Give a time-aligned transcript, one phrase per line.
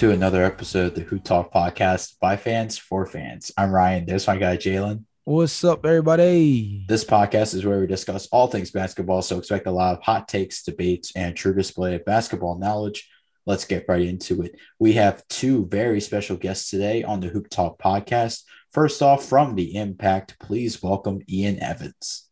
[0.00, 3.52] Welcome to another episode of the Hoop Talk podcast by fans for fans.
[3.58, 4.06] I'm Ryan.
[4.06, 5.04] There's my guy, Jalen.
[5.24, 6.86] What's up, everybody?
[6.88, 10.26] This podcast is where we discuss all things basketball, so expect a lot of hot
[10.26, 13.10] takes, debates, and true display of basketball knowledge.
[13.44, 14.58] Let's get right into it.
[14.78, 18.44] We have two very special guests today on the Hoop Talk podcast.
[18.72, 22.26] First off, from the Impact, please welcome Ian Evans.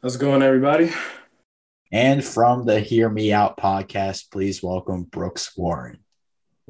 [0.00, 0.92] How's it going, everybody?
[1.90, 6.01] And from the Hear Me Out podcast, please welcome Brooks Warren.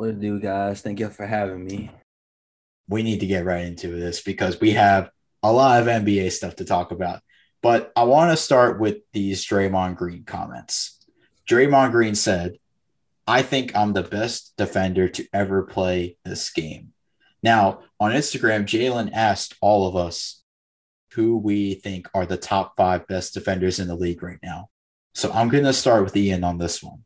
[0.03, 0.83] What to do, guys?
[0.83, 1.89] Thank you for having me.
[2.89, 5.11] We need to get right into this because we have
[5.45, 7.21] a lot of NBA stuff to talk about.
[7.63, 10.99] But I want to start with these Draymond Green comments.
[11.49, 12.57] Draymond Green said,
[13.29, 16.95] I think I'm the best defender to ever play this game.
[17.41, 20.43] Now, on Instagram, Jalen asked all of us
[21.13, 24.69] who we think are the top five best defenders in the league right now.
[25.15, 27.05] So I'm going to start with Ian on this one.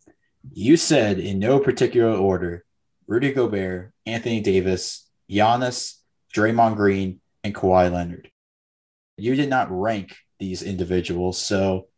[0.51, 2.65] You said, in no particular order,
[3.07, 5.99] Rudy Gobert, Anthony Davis, Giannis,
[6.35, 8.31] Draymond Green, and Kawhi Leonard.
[9.17, 11.89] You did not rank these individuals, so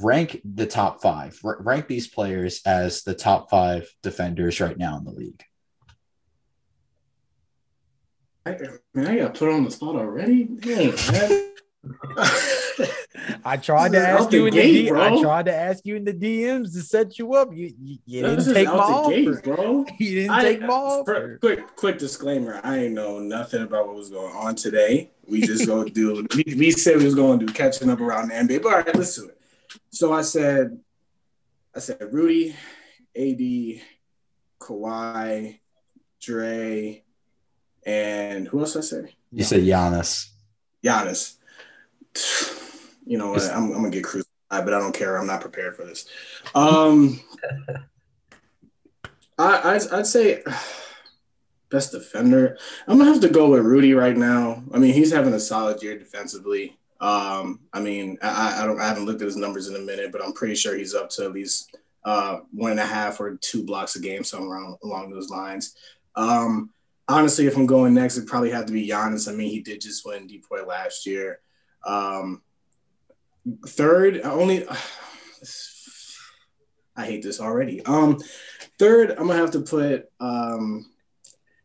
[0.00, 1.38] rank the top five.
[1.44, 5.42] R- rank these players as the top five defenders right now in the league.
[8.46, 8.56] I,
[8.94, 10.44] man, I got put on the spot already.
[10.44, 11.52] Dang, man.
[13.44, 15.22] I tried to This is ask out you the in gate, the D- I bro.
[15.22, 17.48] tried to ask you in the DMs to set you up.
[17.54, 19.40] You you, you This didn't take my out the gate, offer.
[19.42, 19.86] bro.
[19.98, 21.38] You didn't I- take my uh, fir- offer.
[21.38, 25.10] quick, quick disclaimer: I ain't know nothing about what was going on today.
[25.26, 26.26] We just go do.
[26.34, 28.62] We, we said we was going to do catching up around the NBA.
[28.62, 29.38] But all right, let's do it.
[29.90, 30.78] So I said,
[31.74, 32.54] I said Rudy,
[33.16, 33.80] AD,
[34.60, 35.58] Kawhi,
[36.20, 37.02] Dre,
[37.86, 39.14] and who else I say?
[39.32, 40.28] You said Giannis.
[40.84, 41.36] Giannis.
[43.10, 43.34] You know?
[43.34, 45.16] I'm, I'm gonna get crucified, but I don't care.
[45.16, 46.06] I'm not prepared for this.
[46.54, 47.20] Um,
[49.36, 50.44] I I'd, I'd say
[51.72, 52.56] best defender.
[52.86, 54.62] I'm gonna have to go with Rudy right now.
[54.72, 56.78] I mean, he's having a solid year defensively.
[57.00, 60.12] Um, I mean, I, I don't I haven't looked at his numbers in a minute,
[60.12, 63.34] but I'm pretty sure he's up to at least uh, one and a half or
[63.38, 65.74] two blocks a game, somewhere around, along those lines.
[66.14, 66.70] Um,
[67.08, 69.28] honestly, if I'm going next, it'd probably have to be Giannis.
[69.28, 71.40] I mean, he did just win DPOY last year.
[71.84, 72.42] Um,
[73.66, 74.66] third, I only
[76.96, 77.84] I hate this already.
[77.84, 78.18] Um,
[78.78, 80.10] third, I'm gonna have to put.
[80.20, 80.86] Um,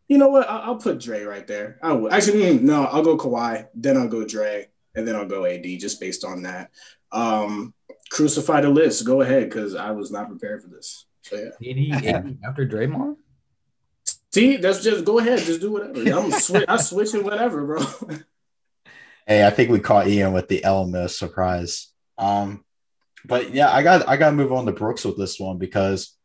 [0.08, 0.50] you know what?
[0.50, 1.80] I'll, I'll put Dre right there.
[1.82, 2.86] I would actually mm, no.
[2.86, 6.44] I'll go Kawhi, then I'll go Dre, and then I'll go AD just based on
[6.44, 6.72] that.
[7.12, 7.74] Um,
[8.10, 9.06] crucify the list.
[9.06, 11.06] Go ahead, because I was not prepared for this.
[11.22, 11.98] So yeah.
[11.98, 13.18] AD, AD after Draymond?
[14.32, 16.00] See, that's just go ahead, just do whatever.
[16.00, 17.86] I'm swi- I switch it whatever, bro.
[19.26, 21.92] Hey, I think we caught Ian with the element of surprise.
[22.18, 22.64] Um,
[23.26, 26.16] but yeah, I got I got to move on to Brooks with this one because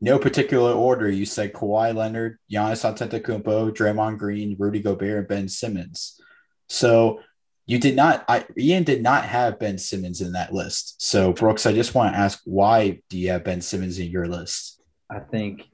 [0.00, 1.08] no particular order.
[1.08, 6.20] You said Kawhi Leonard, Giannis Antetokounmpo, Draymond Green, Rudy Gobert, and Ben Simmons.
[6.68, 7.20] So
[7.66, 8.24] you did not.
[8.28, 11.02] I Ian did not have Ben Simmons in that list.
[11.02, 14.26] So Brooks, I just want to ask, why do you have Ben Simmons in your
[14.26, 14.80] list?
[15.10, 15.68] I think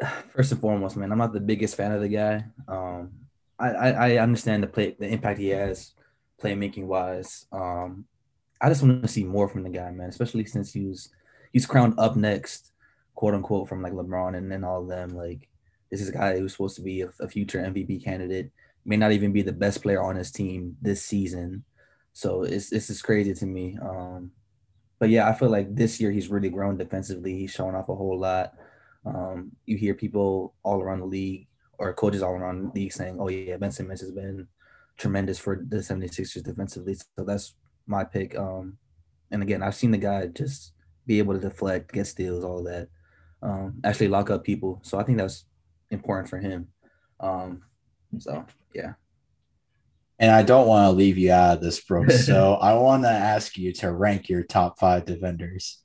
[0.34, 2.44] first and foremost, man, I'm not the biggest fan of the guy.
[2.68, 3.12] Um,
[3.68, 5.92] I, I, understand the play, the impact he has,
[6.42, 7.46] playmaking wise.
[7.52, 8.06] Um,
[8.60, 10.08] I just want to see more from the guy, man.
[10.08, 11.10] Especially since he was
[11.52, 12.72] he's crowned up next,
[13.14, 15.10] quote unquote, from like LeBron and, and all of them.
[15.10, 15.48] Like
[15.90, 18.50] this is a guy who's supposed to be a, a future MVP candidate.
[18.84, 21.64] May not even be the best player on his team this season.
[22.12, 23.78] So it's it's just crazy to me.
[23.80, 24.32] Um,
[24.98, 27.36] but yeah, I feel like this year he's really grown defensively.
[27.36, 28.54] He's showing off a whole lot.
[29.04, 31.46] Um, you hear people all around the league
[31.80, 34.46] or coaches all around the league saying, oh, yeah, Ben Simmons has been
[34.98, 36.94] tremendous for the 76ers defensively.
[36.94, 37.54] So that's
[37.86, 38.36] my pick.
[38.38, 38.76] Um,
[39.30, 40.72] and again, I've seen the guy just
[41.06, 42.88] be able to deflect, get steals, all that,
[43.42, 44.80] um, actually lock up people.
[44.82, 45.46] So I think that's
[45.90, 46.68] important for him.
[47.18, 47.62] Um,
[48.18, 48.44] so,
[48.74, 48.92] yeah.
[50.18, 52.26] And I don't want to leave you out of this, Brooks.
[52.26, 55.78] So I want to ask you to rank your top five defenders.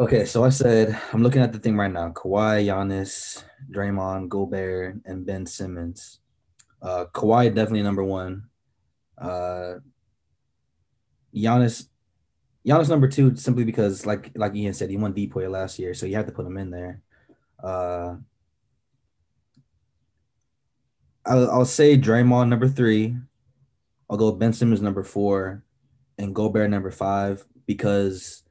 [0.00, 4.96] Okay, so I said I'm looking at the thing right now: Kawhi, Giannis, Draymond, Gobert,
[5.04, 6.20] and Ben Simmons.
[6.80, 8.44] Uh, Kawhi definitely number one.
[9.18, 9.74] Uh,
[11.36, 11.88] Giannis,
[12.66, 16.06] Giannis number two simply because, like like Ian said, he won DPOY last year, so
[16.06, 17.02] you have to put him in there.
[17.62, 18.14] Uh,
[21.26, 23.18] I'll, I'll say Draymond number three.
[24.08, 25.62] I'll go Ben Simmons number four,
[26.16, 28.44] and Gobert number five because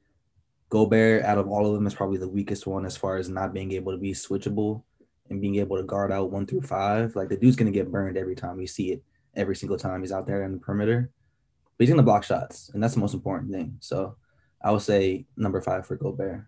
[0.69, 3.54] Gobert, out of all of them, is probably the weakest one as far as not
[3.54, 4.83] being able to be switchable
[5.30, 7.16] and being able to guard out one through five.
[7.16, 9.04] Like the dude's gonna get burned every time we see it,
[9.36, 11.12] every single time he's out there in the perimeter.
[11.77, 13.77] But he's gonna block shots, and that's the most important thing.
[13.80, 14.16] So
[14.63, 16.45] I would say number five for Gobert.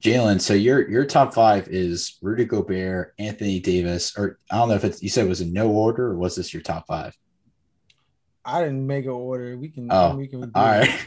[0.00, 4.74] Jalen, so your your top five is Rudy Gobert, Anthony Davis, or I don't know
[4.74, 7.16] if it's you said it was in no order or was this your top five?
[8.44, 9.56] I didn't make an order.
[9.56, 9.86] We can.
[9.90, 10.88] Oh, we can do All it.
[10.88, 11.06] right.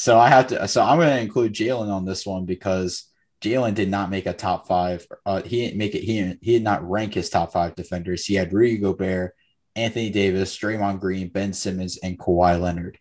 [0.00, 0.66] So I have to.
[0.66, 3.04] So I'm going to include Jalen on this one because
[3.42, 5.06] Jalen did not make a top five.
[5.26, 6.00] Uh, he didn't make it.
[6.00, 8.24] He he did not rank his top five defenders.
[8.24, 9.34] He had Rudy Gobert,
[9.76, 12.98] Anthony Davis, Draymond Green, Ben Simmons, and Kawhi Leonard.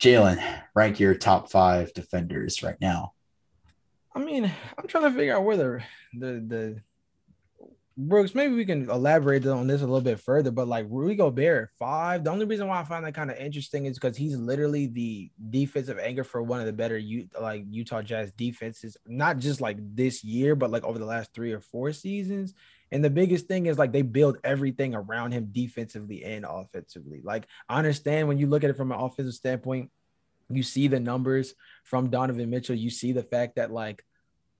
[0.00, 0.38] Jalen,
[0.74, 3.14] rank your top five defenders right now.
[4.14, 5.82] I mean, I'm trying to figure out where the
[6.12, 6.82] the the
[7.96, 8.34] Brooks.
[8.34, 10.50] Maybe we can elaborate on this a little bit further.
[10.50, 12.24] But like Rudy Gobert, five.
[12.24, 15.30] The only reason why I find that kind of interesting is because he's literally the
[15.50, 19.76] defensive anchor for one of the better U, like Utah Jazz defenses, not just like
[19.94, 22.54] this year, but like over the last three or four seasons.
[22.90, 27.20] And the biggest thing is like they build everything around him defensively and offensively.
[27.22, 29.90] Like I understand when you look at it from an offensive standpoint,
[30.50, 31.54] you see the numbers
[31.84, 32.76] from Donovan Mitchell.
[32.76, 34.04] You see the fact that like,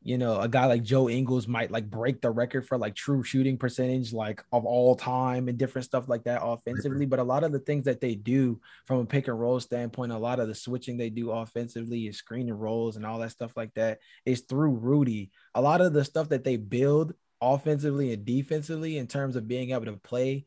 [0.05, 3.23] you know, a guy like Joe Ingles might like break the record for like true
[3.23, 7.07] shooting percentage, like of all time and different stuff like that offensively.
[7.07, 10.11] But a lot of the things that they do from a pick and roll standpoint,
[10.11, 13.31] a lot of the switching they do offensively is screen and rolls and all that
[13.31, 15.31] stuff like that is through Rudy.
[15.55, 19.71] A lot of the stuff that they build offensively and defensively in terms of being
[19.71, 20.47] able to play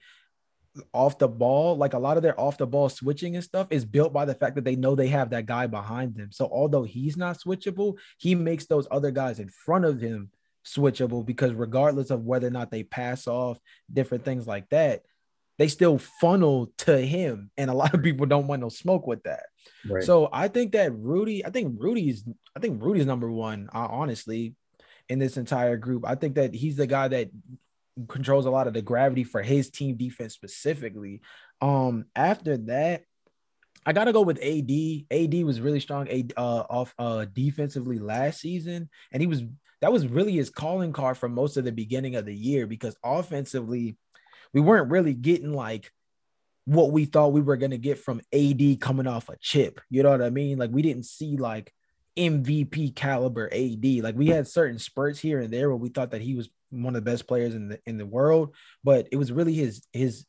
[0.94, 3.86] off the ball, like a lot of their off the ball switching and stuff is
[3.86, 6.31] built by the fact that they know they have that guy behind them.
[6.31, 10.30] So although he's not switchable, he makes those other guys in front of him
[10.66, 13.60] switchable because regardless of whether or not they pass off
[13.92, 15.04] different things like that,
[15.57, 17.50] they still funnel to him.
[17.57, 19.44] And a lot of people don't want no smoke with that.
[19.88, 20.04] Right.
[20.04, 22.25] So I think that Rudy, I think Rudy's,
[22.56, 24.56] I think Rudy's number one, honestly,
[25.07, 26.04] in this entire group.
[26.06, 27.30] I think that he's the guy that
[28.07, 31.21] controls a lot of the gravity for his team defense specifically.
[31.62, 33.03] Um, after that,
[33.86, 35.06] I gotta go with AD.
[35.12, 39.44] AD was really strong uh, off uh, defensively last season, and he was
[39.81, 42.95] that was really his calling card for most of the beginning of the year because
[43.03, 43.97] offensively,
[44.53, 45.92] we weren't really getting like
[46.65, 49.80] what we thought we were gonna get from AD coming off a chip.
[49.89, 50.57] You know what I mean?
[50.57, 51.71] Like we didn't see like
[52.18, 53.86] MVP caliber AD.
[54.04, 56.96] Like we had certain spurts here and there where we thought that he was one
[56.96, 60.26] of the best players in the in the world, but it was really his his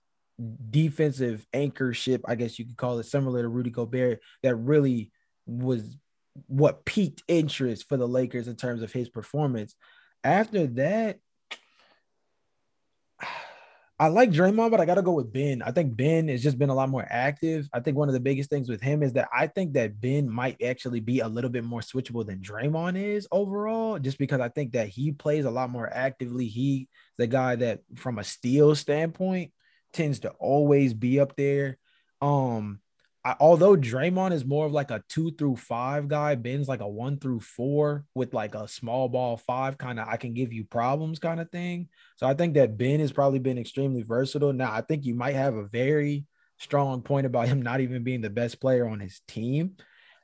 [0.71, 5.12] defensive anchorship, I guess you could call it, similar to Rudy Gobert, that really
[5.47, 5.97] was
[6.47, 9.75] what piqued interest for the Lakers in terms of his performance.
[10.23, 11.19] After that,
[13.98, 15.62] I like Draymond, but I got to go with Ben.
[15.62, 17.66] I think Ben has just been a lot more active.
[17.72, 20.28] I think one of the biggest things with him is that I think that Ben
[20.28, 24.50] might actually be a little bit more switchable than Draymond is overall, just because I
[24.50, 26.46] think that he plays a lot more actively.
[26.46, 29.52] He the guy that, from a steal standpoint,
[29.94, 31.78] tends to always be up there.
[32.20, 32.81] Um,
[33.26, 36.87] I, although Draymond is more of like a two through five guy, Ben's like a
[36.88, 40.62] one through four with like a small ball five kind of I can give you
[40.62, 41.88] problems kind of thing.
[42.19, 44.52] So I think that Ben has probably been extremely versatile.
[44.52, 46.25] Now I think you might have a very
[46.58, 49.73] strong point about him not even being the best player on his team.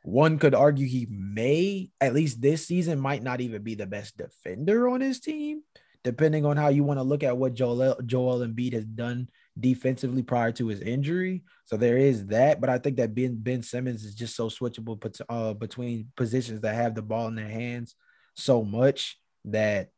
[0.05, 4.17] One could argue he may, at least this season, might not even be the best
[4.17, 5.63] defender on his team,
[6.05, 9.29] depending on how you want to look at what Joel Joel Embiid has done
[9.59, 11.43] defensively prior to his injury.
[11.67, 14.99] So there is that, but I think that Ben Ben Simmons is just so switchable
[15.29, 17.95] uh, between positions that have the ball in their hands
[18.35, 19.91] so much that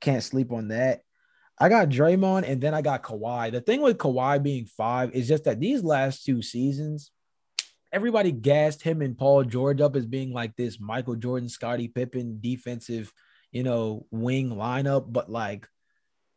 [0.00, 1.00] can't sleep on that.
[1.58, 3.52] I got Draymond and then I got Kawhi.
[3.52, 7.12] The thing with Kawhi being five is just that these last two seasons,
[7.92, 12.38] everybody gassed him and Paul George up as being like this Michael Jordan, Scottie Pippen
[12.40, 13.12] defensive,
[13.52, 15.10] you know, wing lineup.
[15.10, 15.68] But like,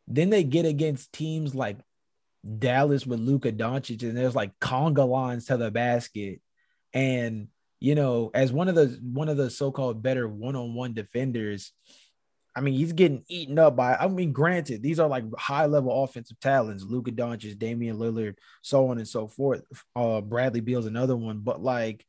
[0.06, 1.78] then they get against teams like
[2.44, 6.40] Dallas with Luka Doncic, and there's like conga lines to the basket.
[6.92, 7.48] And
[7.80, 11.72] you know, as one of the one of the so-called better one-on-one defenders,
[12.56, 13.94] I mean, he's getting eaten up by.
[13.94, 18.98] I mean, granted, these are like high-level offensive talents: Luka Doncic, Damian Lillard, so on
[18.98, 19.62] and so forth.
[19.94, 22.04] Uh, Bradley Beal's another one, but like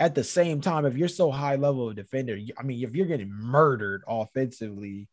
[0.00, 3.06] at the same time, if you're so high level of defender, I mean, if you're
[3.06, 5.08] getting murdered offensively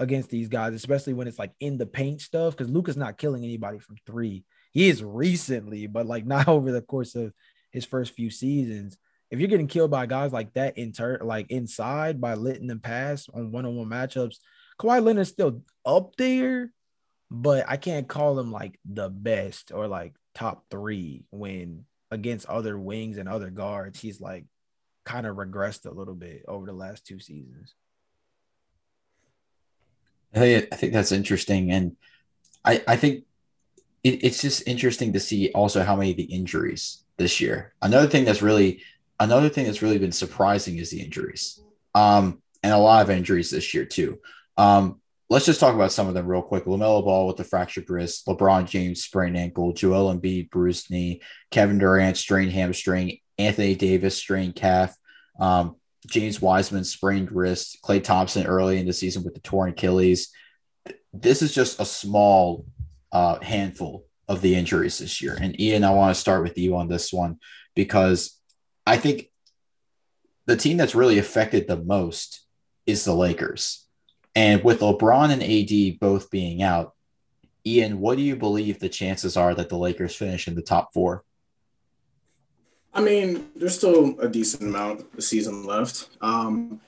[0.00, 3.44] against these guys, especially when it's like in the paint stuff, because Luka's not killing
[3.44, 4.44] anybody from three.
[4.72, 7.32] He is recently, but like not over the course of
[7.70, 8.96] his first few seasons.
[9.30, 12.80] If you're getting killed by guys like that in turn, like inside by letting them
[12.80, 14.38] pass on one-on-one matchups,
[14.80, 16.72] Kawhi Leonard's still up there,
[17.30, 22.76] but I can't call him like the best or like top three when against other
[22.76, 24.00] wings and other guards.
[24.00, 24.46] He's like
[25.04, 27.74] kind of regressed a little bit over the last two seasons.
[30.34, 31.70] I think, that's interesting.
[31.70, 31.96] And
[32.64, 33.24] I, I think
[34.04, 37.74] it, it's just interesting to see also how many of the injuries this year.
[37.82, 38.82] Another thing that's really
[39.18, 41.60] another thing that's really been surprising is the injuries.
[41.94, 44.18] Um, and a lot of injuries this year too.
[44.56, 46.64] Um, let's just talk about some of them real quick.
[46.64, 51.78] LaMelo Ball with the fractured wrist, LeBron James sprained ankle, Joel Embiid bruised knee, Kevin
[51.78, 54.94] Durant strained hamstring, Anthony Davis strained calf,
[55.38, 60.32] um, James Wiseman sprained wrist, Klay Thompson early in the season with the torn Achilles.
[61.12, 62.64] This is just a small
[63.12, 65.36] uh, handful of the injuries this year.
[65.40, 67.38] And Ian, I want to start with you on this one
[67.74, 68.38] because
[68.86, 69.30] I think
[70.46, 72.46] the team that's really affected the most
[72.86, 73.86] is the Lakers.
[74.34, 76.94] And with LeBron and AD both being out,
[77.66, 80.94] Ian, what do you believe the chances are that the Lakers finish in the top
[80.94, 81.24] four?
[82.92, 86.08] I mean, there's still a decent amount of season left.
[86.20, 86.80] Um,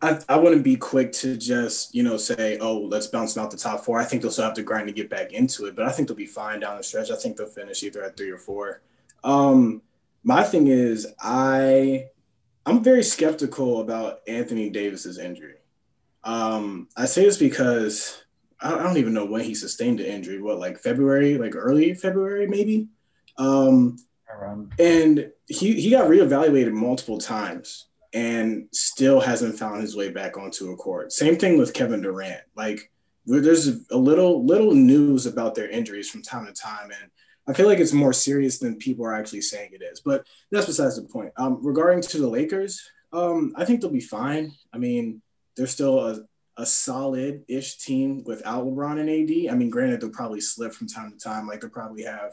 [0.00, 3.56] I, I wouldn't be quick to just, you know, say, oh, let's bounce out the
[3.56, 3.98] top four.
[3.98, 6.08] I think they'll still have to grind to get back into it, but I think
[6.08, 7.10] they'll be fine down the stretch.
[7.10, 8.82] I think they'll finish either at three or four.
[9.22, 9.82] Um,
[10.22, 12.06] my thing is, I
[12.66, 15.56] I'm very skeptical about Anthony Davis's injury.
[16.22, 18.24] Um, I say this because
[18.60, 20.40] I don't even know when he sustained the injury.
[20.40, 22.88] What, like February, like early February, maybe?
[23.36, 23.98] Um,
[24.78, 30.70] and he, he got reevaluated multiple times and still hasn't found his way back onto
[30.70, 31.12] a court.
[31.12, 32.42] Same thing with Kevin Durant.
[32.56, 32.90] Like
[33.26, 37.10] there's a little little news about their injuries from time to time, and
[37.48, 40.00] I feel like it's more serious than people are actually saying it is.
[40.00, 41.32] But that's besides the point.
[41.36, 44.52] Um, regarding to the Lakers, um, I think they'll be fine.
[44.72, 45.22] I mean,
[45.56, 46.20] they're still a,
[46.56, 49.52] a solid-ish team without LeBron and AD.
[49.52, 51.46] I mean, granted, they'll probably slip from time to time.
[51.46, 52.32] Like they'll probably have,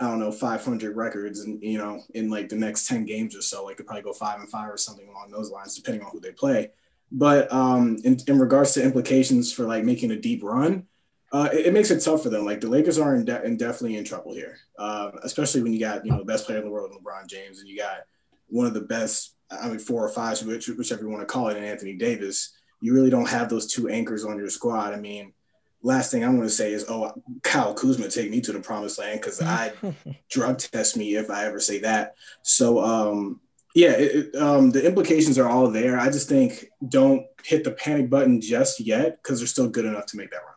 [0.00, 3.42] I don't know, 500 records, and you know, in like the next 10 games or
[3.42, 6.12] so, like they'll probably go five and five or something along those lines, depending on
[6.12, 6.70] who they play.
[7.10, 10.86] But um, in, in regards to implications for like making a deep run,
[11.32, 12.44] uh, it, it, makes it tough for them.
[12.44, 15.80] Like the Lakers are in, de- in definitely in trouble here, uh, especially when you
[15.80, 18.04] got you know the best player in the world, LeBron James, and you got
[18.48, 21.48] one of the best, I mean, four or five, which, whichever you want to call
[21.48, 22.54] it, in Anthony Davis.
[22.80, 24.94] You really don't have those two anchors on your squad.
[24.94, 25.32] I mean,
[25.82, 28.98] last thing I want to say is, oh, Kyle Kuzma take me to the promised
[28.98, 29.72] land because I
[30.30, 32.14] drug test me if I ever say that.
[32.42, 33.40] So, um,
[33.74, 35.98] yeah, it, um, the implications are all there.
[35.98, 40.06] I just think don't hit the panic button just yet because they're still good enough
[40.06, 40.54] to make that run.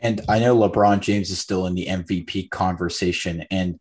[0.00, 3.78] And I know LeBron James is still in the MVP conversation, and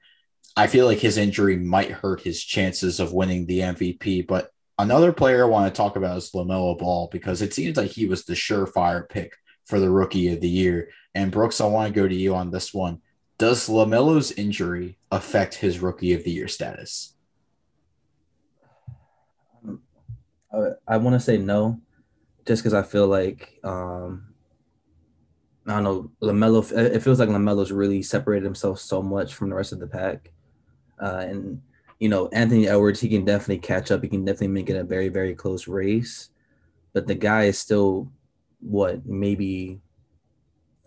[0.55, 4.27] I feel like his injury might hurt his chances of winning the MVP.
[4.27, 7.91] But another player I want to talk about is LaMelo Ball because it seems like
[7.91, 10.89] he was the surefire pick for the rookie of the year.
[11.15, 13.01] And Brooks, I want to go to you on this one.
[13.37, 17.13] Does LaMelo's injury affect his rookie of the year status?
[20.87, 21.81] I want to say no,
[22.45, 24.33] just because I feel like um,
[25.65, 26.71] I don't know, Lamelo.
[26.71, 30.31] It feels like Lamelo's really separated himself so much from the rest of the pack,
[31.01, 31.61] uh, and
[31.99, 32.99] you know Anthony Edwards.
[32.99, 34.03] He can definitely catch up.
[34.03, 36.29] He can definitely make it a very very close race,
[36.93, 38.11] but the guy is still
[38.63, 39.81] what maybe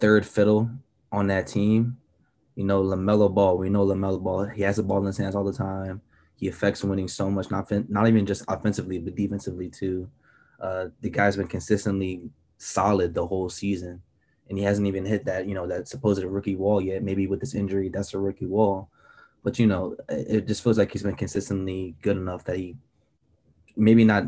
[0.00, 0.70] third fiddle
[1.12, 1.98] on that team.
[2.54, 3.58] You know, Lamelo Ball.
[3.58, 4.46] We know Lamelo Ball.
[4.46, 6.00] He has the ball in his hands all the time.
[6.36, 10.08] He affects winning so much, not not even just offensively, but defensively too.
[10.60, 14.02] Uh, the guy's been consistently solid the whole season
[14.48, 17.02] and he hasn't even hit that you know that supposed rookie wall yet.
[17.02, 18.88] Maybe with this injury, that's a rookie wall.
[19.42, 22.76] But you know, it just feels like he's been consistently good enough that he
[23.76, 24.24] maybe not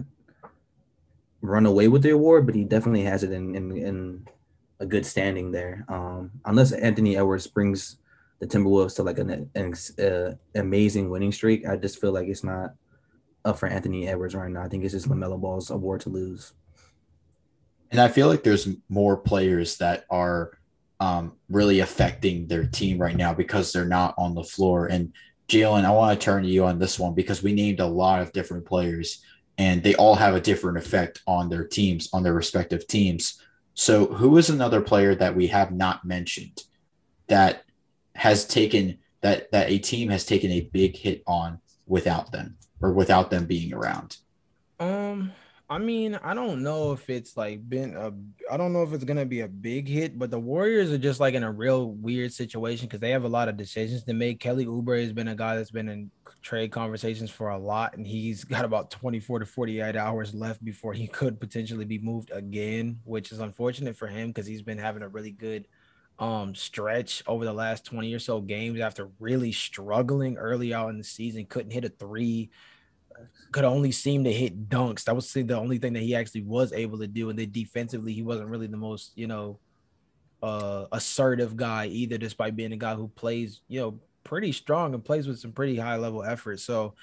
[1.40, 4.26] run away with the award, but he definitely has it in in, in
[4.80, 5.85] a good standing there.
[5.88, 7.97] Um, unless Anthony Edwards brings
[8.38, 12.45] the Timberwolves to like an, an uh, amazing winning streak, I just feel like it's
[12.45, 12.75] not
[13.45, 14.62] up for Anthony Edwards right now.
[14.62, 16.52] I think it's just Lamelo Ball's award to lose.
[17.90, 20.59] And I feel like there's more players that are
[21.00, 24.87] um, really affecting their team right now because they're not on the floor.
[24.87, 25.12] And
[25.49, 28.21] Jalen, I want to turn to you on this one because we named a lot
[28.21, 29.23] of different players
[29.59, 33.43] and they all have a different effect on their teams, on their respective teams.
[33.75, 36.62] So, who is another player that we have not mentioned
[37.27, 37.65] that
[38.15, 42.93] has taken that that a team has taken a big hit on without them or
[42.93, 44.19] without them being around?
[44.81, 45.33] Um,
[45.71, 48.12] I mean, I don't know if it's like been a
[48.53, 51.21] I don't know if it's gonna be a big hit, but the Warriors are just
[51.21, 54.41] like in a real weird situation because they have a lot of decisions to make.
[54.41, 56.11] Kelly Oubre has been a guy that's been in
[56.42, 60.92] trade conversations for a lot, and he's got about 24 to 48 hours left before
[60.92, 65.02] he could potentially be moved again, which is unfortunate for him because he's been having
[65.02, 65.66] a really good
[66.21, 70.99] um stretch over the last 20 or so games after really struggling early out in
[70.99, 72.50] the season, couldn't hit a three
[73.52, 75.04] could only seem to hit dunks.
[75.04, 77.30] That was the only thing that he actually was able to do.
[77.30, 79.59] And then defensively, he wasn't really the most, you know,
[80.40, 85.05] uh assertive guy either, despite being a guy who plays, you know, pretty strong and
[85.05, 86.61] plays with some pretty high level effort.
[86.61, 86.95] So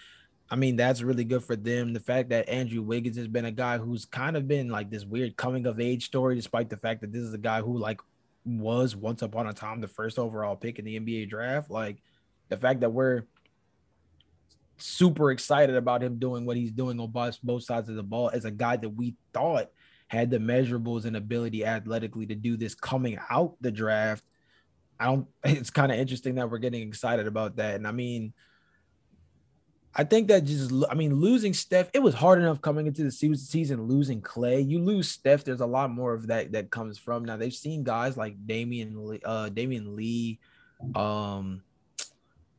[0.50, 1.94] I mean, that's really good for them.
[1.94, 5.04] The fact that Andrew Wiggins has been a guy who's kind of been like this
[5.04, 8.00] weird coming of age story, despite the fact that this is a guy who like
[8.46, 11.72] was once upon a time the first overall pick in the NBA draft.
[11.72, 11.98] Like
[12.50, 13.24] the fact that we're
[14.78, 18.30] super excited about him doing what he's doing on both, both sides of the ball
[18.32, 19.72] as a guy that we thought
[20.08, 24.24] had the measurables and ability athletically to do this coming out the draft.
[25.00, 27.76] I don't, it's kind of interesting that we're getting excited about that.
[27.76, 28.34] And I mean,
[29.98, 33.12] I think that just, I mean, losing Steph, it was hard enough coming into the
[33.12, 34.68] season losing Klay.
[34.68, 37.24] You lose Steph, there's a lot more of that that comes from.
[37.24, 40.40] Now they've seen guys like Damion, uh, Damion Lee,
[40.96, 41.62] um,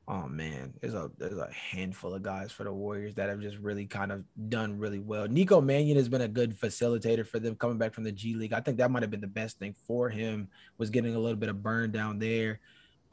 [0.08, 3.56] oh man, there's a there's a handful of guys for the Warriors that have just
[3.58, 5.26] really kind of done really well.
[5.26, 8.52] Nico Mannion has been a good facilitator for them coming back from the G League.
[8.52, 10.48] I think that might have been the best thing for him
[10.78, 12.60] was getting a little bit of burn down there.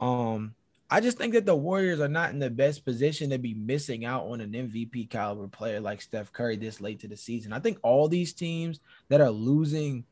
[0.00, 0.54] Um,
[0.90, 4.04] I just think that the Warriors are not in the best position to be missing
[4.04, 7.52] out on an MVP caliber player like Steph Curry this late to the season.
[7.52, 10.04] I think all these teams that are losing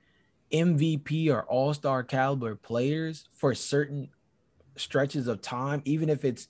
[0.53, 4.09] MVP or All Star caliber players for certain
[4.77, 6.49] stretches of time, even if it's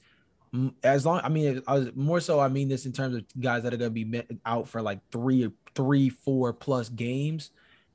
[0.82, 1.62] as long I mean
[1.94, 4.68] more so I mean this in terms of guys that are going to be out
[4.68, 7.50] for like three three four plus games,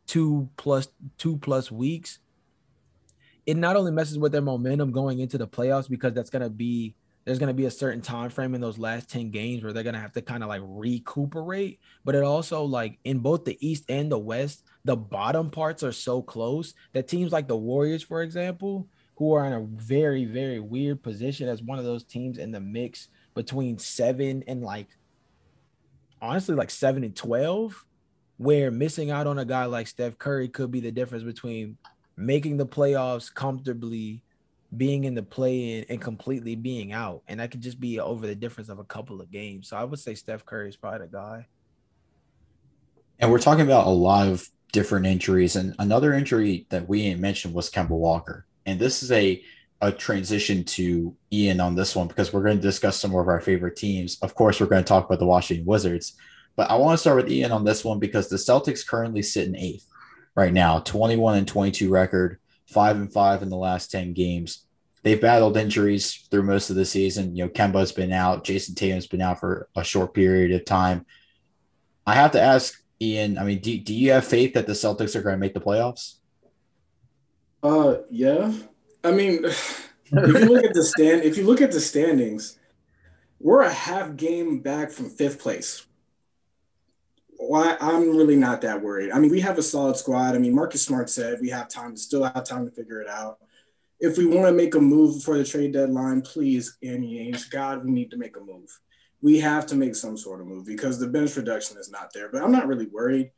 [0.07, 0.87] two plus
[1.17, 2.19] two plus weeks.
[3.45, 6.49] It not only messes with their momentum going into the playoffs because that's going to
[6.49, 6.95] be
[7.27, 9.83] there's going to be a certain time frame in those last 10 games where they're
[9.83, 13.57] going to have to kind of like recuperate but it also like in both the
[13.65, 18.01] east and the west the bottom parts are so close that teams like the warriors
[18.01, 18.87] for example
[19.17, 22.59] who are in a very, very weird position as one of those teams in the
[22.59, 24.88] mix between seven and like
[26.21, 27.83] honestly like seven and 12,
[28.38, 31.77] where missing out on a guy like Steph Curry could be the difference between
[32.15, 34.22] making the playoffs comfortably,
[34.75, 37.24] being in the play in, and completely being out.
[37.27, 39.70] And that could just be over the difference of a couple of games.
[39.70, 41.48] So I would say Steph Curry is probably the guy.
[43.18, 45.55] And we're talking about a lot of different injuries.
[45.55, 49.42] And another injury that we didn't mention was Kemba Walker and this is a
[49.82, 53.27] a transition to Ian on this one because we're going to discuss some more of
[53.27, 54.18] our favorite teams.
[54.22, 56.14] Of course, we're going to talk about the Washington Wizards,
[56.56, 59.48] but I want to start with Ian on this one because the Celtics currently sit
[59.48, 59.88] in eighth
[60.36, 64.66] right now, 21 and 22 record, five and five in the last 10 games.
[65.03, 67.36] They've battled injuries through most of the season.
[67.36, 71.06] You know, Kemba's been out, Jayson Tatum's been out for a short period of time.
[72.08, 75.16] I have to ask Ian, I mean, do, do you have faith that the Celtics
[75.16, 76.16] are going to make the playoffs?
[77.63, 78.53] Uh, yeah.
[79.03, 79.63] I mean, if
[80.11, 82.57] you look at the stand, if you look at the standings,
[83.39, 85.85] we're a half game back from fifth place.
[87.37, 89.11] Why I'm really not that worried.
[89.11, 90.33] I mean, we have a solid squad.
[90.33, 93.07] I mean, Marcus Smart said we have time, to still have time to figure it
[93.07, 93.37] out.
[94.00, 97.83] If we want to make a move before the trade deadline, please, Danny Ainge, God,
[97.83, 98.79] we need to make a move.
[99.22, 102.29] We have to make some sort of move because the bench reduction is not there.
[102.29, 103.31] But I'm not really worried.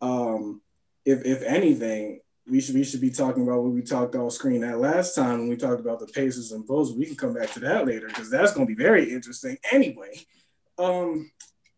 [0.00, 0.60] Um,
[1.04, 4.62] if if anything, we should we should be talking about what we talked off screen
[4.62, 6.92] that last time when we talked about the Pacers and Bulls.
[6.92, 10.18] We can come back to that later because that's going to be very interesting anyway.
[10.78, 11.30] Um,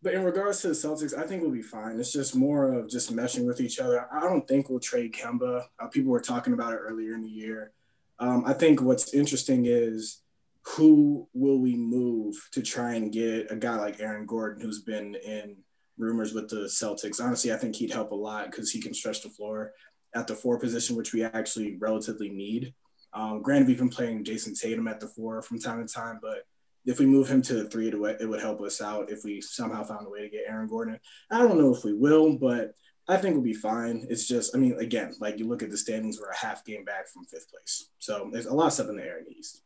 [0.03, 1.99] but in regards to the Celtics, I think we'll be fine.
[1.99, 4.07] It's just more of just meshing with each other.
[4.13, 5.65] I don't think we'll trade Kemba.
[5.79, 7.73] Uh, people were talking about it earlier in the year.
[8.19, 10.21] Um, I think what's interesting is
[10.63, 15.15] who will we move to try and get a guy like Aaron Gordon, who's been
[15.15, 15.57] in
[15.99, 17.23] rumors with the Celtics.
[17.23, 19.73] Honestly, I think he'd help a lot because he can stretch the floor
[20.15, 22.75] at the four position, which we actually relatively need.
[23.13, 26.47] Um, granted, we've been playing Jayson Tatum at the four from time to time, but
[26.85, 29.25] if we move him to the three, it would, it would help us out if
[29.25, 30.99] we somehow found a way to get Aaron Gordon.
[31.31, 32.75] I don't know if we will, but
[33.09, 34.07] I think we'll be fine.
[34.11, 36.85] It's just, I mean, again, like you look at the standings, we're a half game
[36.85, 37.91] back from fifth place.
[37.99, 39.63] So there's a lot of stuff in the air in the East.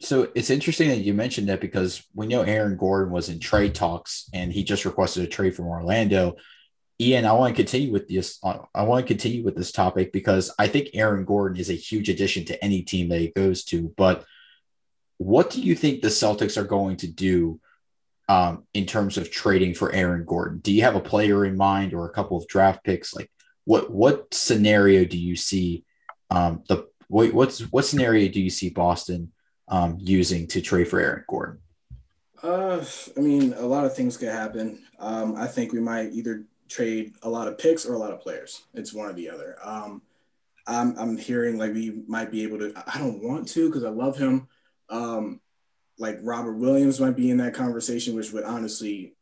[0.00, 3.74] So it's interesting that you mentioned that because we know Aaron Gordon was in trade
[3.74, 6.36] talks and he just requested a trade from Orlando.
[7.00, 8.38] Ian, I want to continue with this.
[8.42, 11.74] Uh, I want to continue with this topic because I think Aaron Gordon is a
[11.74, 13.94] huge addition to any team that he goes to.
[13.96, 14.26] But
[15.16, 17.58] what do you think the Celtics are going to do
[18.28, 20.58] um, in terms of trading for Aaron Gordon?
[20.58, 23.14] Do you have a player in mind or a couple of draft picks?
[23.14, 23.30] Like,
[23.64, 25.84] what what scenario do you see?
[26.28, 29.32] Um, the what, what's what scenario do you see Boston
[29.68, 31.60] um, using to trade for Aaron Gordon?
[32.42, 32.84] Uh,
[33.16, 34.82] I mean, a lot of things could happen.
[34.98, 38.20] Um, I think we might either trade a lot of picks or a lot of
[38.20, 38.62] players.
[38.72, 39.56] It's one or the other.
[39.62, 40.02] Um,
[40.66, 42.72] I'm, I'm hearing like we might be able to.
[42.86, 44.48] I don't want to because I love him.
[44.88, 45.40] Um,
[45.98, 49.14] like Robert Williams might be in that conversation, which would honestly,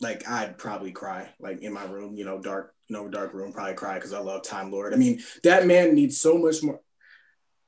[0.00, 3.74] like, I'd probably cry, like in my room, you know, dark, no dark room, probably
[3.74, 4.94] cry because I love Time Lord.
[4.94, 6.80] I mean, that man needs so much more.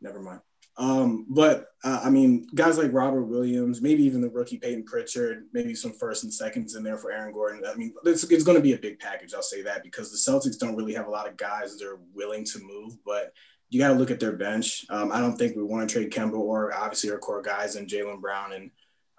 [0.01, 0.41] Never mind.
[0.81, 5.45] Um, but uh, I mean, guys like Robert Williams, maybe even the rookie Payton Pritchard,
[5.53, 7.63] maybe some first and seconds in there for Aaron Gordon.
[7.71, 9.35] I mean, it's, it's going to be a big package.
[9.35, 12.01] I'll say that because the Celtics don't really have a lot of guys that are
[12.15, 13.35] willing to move, but
[13.69, 14.87] you got to look at their bench.
[14.89, 17.87] Um, I don't think we want to trade Kemba or obviously our core guys and
[17.87, 18.71] Jaylen Brown and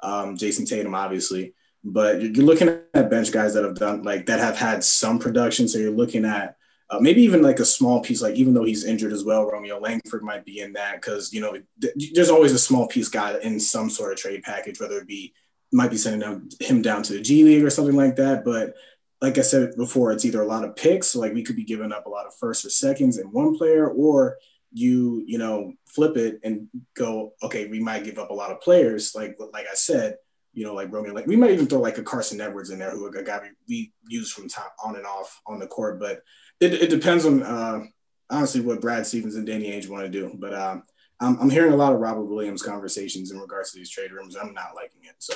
[0.01, 1.53] um, Jayson Tatum, obviously.
[1.83, 5.67] But you're looking at bench guys that have done like that have had some production.
[5.67, 6.57] So you're looking at
[6.91, 9.79] uh, maybe even like a small piece, like even though he's injured as well, Romeo
[9.79, 13.39] Langford might be in that because you know th- there's always a small piece guy
[13.41, 15.33] in some sort of trade package, whether it be
[15.71, 18.43] might be sending him down to the G League or something like that.
[18.43, 18.75] But
[19.21, 21.63] like I said before, it's either a lot of picks, so like we could be
[21.63, 24.35] giving up a lot of first or seconds in one player, or
[24.73, 28.59] you you know flip it and go, okay, we might give up a lot of
[28.59, 30.17] players, like like I said,
[30.51, 32.91] you know, like Romeo, like we might even throw like a Carsen Edwards in there,
[32.91, 36.21] who a guy we, we use from time on and off on the court, but
[36.61, 37.81] it, it depends on uh,
[38.29, 40.31] honestly what Brad Stevens and Danny Ainge want to do.
[40.35, 40.83] But um,
[41.19, 44.35] I'm, I'm hearing a lot of Robert Williams conversations in regards to these trade rooms.
[44.35, 45.15] I'm not liking it.
[45.17, 45.33] So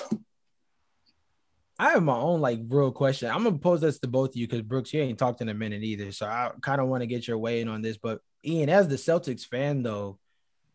[1.78, 3.30] I have my own like real question.
[3.30, 5.54] I'm gonna pose this to both of you because Brooks, you ain't talked in a
[5.54, 6.12] minute either.
[6.12, 7.98] So I kind of want to get your way in on this.
[7.98, 10.20] But Ian, as the Celtics fan though,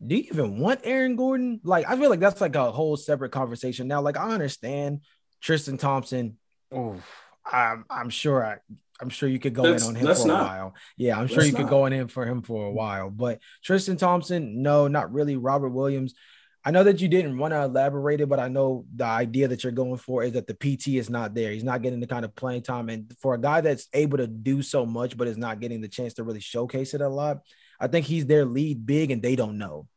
[0.05, 1.61] do you even want Aaron Gordon?
[1.63, 3.87] Like, I feel like that's like a whole separate conversation.
[3.87, 5.01] Now, like I understand
[5.39, 6.37] Tristan Thompson.
[6.73, 6.95] Oh,
[7.45, 8.57] I'm I'm sure I
[9.01, 10.43] I'm sure you could go in on him for a not.
[10.43, 10.75] while.
[10.95, 13.09] Yeah, I'm sure you could go in him for him for a while.
[13.09, 15.37] But Tristan Thompson, no, not really.
[15.37, 16.13] Robert Williams.
[16.63, 19.63] I know that you didn't want to elaborate it, but I know the idea that
[19.63, 21.51] you're going for is that the PT is not there.
[21.51, 22.87] He's not getting the kind of playing time.
[22.89, 25.87] And for a guy that's able to do so much, but is not getting the
[25.87, 27.39] chance to really showcase it a lot,
[27.79, 29.87] I think he's their lead big and they don't know.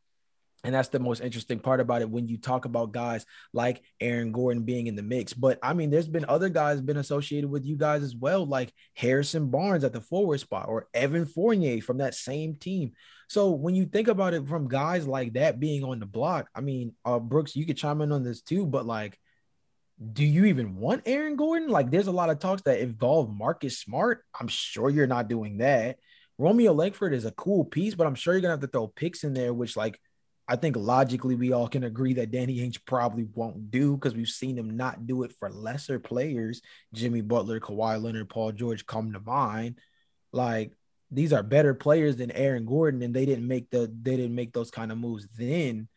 [0.65, 3.23] And that's the most interesting part about it when you talk about guys
[3.53, 5.31] like Aaron Gordon being in the mix.
[5.31, 8.73] But I mean, there's been other guys been associated with you guys as well, like
[8.95, 12.93] Harrison Barnes at the forward spot or Evan Fournier from that same team.
[13.29, 16.61] So when you think about it from guys like that being on the block, I
[16.61, 19.19] mean, uh, Brooks, you could chime in on this too, but like,
[20.13, 21.69] do you even want Aaron Gordon?
[21.69, 24.25] Like, there's a lot of talks that involve Marcus Smart.
[24.37, 25.97] I'm sure you're not doing that.
[26.39, 29.23] Romeo Langford is a cool piece, but I'm sure you're gonna have to throw picks
[29.23, 29.99] in there, which like
[30.47, 34.27] I think logically we all can agree that Danny Ainge probably won't do because we've
[34.27, 36.61] seen him not do it for lesser players.
[36.93, 39.79] Jimmy Butler, Kawhi Leonard, Paul George come to mind.
[40.31, 40.73] Like
[41.09, 44.53] these are better players than Aaron Gordon, and they didn't make the they didn't make
[44.53, 45.87] those kind of moves then.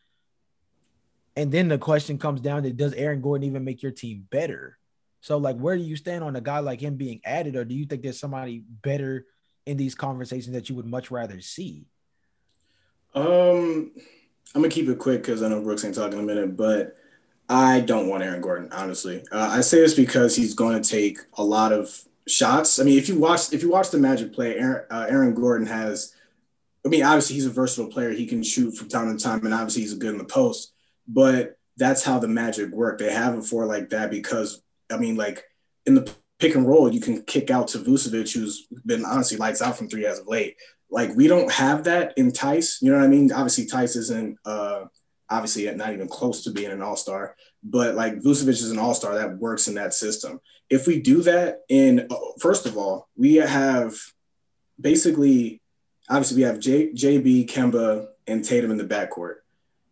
[1.36, 4.78] And then the question comes down to does Aaron Gordon even make your team better?
[5.20, 7.74] So like where do you stand on a guy like him being added, or do
[7.74, 9.26] you think there's somebody better
[9.66, 11.84] in these conversations that you would much rather see?
[13.14, 13.92] Um
[14.54, 16.96] I'm gonna keep it quick because I know Brooks ain't talking a minute, but
[17.48, 18.68] I don't want Aaron Gordon.
[18.72, 22.78] Honestly, uh, I say this because he's going to take a lot of shots.
[22.78, 25.66] I mean, if you watch if you watch the Magic play, Aaron, uh, Aaron Gordon
[25.66, 26.14] has.
[26.84, 28.10] I mean, obviously he's a versatile player.
[28.10, 30.72] He can shoot from time to time, and obviously he's good in the post.
[31.06, 32.98] But that's how the Magic work.
[32.98, 35.44] They have a four like that because I mean, like
[35.86, 39.60] in the pick and roll, you can kick out to Vucevic, who's been honestly lights
[39.60, 40.56] out from three as of late
[40.90, 42.80] like we don't have that in Theis.
[42.80, 43.32] You know what I mean?
[43.32, 44.84] Obviously, Theis isn't uh,
[45.30, 48.94] obviously not even close to being an all star, but like Vucevic is an all
[48.94, 50.40] star that works in that system.
[50.70, 53.94] If we do that in, uh, first of all, we have
[54.80, 55.60] basically,
[56.08, 59.36] obviously, we have J, JB, Kemba, and Tatum in the backcourt.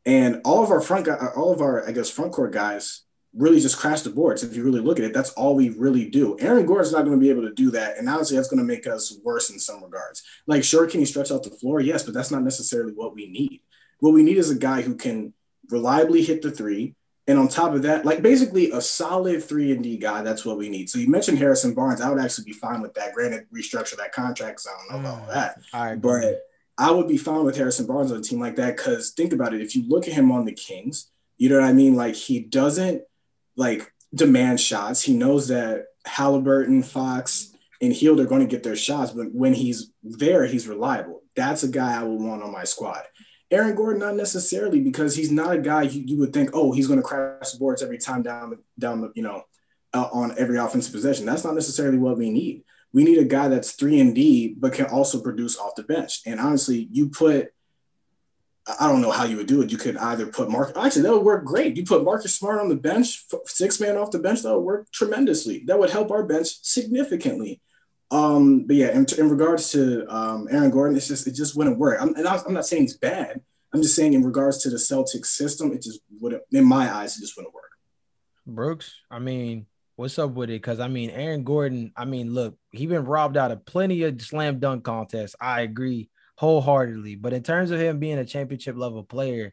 [0.04, 3.02] And all of our front guy, all of our, I guess, front court guys
[3.36, 4.42] really just crash the boards.
[4.42, 6.36] If you really look at it, that's all we really do.
[6.40, 7.98] Aaron Gordon's not going to be able to do that.
[7.98, 10.22] And honestly, that's going to make us worse in some regards.
[10.46, 11.80] Like, sure, can he stretch out the floor?
[11.80, 13.60] Yes, but that's not necessarily what we need.
[14.00, 15.34] What we need is a guy who can
[15.70, 16.94] reliably hit the three.
[17.28, 20.58] And on top of that, like basically a solid three and D guy, that's what
[20.58, 20.88] we need.
[20.88, 22.00] So you mentioned Harrison Barnes.
[22.00, 23.14] I would actually be fine with that.
[23.14, 25.58] Granted, restructure that contract because I don't know about mm, that.
[25.72, 26.42] I but
[26.78, 29.54] I would be fine with Harrison Barnes on a team like that because think about
[29.54, 29.60] it.
[29.60, 31.96] If you look at him on the Kings, you know what I mean?
[31.96, 33.02] Like he doesn't–
[33.56, 35.02] like demand shots.
[35.02, 39.52] He knows that Halliburton, Fox, and Hield are going to get their shots, but when
[39.52, 41.22] he's there, he's reliable.
[41.34, 43.02] That's a guy I would want on my squad.
[43.50, 46.88] Aaron Gordon, not necessarily, because he's not a guy you, you would think, oh, he's
[46.88, 49.42] going to crash the boards every time down the down the you know
[49.94, 51.26] uh, on every offensive possession.
[51.26, 52.64] That's not necessarily what we need.
[52.92, 56.22] We need a guy that's three and D, but can also produce off the bench.
[56.26, 57.52] And honestly, you put
[58.80, 59.70] I don't know how you would do it.
[59.70, 60.76] You could either put Mark.
[60.76, 61.76] Actually, that would work great.
[61.76, 64.42] You put Marcus Smart on the bench, six man off the bench.
[64.42, 65.62] That would work tremendously.
[65.66, 67.60] That would help our bench significantly.
[68.10, 71.78] Um, but yeah, in, in regards to um, Aaron Gordon, it's just it just wouldn't
[71.78, 72.00] work.
[72.00, 73.40] I'm, and I'm not saying he's bad.
[73.72, 77.16] I'm just saying in regards to the Celtics system, it just wouldn't, in my eyes,
[77.16, 77.64] it just wouldn't work.
[78.46, 80.54] Brooks, I mean, what's up with it?
[80.54, 84.20] Because I mean, Aaron Gordon, I mean, look, he's been robbed out of plenty of
[84.22, 85.36] slam dunk contests.
[85.40, 87.16] I agree wholeheartedly.
[87.16, 89.52] But in terms of him being a championship level player,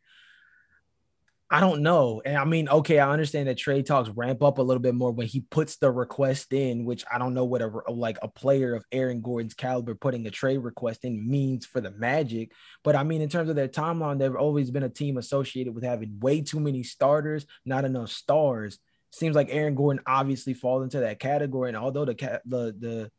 [1.53, 2.19] I don't know.
[2.25, 5.11] And I mean, okay, I understand that trade talks ramp up a little bit more
[5.11, 8.73] when he puts the request in, which I don't know what a like a player
[8.73, 12.51] of Aaron Gordon's caliber putting a trade request in means for the Magic.
[12.83, 15.83] But I mean, in terms of their timeline, they've always been a team associated with
[15.83, 18.79] having way too many starters, not enough stars.
[19.11, 21.69] Seems like Aaron Gordon obviously falls into that category.
[21.69, 23.11] And although the the the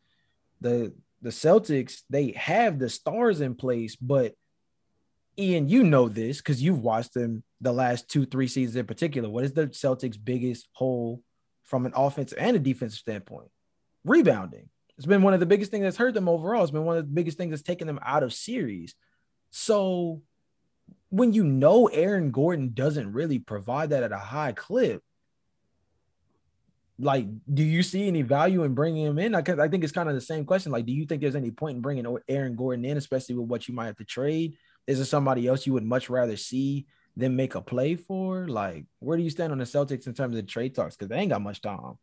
[0.61, 0.92] the
[1.24, 4.34] the Celtics they have the stars in place, but
[5.38, 9.28] Ian, you know this because you've watched them the last two, three seasons in particular.
[9.28, 11.22] What is the Celtics' biggest hole
[11.64, 13.48] from an offensive and a defensive standpoint?
[14.04, 14.68] Rebounding.
[14.98, 16.62] It's been one of the biggest things that's hurt them overall.
[16.62, 18.94] It's been one of the biggest things that's taken them out of series.
[19.50, 20.20] So
[21.08, 25.02] when you know Aaron Gordon doesn't really provide that at a high clip,
[26.98, 29.35] like, do you see any value in bringing him in?
[29.35, 30.70] I, I think it's kind of the same question.
[30.70, 33.66] Like, do you think there's any point in bringing Aaron Gordon in, especially with what
[33.68, 34.57] you might have to trade?
[34.87, 38.46] Is there somebody else you would much rather see them make a play for?
[38.46, 40.94] Like, where do you stand on the Celtics in terms of trade talks?
[40.94, 41.98] Because they ain't got much time.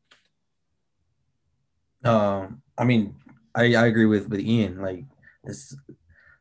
[2.04, 3.16] Um, I mean,
[3.56, 4.82] I, I agree with with Ian.
[4.82, 5.06] Like,
[5.44, 5.76] this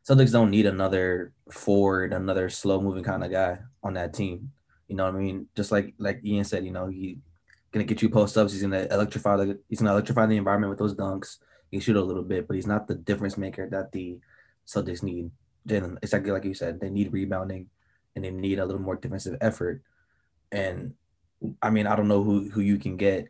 [0.07, 4.51] Celtics don't need another forward, another slow moving kind of guy on that team.
[4.87, 5.47] You know what I mean?
[5.55, 7.19] Just like like Ian said, you know, he
[7.71, 8.53] gonna get you post ups.
[8.53, 11.37] He's gonna electrify the he's gonna electrify the environment with those dunks.
[11.69, 14.19] He can shoot a little bit, but he's not the difference maker that the
[14.67, 15.31] Celtics need.
[15.67, 17.67] Jalen, exactly like you said, they need rebounding
[18.15, 19.81] and they need a little more defensive effort.
[20.51, 20.93] And
[21.61, 23.29] I mean, I don't know who who you can get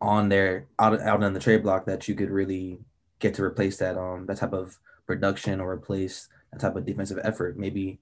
[0.00, 2.78] on there out out on the trade block that you could really
[3.18, 7.18] get to replace that um that type of production or replace that type of defensive
[7.24, 7.58] effort.
[7.58, 7.98] Maybe,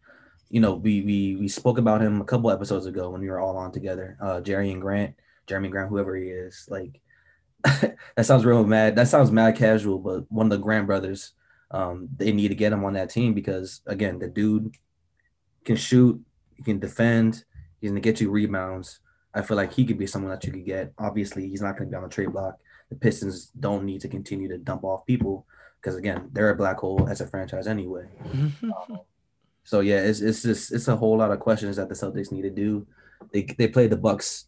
[0.50, 3.40] you know, we we we spoke about him a couple episodes ago when we were
[3.40, 4.16] all on together.
[4.20, 5.14] Uh and Grant,
[5.46, 7.00] Jerami Grant, whoever he is, like
[7.64, 8.96] that sounds real mad.
[8.96, 11.32] That sounds mad casual, but one of the Grant brothers
[11.70, 14.74] um, they need to get him on that team because again, the dude
[15.64, 16.20] can shoot,
[16.54, 17.44] he can defend,
[17.80, 19.00] he's gonna get you rebounds.
[19.34, 20.92] I feel like he could be someone that you could get.
[20.98, 22.58] Obviously, he's not gonna be on the trade block.
[22.88, 25.46] The Pistons don't need to continue to dump off people
[25.80, 28.06] because again, they're a black hole as a franchise anyway.
[28.32, 29.00] um,
[29.64, 32.42] so yeah, it's it's just it's a whole lot of questions that the Celtics need
[32.42, 32.86] to do.
[33.32, 34.46] They they played the Bucks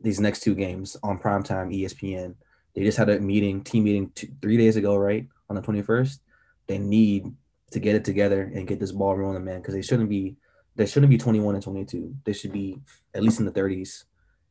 [0.00, 2.34] these next two games on primetime ESPN.
[2.74, 5.26] They just had a meeting, team meeting two, three days ago, right?
[5.48, 6.18] on the 21st,
[6.66, 7.32] they need
[7.70, 10.36] to get it together and get this ball rolling, man, because they shouldn't be
[10.76, 12.14] they shouldn't be 21 and 22.
[12.24, 12.78] They should be
[13.14, 14.04] at least in the 30s.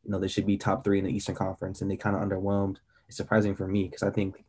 [0.03, 2.21] You know, they should be top three in the Eastern Conference, and they kind of
[2.23, 2.77] underwhelmed.
[3.07, 4.43] It's surprising for me because I think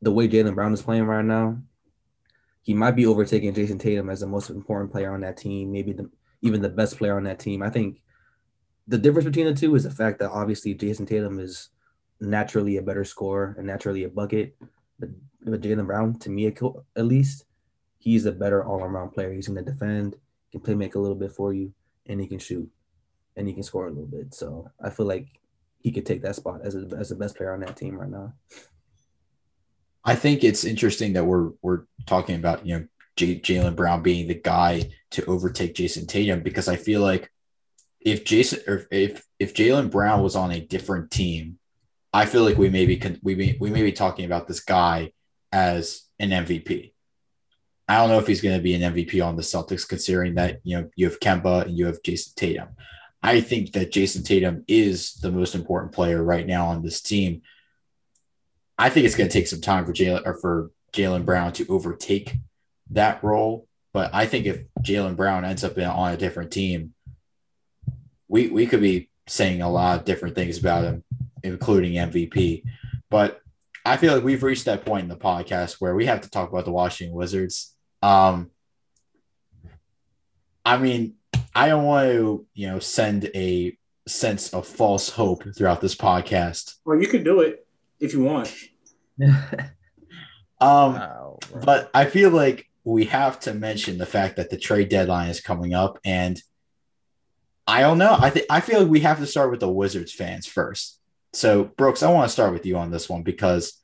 [0.00, 1.58] the way Jaylen Brown is playing right now,
[2.62, 5.92] he might be overtaking Jayson Tatum as the most important player on that team, maybe
[5.92, 6.08] the,
[6.42, 7.64] even the best player on that team.
[7.64, 8.00] I think
[8.88, 11.68] the difference between the two is the fact that obviously Jayson Tatum is
[12.20, 14.56] naturally a better scorer and naturally a bucket,
[14.98, 15.10] but
[15.42, 17.44] but Jaylen Brown, to me at least,
[17.98, 19.32] he's a better all around player.
[19.32, 20.16] He's going to defend,
[20.50, 21.72] can play make a little bit for you,
[22.06, 22.68] and he can shoot,
[23.36, 24.34] and he can score a little bit.
[24.34, 25.28] So I feel like
[25.78, 28.10] he could take that spot as a, as the best player on that team right
[28.10, 28.34] now.
[30.04, 34.26] I think it's interesting that we're we're talking about you know J- Jaylen Brown being
[34.26, 37.30] the guy to overtake Jayson Tatum because I feel like
[38.00, 41.58] if Jason or if if Jaylen Brown was on a different team,
[42.12, 45.12] I feel like we may be we may, we may be talking about this guy
[45.52, 46.92] as an MVP.
[47.88, 50.60] I don't know if he's going to be an MVP on the Celtics, considering that
[50.62, 52.68] you know you have Kemba and you have Jayson Tatum.
[53.22, 57.42] I think that Jayson Tatum is the most important player right now on this team.
[58.78, 61.66] I think it's going to take some time for Jalen or for Jaylen Brown to
[61.68, 62.36] overtake
[62.90, 63.66] that role.
[63.92, 66.94] But I think if Jaylen Brown ends up in, on a different team,
[68.28, 71.04] we we could be saying a lot of different things about him,
[71.42, 72.62] including MVP.
[73.10, 73.40] But
[73.84, 76.50] I feel like we've reached that point in the podcast where we have to talk
[76.50, 77.74] about the Washington Wizards.
[78.02, 78.50] Um,
[80.64, 81.14] I mean,
[81.54, 86.74] I don't want to, you know, send a sense of false hope throughout this podcast.
[86.84, 87.66] Well, you could do it
[88.00, 88.54] if you want.
[89.22, 89.30] um,
[90.60, 95.30] wow, but I feel like we have to mention the fact that the trade deadline
[95.30, 96.40] is coming up, and
[97.68, 98.16] I don't know.
[98.18, 100.98] I think I feel like we have to start with the Wizards fans first.
[101.34, 103.78] So, Brooks, I want to start with you on this one because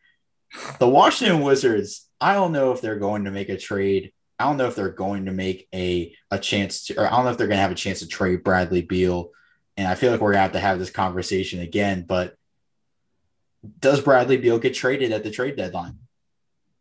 [0.79, 4.13] the Washington Wizards, I don't know if they're going to make a trade.
[4.39, 7.27] I don't know if they're going to make a, a chance to, or I don't
[7.27, 9.31] know if they're going to have a chance to trade Bradley Beal.
[9.77, 12.07] And I feel like we're going to have to have this conversation again.
[12.09, 12.37] But
[13.81, 15.99] does Bradley Beal get traded at the trade deadline?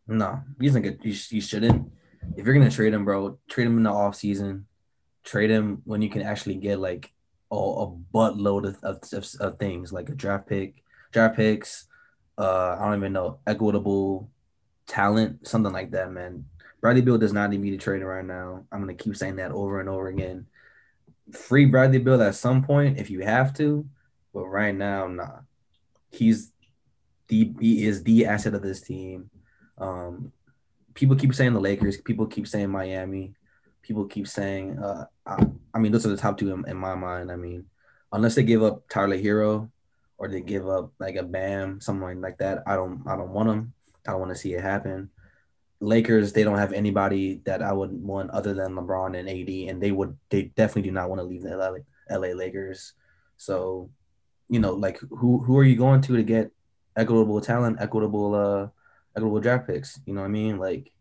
[0.08, 1.92] No, you you, you shouldn't.
[2.38, 4.68] If you're going to trade him, bro, trade him in the off season.
[5.24, 7.12] Trade him when you can actually get like
[7.52, 7.56] a,
[8.14, 11.86] buttload of, of, of, things like a draft pick, draft picks.
[12.38, 14.30] Uh, I don't even know equitable
[14.88, 16.46] talent, something like that, man.
[16.82, 18.66] Bradley Beal does not need me to trade right now.
[18.72, 20.48] I'm gonna keep saying that over and over again.
[21.32, 23.88] Free Bradley Beal at some point if you have to,
[24.34, 25.40] but right now, nah.
[26.12, 26.52] He's
[27.28, 29.30] the he is the asset of this team.
[29.78, 30.32] Um,
[30.94, 31.98] people keep saying the Lakers.
[32.02, 33.34] People keep saying Miami.
[33.84, 34.80] People keep saying.
[34.80, 37.32] Uh, I, I mean, those are the top two in, in, my mind.
[37.32, 37.66] I mean,
[38.12, 39.70] unless they give up Tyler Herro
[40.18, 43.04] or they give up like a Bam, something like that, I don't.
[43.08, 43.74] I don't want them.
[44.08, 45.10] I don't want to see it happen.
[45.80, 49.84] Lakers, they don't have anybody that I would want other than LeBron and AD, and
[49.84, 50.18] they would.
[50.30, 52.94] They definitely do not want to leave the LA, LA Lakers.
[53.38, 53.90] So,
[54.50, 56.52] you know, like who who are you going to to get
[56.96, 58.68] equitable talent, equitable uh
[59.16, 60.00] equitable draft picks.
[60.06, 60.58] You know what I mean?
[60.58, 60.92] Like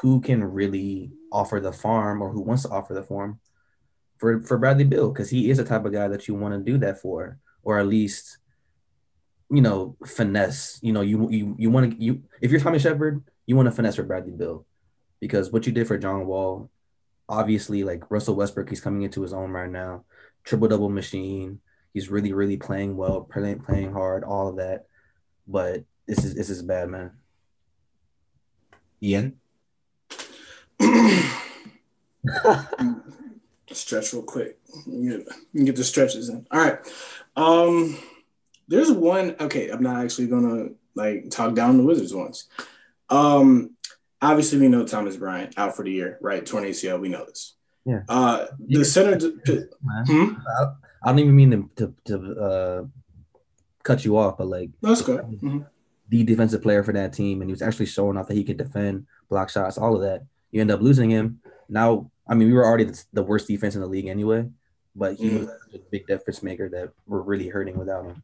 [0.00, 3.38] who can really offer the farm or who wants to offer the farm
[4.18, 6.72] for for Bradley Beal because he is the type of guy that you want to
[6.72, 8.38] do that for, or at least
[9.50, 10.78] you know finesse.
[10.82, 13.72] You know you you you want to you if you're Tommy Sheppard, you want to
[13.72, 14.66] finesse for Bradley Beal
[15.20, 16.70] because what you did for John Wall,
[17.28, 20.04] obviously like Russell Westbrook, he's coming into his own right now,
[20.42, 21.60] triple double machine.
[21.92, 24.86] He's really really playing well, playing playing hard, all of that,
[25.46, 27.12] but this is this is bad, man.
[29.02, 29.38] Ian.
[33.70, 34.58] Stretch real quick.
[34.86, 36.46] You get, get the stretches in.
[36.50, 36.78] All right.
[37.36, 37.98] Um,
[38.68, 39.36] there's one.
[39.40, 42.48] Okay, I'm not actually gonna like talk down the Wizards once.
[43.10, 43.76] Um,
[44.22, 46.44] obviously we know Thomas Bryant out for the year, right?
[46.44, 47.00] Torn ACL.
[47.00, 47.56] We know this.
[47.84, 48.02] Yeah.
[48.08, 48.82] Uh, the yeah.
[48.84, 49.30] center.
[50.06, 50.34] hmm?
[51.02, 52.84] I don't even mean to to, to uh,
[53.82, 55.20] cut you off, but like that's good.
[55.20, 55.60] Mm-hmm
[56.08, 58.56] the defensive player for that team, and he was actually showing off that he could
[58.56, 60.24] defend, block shots, all of that.
[60.54, 61.40] You end up losing him.
[61.68, 64.48] Now, I mean, we were already the, worst defense in the league anyway,
[64.94, 65.40] but he mm.
[65.40, 68.22] was a big difference maker that we're really hurting without him.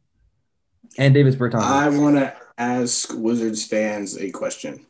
[0.97, 1.63] And Davis Bertans.
[1.63, 4.85] I want to ask Wizards fans a question.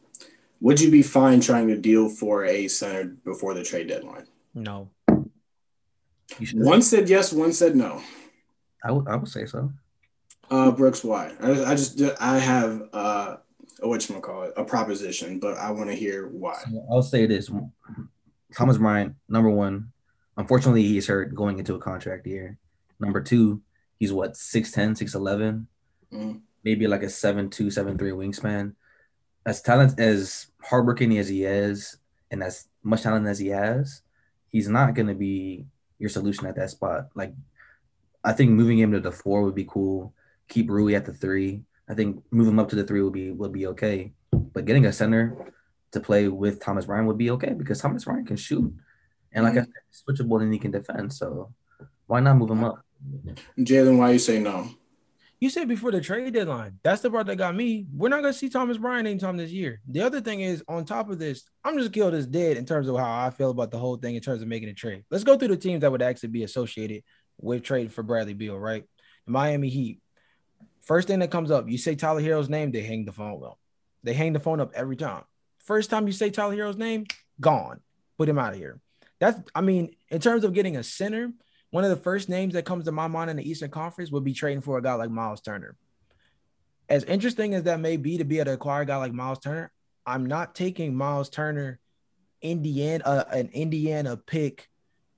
[0.59, 4.27] Would you be fine trying to deal for a center before the trade deadline?
[4.53, 4.91] No.
[6.53, 8.03] One said yes, one said no.
[8.83, 9.71] I would, I would say so.
[10.51, 11.33] Uh, Brooks, why?
[11.41, 13.37] I, I just I have uh,
[13.87, 16.61] what you call it, a proposition, but I want to hear why.
[16.89, 17.49] I'll say this:
[18.55, 19.91] Thomas Bryant, number one.
[20.37, 22.57] Unfortunately, he's hurt going into a contract year.
[22.99, 23.61] Number two,
[23.99, 25.65] he's what 6'10", 6'11",
[26.13, 26.41] mm.
[26.63, 28.73] maybe like a 7'2", 7'3", wingspan.
[29.45, 31.97] As talent as hardworking as he is,
[32.29, 34.03] and as much talent as he has,
[34.47, 35.65] he's not going to be
[35.99, 37.09] your solution at that spot.
[37.13, 37.33] Like,
[38.23, 40.13] I think moving him to the four would be cool
[40.51, 41.63] keep Rui at the three.
[41.89, 44.13] I think move him up to the three would be would be okay.
[44.31, 45.53] But getting a center
[45.91, 48.73] to play with Thomas Bryant would be okay because Thomas Bryant can shoot.
[49.33, 49.59] And like mm-hmm.
[49.59, 51.13] I said, switchable and he can defend.
[51.13, 51.53] So
[52.07, 52.83] why not move him up?
[53.57, 54.69] Jalen, why you say no?
[55.39, 56.77] You said before the trade deadline.
[56.83, 57.87] That's the part that got me.
[57.91, 59.81] We're not gonna see Thomas Bryant anytime this year.
[59.87, 62.87] The other thing is, on top of this, I'm just killed as dead in terms
[62.87, 65.03] of how I feel about the whole thing in terms of making a trade.
[65.09, 67.01] Let's go through the teams that would actually be associated
[67.39, 68.83] with trade for Bradley Beal, right?
[69.25, 69.99] The Miami Heat,
[70.81, 73.59] First thing that comes up, you say Tyler Herro's name, they hang the phone up.
[74.03, 75.23] They hang the phone up every time.
[75.59, 77.05] First time you say Tyler Herro's name,
[77.39, 77.79] gone.
[78.17, 78.79] Put him out of here.
[79.19, 81.31] That's, I mean, in terms of getting a center,
[81.69, 84.23] one of the first names that comes to my mind in the Eastern Conference would
[84.23, 85.77] be trading for a guy like Miles Turner.
[86.89, 89.39] As interesting as that may be to be able to acquire a guy like Miles
[89.39, 89.71] Turner,
[90.05, 91.79] I'm not taking Miles Turner,
[92.41, 94.67] Indiana, uh, an Indiana pick,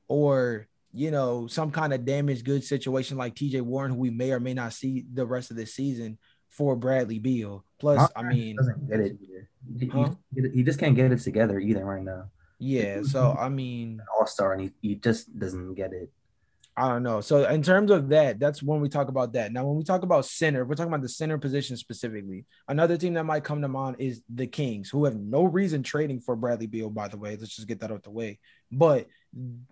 [0.07, 4.31] or you know, some kind of damaged goods situation like TJ Warren, who we may
[4.31, 7.65] or may not see the rest of the season for Bradley Beal.
[7.79, 9.17] Plus, I mean, doesn't get it.
[9.79, 10.11] He, huh?
[10.53, 12.25] he, just can't get it together either right now.
[12.59, 16.11] Yeah, so I mean, all star, and he, he just doesn't get it.
[16.75, 17.21] I don't know.
[17.21, 19.51] So in terms of that, that's when we talk about that.
[19.51, 22.45] Now, when we talk about center, we're talking about the center position specifically.
[22.67, 26.19] Another team that might come to mind is the Kings, who have no reason trading
[26.19, 26.89] for Bradley Beal.
[26.89, 28.39] By the way, let's just get that out the way.
[28.77, 29.07] But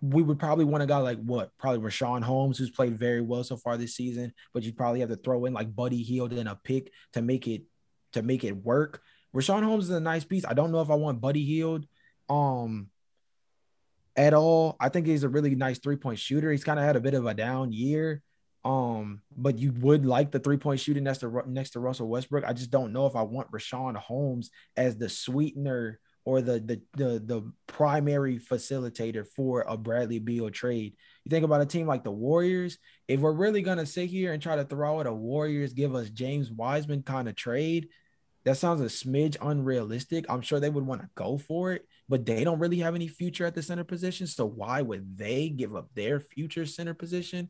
[0.00, 1.50] we would probably want a guy like what?
[1.58, 4.32] Probably Richaun Holmes, who's played very well so far this season.
[4.52, 7.46] But you'd probably have to throw in like Buddy Hield and a pick to make
[7.46, 7.62] it
[8.12, 9.02] to make it work.
[9.34, 10.44] Richaun Holmes is a nice piece.
[10.44, 11.86] I don't know if I want Buddy Hield.
[12.28, 12.90] Um,
[14.16, 14.76] at all.
[14.80, 16.50] I think he's a really nice three point shooter.
[16.50, 18.22] He's kind of had a bit of a down year.
[18.64, 22.44] Um, but you would like the three point shooting next to next to Russell Westbrook.
[22.44, 26.80] I just don't know if I want Richaun Holmes as the sweetener or the the
[26.96, 30.94] the, the primary facilitator for a Bradley Beal trade.
[31.24, 32.78] You think about a team like the Warriors.
[33.08, 36.10] If we're really gonna sit here and try to throw out a Warriors give us
[36.10, 37.88] James Wiseman kind of trade,
[38.44, 40.26] that sounds a smidge unrealistic.
[40.28, 43.08] I'm sure they would want to go for it but they don't really have any
[43.08, 44.26] future at the center position.
[44.26, 47.48] So why would they give up their future center position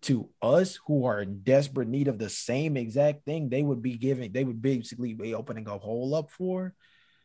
[0.00, 3.98] to us who are in desperate need of the same exact thing they would be
[3.98, 6.72] giving, they would basically be opening a hole up for?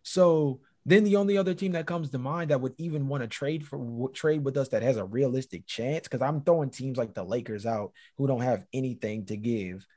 [0.02, 3.28] So then the only other team that comes to mind that would even want to
[3.28, 7.14] trade for trade with us that has a realistic chance, because I'm throwing teams like
[7.14, 9.88] the Lakers out who don't have anything to give.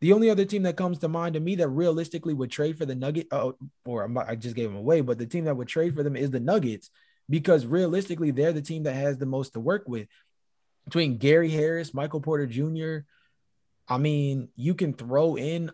[0.00, 2.84] The only other team that comes to mind to me that realistically would trade for
[2.84, 3.56] the Nugget, oh,
[3.86, 6.30] or I just gave them away, but the team that would trade for them is
[6.30, 6.90] the Nuggets
[7.30, 10.08] because realistically, they're the team that has the most to work with.
[10.84, 13.06] Between Gary Harris, Michael Porter Jr.,
[13.88, 15.70] I mean, you can throw in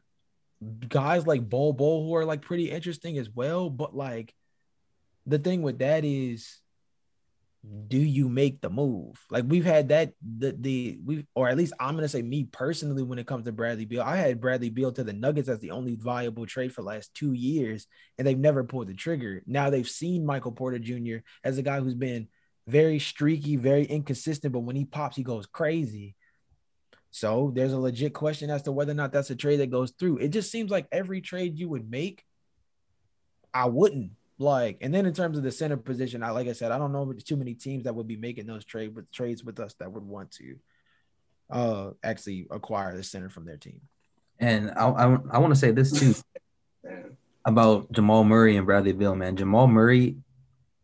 [0.89, 4.35] guys like Bol Bol who are like pretty interesting as well, but like
[5.27, 6.61] the thing with that is
[7.89, 9.23] do you make the move?
[9.31, 13.03] Like we've had that the the we or at least I'm gonna say me personally
[13.03, 15.73] when it comes to Bradley Beal, I had Bradley Beal to the Nuggets as the
[15.73, 19.43] only viable trade for last two years, and they've never pulled the trigger.
[19.47, 21.19] Now they've seen Michael Porter Jr.
[21.45, 22.29] as a guy who's been
[22.67, 26.17] very streaky, very inconsistent, but when he pops, he goes crazy.
[27.11, 29.91] So there's a legit question as to whether or not that's a trade that goes
[29.91, 30.19] through.
[30.19, 32.25] It just seems like every trade you would make,
[33.53, 36.73] I wouldn't like, and then in terms of the center position, I like I said,
[36.73, 39.61] I don't know too many teams that would be making those trade with trades with
[39.61, 40.57] us that would want to
[41.51, 43.83] uh actually acquire the center from their team.
[44.39, 46.15] And I I, I want to say this too
[47.45, 49.37] about Jamal Murray and Bradley Beal, man.
[49.37, 50.17] Jamal Murray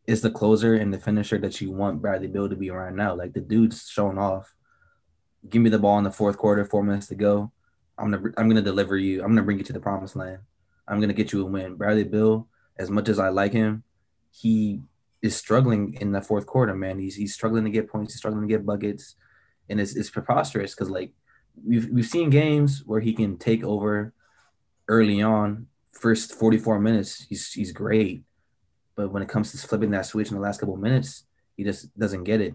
[0.07, 3.15] is the closer and the finisher that you want Bradley Beal to be right now.
[3.15, 4.55] Like the dude's showing off.
[5.49, 7.51] Give me the ball in the fourth quarter, four minutes to go.
[7.97, 9.23] I'm gonna I'm gonna deliver you.
[9.23, 10.41] I'm gonna bring you to the promised land.
[10.87, 11.77] I'm gonna get you a win.
[11.77, 12.49] Bradley Beal
[12.79, 13.85] as much as I like him,
[14.31, 14.81] he
[15.23, 16.99] is struggling in the fourth quarter, man.
[16.99, 19.17] He's he's struggling to get points, he's struggling to get buckets,
[19.69, 21.13] and it's it's preposterous because like
[21.65, 24.13] we've we've seen games where he can take over
[24.89, 28.25] early on, first 44 minutes, he's he's great.
[28.95, 31.25] But when it comes to flipping that switch in the last couple of minutes,
[31.57, 32.55] he just doesn't get it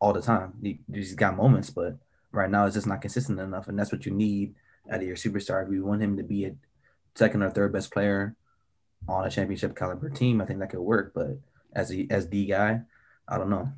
[0.00, 0.54] all the time.
[0.62, 1.96] He, he's got moments, but
[2.30, 3.66] right now it's just not consistent enough.
[3.66, 4.54] And that's what you need
[4.90, 5.66] out of your superstar.
[5.66, 6.54] If you want him to be a
[7.16, 8.36] second or third best player
[9.08, 11.12] on a championship caliber team, I think that could work.
[11.14, 11.38] But
[11.74, 12.82] as a as the guy,
[13.28, 13.68] I don't know.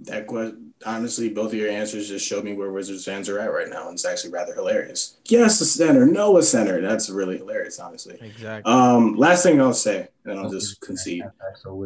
[0.00, 3.52] That question, honestly, both of your answers just showed me where Wizards fans are at
[3.52, 5.16] right now, and it's actually rather hilarious.
[5.24, 6.80] Yes, a center, no, a center.
[6.80, 8.16] That's really hilarious, honestly.
[8.20, 8.72] Exactly.
[8.72, 11.24] Um, last thing I'll say, and I'll just concede.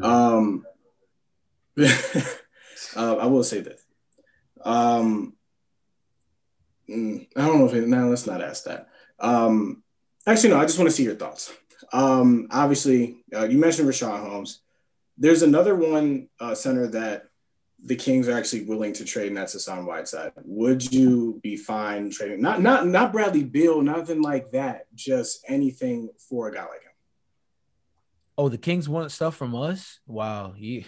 [0.02, 0.66] Um,
[1.80, 3.82] uh, I will say this.
[4.62, 5.34] Um,
[6.88, 8.88] mm, I don't know if it, now let's not ask that.
[9.18, 9.82] Um,
[10.26, 11.52] actually, no, I just want to see your thoughts.
[11.92, 14.60] Um, obviously, uh, you mentioned Richaun Holmes.
[15.18, 17.24] There's another one uh, center that
[17.84, 20.32] the Kings are actually willing to trade, and that's Hassan Whiteside.
[20.44, 22.40] Would you be fine trading?
[22.40, 24.86] Not not not Bradley Beal, nothing like that.
[24.94, 26.92] Just anything for a guy like him.
[28.38, 30.00] Oh, the Kings want stuff from us.
[30.06, 30.84] Wow, you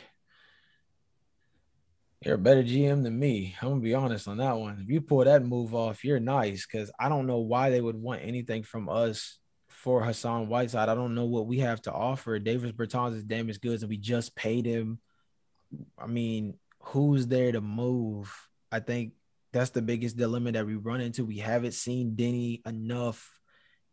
[2.25, 3.55] you're a better GM than me.
[3.61, 4.79] I'm gonna be honest on that one.
[4.83, 8.01] If you pull that move off, you're nice because I don't know why they would
[8.01, 9.39] want anything from us
[9.85, 10.89] for Hassan Whiteside.
[10.89, 12.39] I don't know what we have to offer.
[12.39, 14.99] Davis Bertans is damaged goods, and we just paid him.
[15.99, 18.35] I mean, who's there to move?
[18.73, 19.13] I think
[19.53, 21.27] that's the biggest dilemma that we run into.
[21.27, 23.39] We haven't seen Denny enough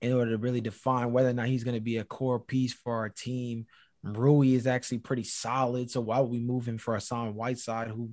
[0.01, 2.71] in order to really define whether or not he's going to be a core piece
[2.71, 3.65] for our team.
[4.01, 5.91] Rui is actually pretty solid.
[5.91, 8.11] So why would we move him for Hassan Whiteside, who,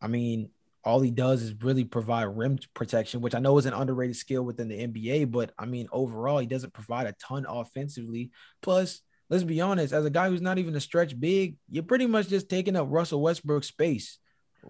[0.00, 0.50] I mean,
[0.84, 4.42] all he does is really provide rim protection, which I know is an underrated skill
[4.42, 5.30] within the NBA.
[5.30, 8.30] But I mean, overall, he doesn't provide a ton offensively.
[8.62, 12.06] Plus, let's be honest, as a guy who's not even a stretch big, you're pretty
[12.06, 14.18] much just taking up Russell Westbrook's space.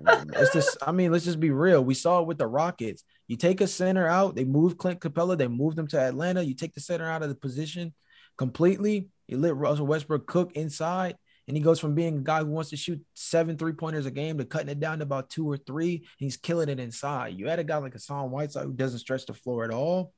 [0.06, 1.82] it's just, I mean, let's just be real.
[1.82, 3.04] We saw it with the Rockets.
[3.26, 6.42] You take a center out, they move Clint Capela, they moved him to Atlanta.
[6.42, 7.94] You take the center out of the position
[8.36, 9.08] completely.
[9.28, 11.16] You let Russell Westbrook cook inside
[11.48, 14.10] and he goes from being a guy who wants to shoot seven three pointers a
[14.10, 16.06] game to cutting it down to about two or three.
[16.18, 17.38] he's killing it inside.
[17.38, 20.12] You had a guy like Hassan Whiteside who doesn't stretch the floor at all.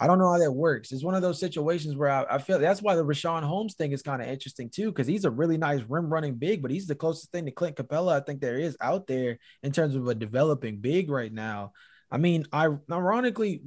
[0.00, 0.92] I don't know how that works.
[0.92, 3.92] It's one of those situations where I, I feel that's why the Richaun Holmes thing
[3.92, 6.86] is kind of interesting too, because he's a really nice rim running big, but he's
[6.86, 10.06] the closest thing to Clint Capela I think there is out there in terms of
[10.06, 11.72] a developing big right now.
[12.10, 13.62] I mean, I ironically,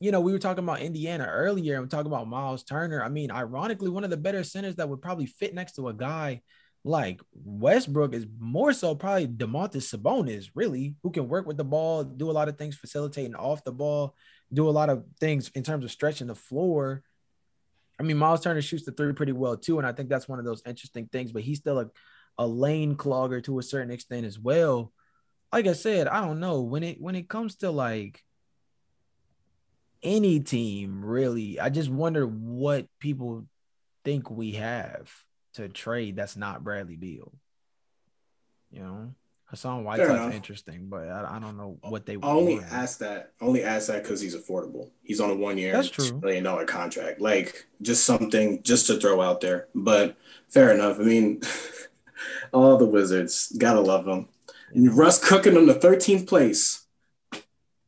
[0.00, 3.02] you know, we were talking about Indiana earlier and talking about Miles Turner.
[3.02, 5.94] I mean, ironically, one of the better centers that would probably fit next to a
[5.94, 6.42] guy
[6.84, 12.04] like Westbrook is more so probably Domantas Sabonis, really, who can work with the ball,
[12.04, 14.14] do a lot of things facilitating off the ball,
[14.52, 17.02] do a lot of things in terms of stretching the floor.
[17.98, 20.38] I mean, Miles Turner shoots the three pretty well too, and I think that's one
[20.38, 21.32] of those interesting things.
[21.32, 21.90] But he's still a,
[22.38, 24.92] a lane clogger to a certain extent as well.
[25.52, 28.22] Like I said, I don't know when it when it comes to like
[30.02, 31.58] any team really.
[31.60, 33.46] I just wonder what people
[34.04, 35.10] think we have
[35.54, 37.32] to trade that's not Bradley Beal.
[38.70, 39.14] You know?
[39.46, 42.72] Hassan Whiteside's interesting, but I, I don't know what they I only want.
[42.72, 43.32] ask that.
[43.40, 44.90] Only ask that because he's affordable.
[45.04, 46.18] He's on a one year, That's true.
[46.20, 47.20] million dollar contract.
[47.20, 49.68] Like just something just to throw out there.
[49.72, 50.16] But
[50.48, 50.98] fair enough.
[50.98, 51.42] I mean,
[52.52, 54.28] all the Wizards gotta love them.
[54.74, 56.84] And Russ cooking them to 13th place.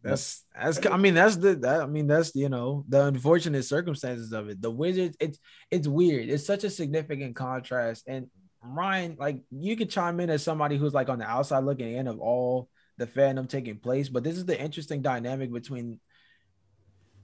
[0.03, 4.33] That's that's I mean that's the that, I mean that's you know the unfortunate circumstances
[4.33, 4.61] of it.
[4.61, 5.39] The Wizards it's
[5.71, 6.29] it's weird.
[6.29, 8.27] It's such a significant contrast and
[8.63, 12.09] Ryan like you could chime in as somebody who's like on the outside looking in
[12.09, 16.01] of all the fandom taking place, but this is the interesting dynamic between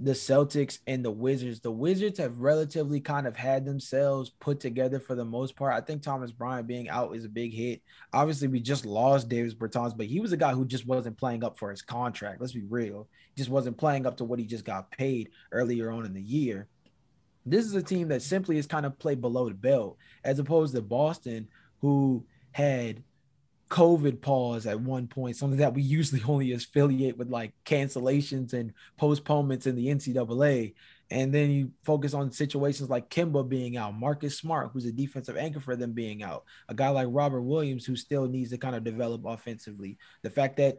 [0.01, 1.61] the Celtics and the Wizards.
[1.61, 5.75] The Wizards have relatively kind of had themselves put together for the most part.
[5.75, 7.81] I think Thomas Bryant being out is a big hit.
[8.13, 11.45] Obviously, we just lost Davis Bertans, but he was a guy who just wasn't playing
[11.45, 12.41] up for his contract.
[12.41, 13.09] Let's be real.
[13.37, 16.69] Just wasn't playing up to what he just got paid earlier on in the year.
[17.47, 20.75] This is a team that simply is kind of played below the belt, as opposed
[20.75, 21.47] to Boston,
[21.81, 23.03] who had
[23.75, 28.73] COVID pause at one point, something that we usually only affiliate with like cancellations and
[28.97, 30.75] postponements in the NCAA.
[31.11, 35.37] And then you focus on situations like Kemba being out, Marcus Smart, who's a defensive
[35.37, 38.77] anchor for them being out, a guy like Robert Williams, who still needs to kind
[38.77, 39.99] of develop offensively.
[40.23, 40.79] The fact that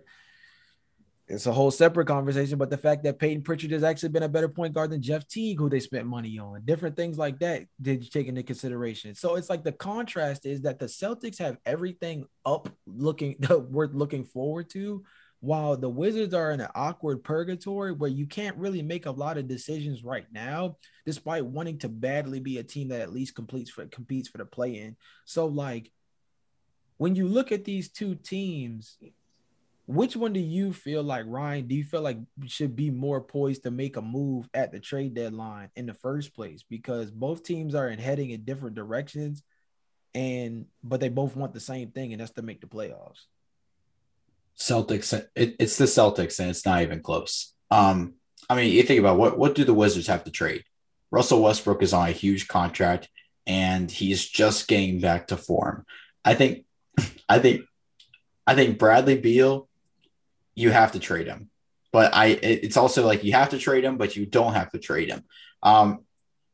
[1.27, 4.29] it's a whole separate conversation, but the fact that Payton Pritchard has actually been a
[4.29, 7.65] better point guard than Jeff Teague, who they spent money on, different things like that,
[7.81, 9.15] did you take into consideration?
[9.15, 13.37] So it's like the contrast is that the Celtics have everything up looking
[13.69, 15.03] worth looking forward to,
[15.39, 19.37] while the Wizards are in an awkward purgatory where you can't really make a lot
[19.37, 23.71] of decisions right now, despite wanting to badly be a team that at least completes
[23.71, 24.95] for competes for the play in.
[25.25, 25.91] So like
[26.97, 28.97] when you look at these two teams,
[29.87, 31.67] which one do you feel like Ryan?
[31.67, 32.17] Do you feel like
[32.47, 36.33] should be more poised to make a move at the trade deadline in the first
[36.33, 36.63] place?
[36.67, 39.43] Because both teams are in heading in different directions,
[40.15, 43.25] and but they both want the same thing, and that's to make the playoffs.
[44.57, 45.13] Celtics.
[45.35, 47.53] It, it's the Celtics, and it's not even close.
[47.69, 48.15] Um,
[48.49, 50.63] I mean, you think about what what do the Wizards have to trade?
[51.11, 53.09] Russell Westbrook is on a huge contract,
[53.45, 55.85] and he's just getting back to form.
[56.23, 56.65] I think,
[57.29, 57.61] I think,
[58.47, 59.69] I think Bradley Beal,
[60.55, 61.49] you have to trade him,
[61.91, 64.79] but I it's also like you have to trade him, but you don't have to
[64.79, 65.23] trade him.
[65.61, 66.05] Um,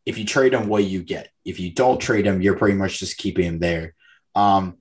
[0.06, 1.30] if you trade him, what you get?
[1.46, 3.94] If you don't trade him, you're pretty much just keeping him there.
[4.36, 4.78] Um,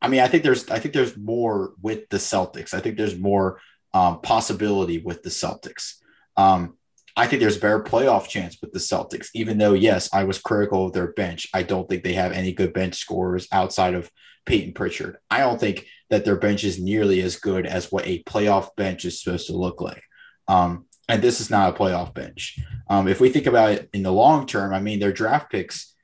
[0.00, 2.74] I mean, I think there's I think there's more with the Celtics.
[2.74, 3.60] I think there's more
[3.92, 5.94] um, possibility with the Celtics.
[6.36, 6.76] Um,
[7.16, 10.38] I think there's a better playoff chance with the Celtics, even though yes, I was
[10.38, 11.48] critical of their bench.
[11.54, 14.10] I don't think they have any good bench scorers outside of
[14.46, 15.18] Payton Pritchard.
[15.30, 19.04] I don't think that their bench is nearly as good as what a playoff bench
[19.04, 20.02] is supposed to look like.
[20.48, 22.58] Um, and this is not a playoff bench.
[22.88, 25.94] Um, if we think about it in the long term, I mean, their draft picks.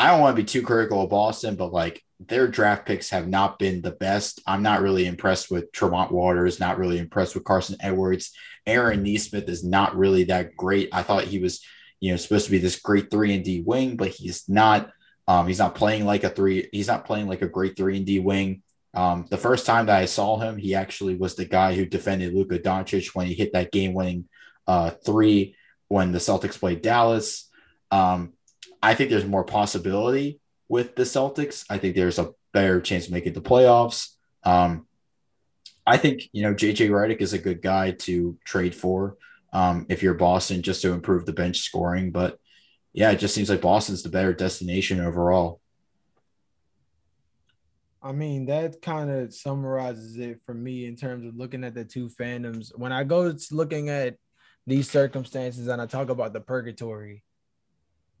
[0.00, 3.28] I don't want to be too critical of Boston, but like their draft picks have
[3.28, 4.40] not been the best.
[4.46, 8.32] I'm not really impressed with Tremont Waters, not really impressed with Carsen Edwards.
[8.66, 10.88] Aaron Nesmith is not really that great.
[10.92, 11.64] I thought he was,
[12.00, 14.90] you know, supposed to be this great three and D wing, but he's not.
[15.28, 16.68] Um, he's not playing like a three.
[16.72, 18.62] He's not playing like a great three and D wing.
[18.94, 22.34] Um, the first time that I saw him, he actually was the guy who defended
[22.34, 24.24] Luka Doncic when he hit that game-winning
[24.66, 25.54] uh, three
[25.88, 27.50] when the Celtics played Dallas.
[27.90, 28.32] Um,
[28.82, 31.66] I think there's more possibility with the Celtics.
[31.68, 34.14] I think there's a better chance of making the playoffs.
[34.44, 34.86] Um,
[35.86, 39.16] I think you know JJ Redick is a good guy to trade for
[39.52, 42.10] um, if you're Boston, just to improve the bench scoring.
[42.10, 42.38] But
[42.98, 45.60] yeah, it just seems like Boston's the better destination overall.
[48.02, 51.84] I mean, that kind of summarizes it for me in terms of looking at the
[51.84, 52.76] two fandoms.
[52.76, 54.16] When I go to looking at
[54.66, 57.22] these circumstances and I talk about the purgatory,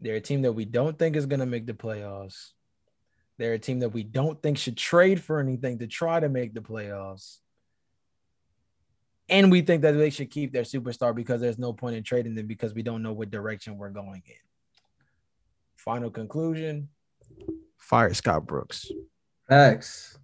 [0.00, 2.50] they're a team that we don't think is going to make the playoffs.
[3.36, 6.54] They're a team that we don't think should trade for anything to try to make
[6.54, 7.38] the playoffs.
[9.28, 12.36] And we think that they should keep their superstar because there's no point in trading
[12.36, 14.47] them because we don't know what direction we're going in.
[15.88, 16.86] Final conclusion
[17.78, 18.92] fire Scott Brooks.
[19.48, 20.18] Facts.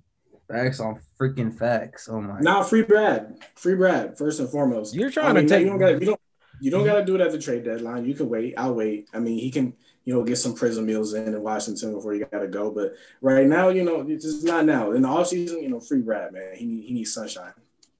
[0.47, 2.07] Facts on freaking facts.
[2.07, 2.39] Oh my.
[2.41, 4.19] Now, free Brad, free Brad.
[4.19, 6.01] First and foremost, You're trying I mean, to take You don't got.
[6.01, 6.21] You don't.
[6.61, 6.87] You don't hmm?
[6.89, 8.05] got to do it at the trade deadline.
[8.05, 8.53] You can wait.
[8.59, 9.09] I'll wait.
[9.15, 9.73] I mean, he can.
[10.05, 12.71] You know, get some prison meals in in Washington before you got to go.
[12.71, 12.93] But
[13.23, 14.93] right now, you know, it's just not now.
[14.93, 16.57] In the offseason, you know, free Brad, man.
[16.57, 17.55] He he needs sunshine.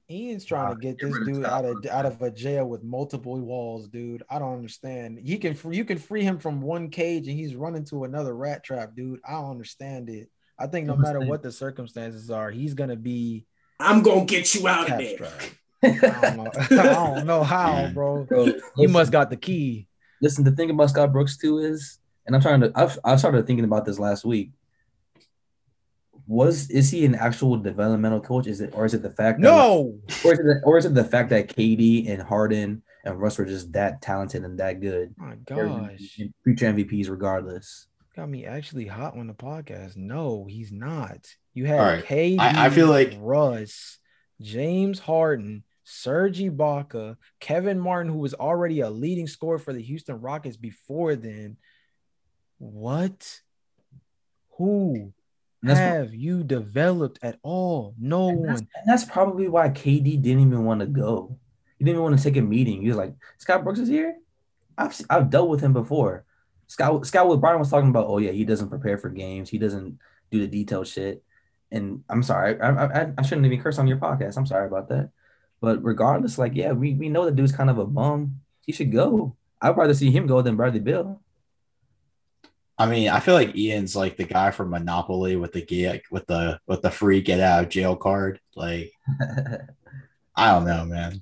[0.09, 2.65] Ian's trying to get get this rid of dude out of out of a jail
[2.67, 4.23] with multiple walls, dude.
[4.29, 5.19] I don't understand.
[5.23, 8.35] He can free, you can free him from one cage and he's running to another
[8.35, 9.19] rat trap, dude.
[9.27, 10.29] I don't understand it.
[10.59, 13.45] I think no I'm matter what the circumstances are, he's gonna be
[13.79, 15.27] I'm gonna get you out of there.
[15.83, 16.51] I don't know.
[16.79, 16.83] I
[17.15, 17.93] don't know how, Man.
[17.95, 18.23] bro.
[18.23, 19.87] Bro, He must got the key.
[20.21, 20.43] listen.
[20.43, 22.71] The thing about Scott Brooks too is, and I'm trying to.
[22.75, 24.51] I've, I started thinking about this last week.
[26.27, 28.47] Was is he an actual developmental coach?
[28.47, 30.85] Is it or is it the fact that No, or is it the, or is
[30.85, 34.79] it the fact that KD and Harden and Russ were just that talented and that
[34.81, 35.13] good?
[35.17, 37.87] my gosh, future MVPs regardless.
[38.15, 39.97] got me actually hot on the podcast.
[39.97, 41.27] No, he's not.
[41.53, 42.03] You had All right.
[42.05, 43.99] KD, I- I feel like- Russ,
[44.41, 50.19] James Harden, Serge Ibaka, Kevin Martin, who was already a leading scorer for the Houston
[50.19, 51.57] Rockets before then.
[52.57, 53.41] What?
[54.57, 55.13] Who
[55.63, 57.95] Have you developed at all?
[57.99, 58.69] No and that's, one.
[58.75, 61.37] and that's probably why KD didn't even want to go.
[61.77, 62.81] He didn't even want to take a meeting.
[62.81, 64.15] He was like, Scott Brooks is here.
[64.77, 66.25] I've I've dealt with him before.
[66.67, 69.49] Scott Scott with Brian was talking about, oh yeah, he doesn't prepare for games.
[69.49, 69.97] He doesn't
[70.31, 71.23] do the detailed shit.
[71.71, 74.37] And I'm sorry, I I, I shouldn't even curse on your podcast.
[74.37, 75.09] I'm sorry about that.
[75.61, 78.41] But regardless, like yeah, we, we know the dude's kind of a bum.
[78.61, 79.35] He should go.
[79.61, 81.21] I'd rather see him go than Bradley Beal.
[82.77, 86.27] I mean, I feel like Ian's like the guy from Monopoly with the get with
[86.27, 88.39] the with the free get out of jail card.
[88.55, 88.91] Like,
[90.35, 91.21] I don't know, man.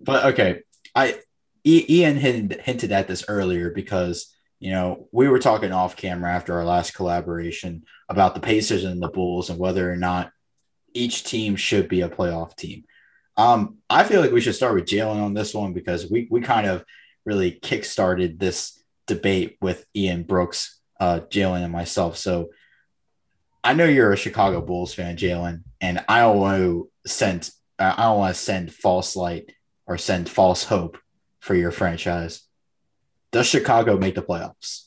[0.00, 0.60] But okay,
[0.94, 1.18] I
[1.64, 6.54] Ian hinted, hinted at this earlier because you know we were talking off camera after
[6.54, 10.30] our last collaboration about the Pacers and the Bulls and whether or not
[10.92, 12.84] each team should be a playoff team.
[13.38, 16.42] Um, I feel like we should start with Jalen on this one because we we
[16.42, 16.84] kind of
[17.24, 22.16] really kickstarted this debate with Ian Brooks, uh, Jalen, and myself.
[22.16, 22.50] So
[23.62, 28.02] I know you're a Chicago Bulls fan, Jalen, and I don't want to send I
[28.02, 29.52] don't want to send false light
[29.86, 30.98] or send false hope
[31.40, 32.42] for your franchise.
[33.32, 34.84] Does Chicago make the playoffs?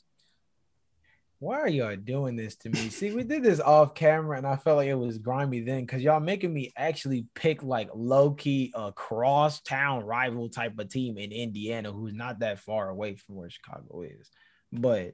[1.39, 2.89] Why are y'all doing this to me?
[2.89, 6.01] See, we did this off camera, and I felt like it was grimy then because
[6.01, 11.19] y'all making me actually pick like low key a cross town rival type of team
[11.19, 14.31] in Indiana who's not that far away from where Chicago is.
[14.73, 15.13] But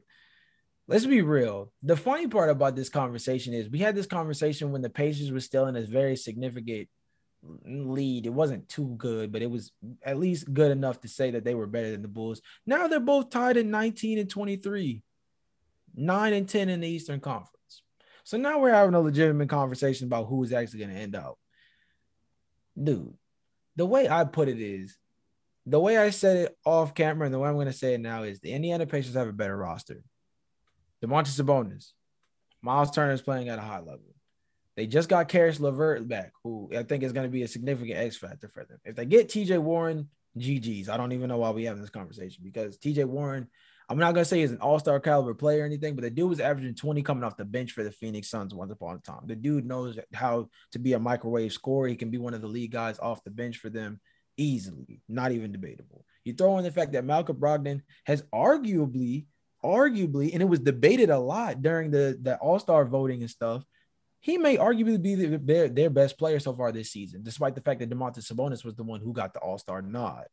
[0.88, 1.74] let's be real.
[1.84, 5.42] The funny part about this conversation is we had this conversation when the Pacers were
[5.42, 6.88] still in a very significant
[7.66, 8.28] lead.
[8.28, 11.54] It wasn't too good, but it was at least good enough to say that they
[11.54, 12.42] were better than the Bulls.
[12.66, 15.04] Now they're both tied at 19 and 23
[15.96, 17.50] nine and 10 in the Eastern Conference.
[18.24, 21.38] So now we're having a legitimate conversation about who is actually going to end up.
[22.82, 23.14] Dude,
[23.76, 24.98] the way I put it is
[25.66, 28.02] the way I said it off camera and the way I'm going to say it
[28.02, 30.04] now is the Indiana Pacers have a better roster.
[31.04, 31.92] Domantas Sabonis,
[32.62, 34.16] Miles Turner is playing at a high level.
[34.76, 37.98] They just got Caris LeVert back, who I think is going to be a significant
[37.98, 38.80] X factor for them.
[38.84, 40.90] If they get TJ Warren, GG's.
[40.90, 43.48] I don't even know why we having this conversation because TJ Warren
[43.90, 46.40] I'm not gonna say he's an all-star caliber player or anything, but the dude was
[46.40, 49.24] averaging 20 coming off the bench for the Phoenix Suns once upon a time.
[49.26, 51.88] The dude knows how to be a microwave scorer.
[51.88, 54.00] He can be one of the lead guys off the bench for them
[54.38, 56.06] easily, not even debatable.
[56.24, 59.26] You throw in the fact that Malcolm Brogdon has arguably,
[59.64, 63.64] arguably, and it was debated a lot during the, the all-star voting and stuff.
[64.20, 67.62] He may arguably be the, their, their best player so far this season, despite the
[67.62, 70.26] fact that Domantas Sabonis was the one who got the all-star nod.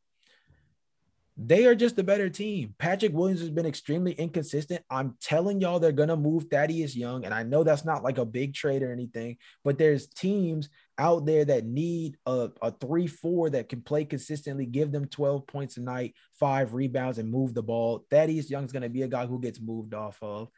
[1.37, 2.75] They are just a better team.
[2.79, 4.85] Patrick Williams has been extremely inconsistent.
[4.91, 8.25] I'm telling y'all they're gonna move Thaddeus Young, and I know that's not like a
[8.25, 10.69] big trade or anything, but there's teams
[10.99, 15.47] out there that need a, a three four that can play consistently, give them 12
[15.47, 18.05] points a night, five rebounds, and move the ball.
[18.11, 20.51] Thaddeus Young's gonna be a guy who gets moved off of.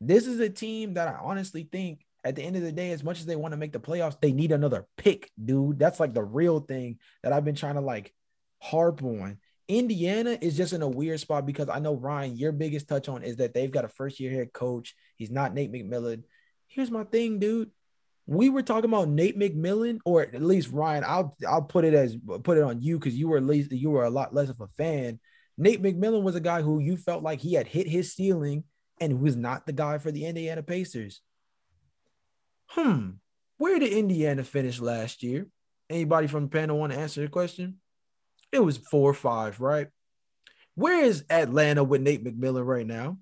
[0.00, 3.02] This is a team that I honestly think at the end of the day, as
[3.02, 5.78] much as they want to make the playoffs, they need another pick, dude.
[5.78, 8.12] That's like the real thing that I've been trying to like
[8.60, 9.38] harp on.
[9.68, 13.22] Indiana is just in a weird spot because I know Ryan, your biggest touch on
[13.22, 14.94] is that they've got a first year head coach.
[15.16, 16.24] He's not Nate McMillan.
[16.66, 17.70] Here's my thing, dude.
[18.26, 21.04] We were talking about Nate McMillan, or at least Ryan.
[21.06, 23.90] I'll I'll put it as put it on you because you were at least you
[23.90, 25.18] were a lot less of a fan.
[25.56, 28.64] Nate McMillan was a guy who you felt like he had hit his ceiling
[29.00, 31.20] and was not the guy for the Indiana Pacers.
[32.68, 33.10] Hmm.
[33.58, 35.48] Where did Indiana finish last year?
[35.88, 37.79] Anybody from the panel want to answer the question?
[38.52, 39.88] It was four or five, right?
[40.74, 43.18] Where is Atlanta with Nate McMillan right now?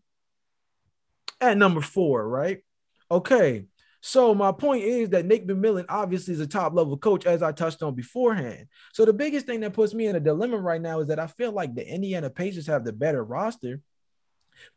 [1.40, 2.62] At number four, right?
[3.10, 3.66] Okay.
[4.00, 7.52] So my point is that Nate McMillan obviously is a top level coach, as I
[7.52, 8.68] touched on beforehand.
[8.92, 11.26] So the biggest thing that puts me in a dilemma right now is that I
[11.26, 13.80] feel like the Indiana Pacers have the better roster.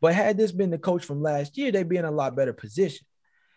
[0.00, 2.52] But had this been the coach from last year, they'd be in a lot better
[2.52, 3.06] position.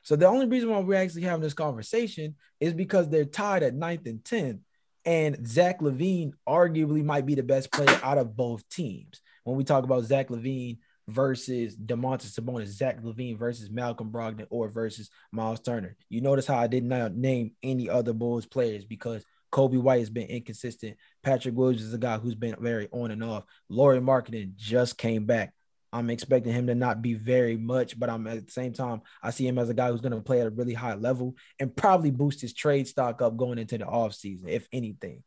[0.04, 3.74] So the only reason why we're actually having this conversation is because they're tied at
[3.74, 4.60] ninth and 10th.
[5.06, 9.22] And Zach LaVine arguably might be the best player out of both teams.
[9.44, 14.68] When we talk about Zach LaVine versus Domantas Sabonis, Zach LaVine versus Malcolm Brogdon, or
[14.68, 15.96] versus Miles Turner.
[16.10, 20.10] You notice how I did not name any other Bulls players because Coby White has
[20.10, 20.98] been inconsistent.
[21.24, 23.44] Patrick Williams is a guy who's been very on and off.
[23.70, 25.54] Lauri Markkanen just came back.
[25.96, 29.30] I'm expecting him to not be very much, but I'm at the same time, I
[29.30, 31.74] see him as a guy who's going to play at a really high level and
[31.74, 35.24] probably boost his trade stock up going into the offseason, if anything.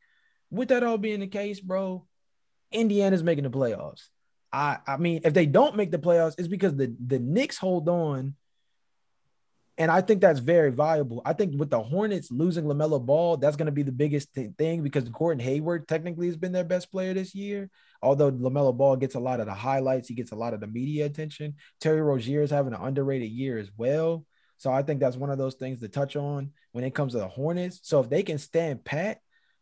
[0.50, 2.06] With that all being the case, bro,
[2.70, 4.08] Indiana's making the playoffs.
[4.52, 7.88] I I mean, if they don't make the playoffs, it's because the the Knicks hold
[7.88, 8.34] on
[9.78, 11.22] and I think that's very valuable.
[11.24, 14.50] I think with the Hornets losing LaMelo Ball, that's going to be the biggest th-
[14.58, 17.70] thing because Gordon Hayward technically has been their best player this year.
[18.02, 20.66] Although LaMelo Ball gets a lot of the highlights, he gets a lot of the
[20.66, 21.54] media attention.
[21.80, 24.26] Terry Rozier is having an underrated year as well.
[24.56, 27.18] So I think that's one of those things to touch on when it comes to
[27.18, 27.78] the Hornets.
[27.84, 29.20] So if they can stand pat,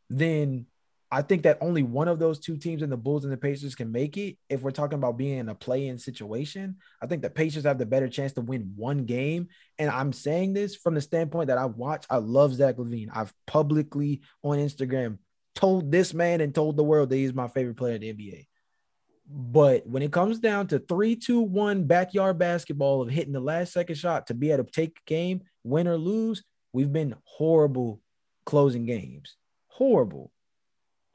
[0.09, 0.65] then
[1.11, 3.77] I think that only one of those two teams in the Bulls and the Pacers
[3.77, 4.39] can make it.
[4.49, 7.87] If we're talking about being in a play-in situation, I think the Pacers have the
[7.87, 9.49] better chance to win one game.
[9.79, 12.07] And I'm saying this from the standpoint that I watch.
[12.11, 13.11] I love Zach LaVine.
[13.13, 15.19] I've publicly on Instagram
[15.55, 18.47] told this man and told the world that he's my favorite player in the NBA.
[19.29, 23.73] But when it comes down to three, two, one backyard basketball of hitting the last
[23.73, 28.01] second shot to be able to take a game, win or lose, we've been horrible
[28.45, 29.37] closing games.
[29.69, 30.31] Horrible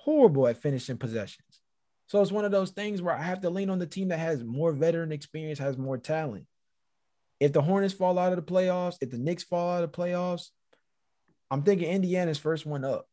[0.03, 1.61] horrible at finishing possessions.
[2.07, 4.19] So it's one of those things where I have to lean on the team that
[4.19, 6.45] has more veteran experience, has more talent.
[7.39, 9.97] If the Hornets fall out of the playoffs, if the Knicks fall out of the
[9.97, 10.49] playoffs,
[11.49, 13.07] I'm thinking Indiana's first one up.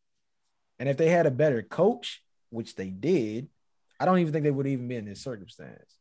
[0.79, 3.49] And if they had a better coach, which they did,
[4.01, 5.95] I don't even think they would even be in this circumstance.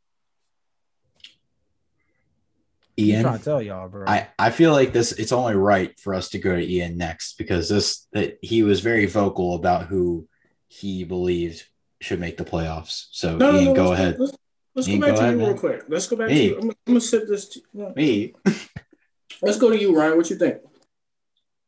[3.00, 4.06] Ian, I'm trying to tell y'all, bro.
[4.08, 7.38] I, I feel like this it's only right for us to go to Ian next
[7.38, 10.28] because this that he was very vocal about who
[10.68, 11.64] he believed
[12.02, 13.08] should make the playoffs.
[13.12, 14.20] So No, no, Ian, no, go let's, ahead.
[14.20, 14.38] Let's,
[14.76, 15.58] let's Ian, go back go to ahead, you real man.
[15.58, 15.84] quick.
[15.88, 16.36] Let's go back Me.
[16.36, 16.58] to you.
[16.60, 17.50] I'm, I'm gonna sip this.
[17.50, 17.94] To, no.
[17.96, 18.34] Me.
[19.42, 20.18] Let's go to you, Ryan.
[20.18, 20.58] What you think?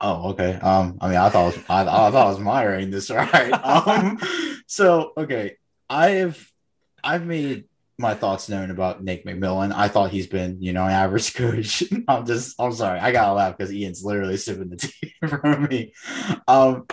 [0.02, 0.54] Oh, okay.
[0.56, 3.52] Um, I mean, I thought it was, I, I thought it was my this right.
[3.52, 4.18] Um,
[4.66, 5.58] so okay,
[5.90, 6.52] I've
[7.04, 7.66] I've made
[8.00, 9.74] my thoughts known about Nick McMillan.
[9.76, 11.84] I thought he's been, you know, an average coach.
[12.08, 15.94] I'm just, I'm sorry, I gotta laugh because Ian's literally sipping the tea from me.
[16.48, 16.88] Um,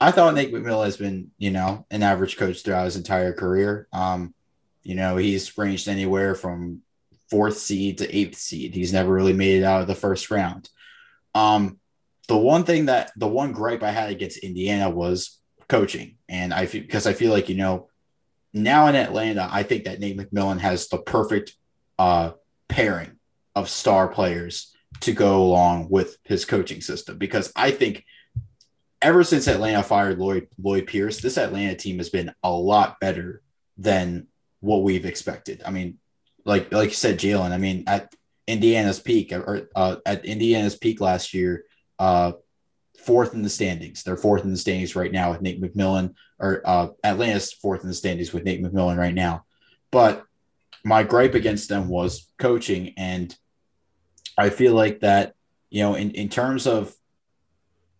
[0.00, 3.86] I thought Nate McMillan has been, you know, an average coach throughout his entire career.
[3.92, 4.34] Um,
[4.82, 6.80] you know, he's ranged anywhere from
[7.28, 8.74] fourth seed to eighth seed.
[8.74, 10.70] He's never really made it out of the first round.
[11.34, 11.78] Um,
[12.28, 15.38] the one thing that the one gripe I had against Indiana was
[15.68, 17.88] coaching, and I feel because I feel like you know
[18.52, 21.54] now in Atlanta, I think that Nate McMillan has the perfect
[21.98, 22.32] uh,
[22.68, 23.18] pairing
[23.54, 28.04] of star players to go along with his coaching system because I think
[29.02, 33.42] ever since Atlanta fired Lloyd Lloyd Pierce, this Atlanta team has been a lot better
[33.78, 34.26] than
[34.60, 35.62] what we've expected.
[35.64, 35.98] I mean,
[36.44, 37.52] like like you said, Jalen.
[37.52, 38.14] I mean, at
[38.46, 41.64] Indiana's peak or uh, at Indiana's peak last year,
[41.98, 42.32] uh,
[42.98, 44.02] fourth in the standings.
[44.02, 47.88] They're fourth in the standings right now with Nate McMillan, or uh, Atlanta's fourth in
[47.88, 49.44] the standings with Nate McMillan right now.
[49.90, 50.24] But
[50.84, 53.34] my gripe against them was coaching, and
[54.36, 55.34] I feel like that
[55.70, 56.94] you know, in in terms of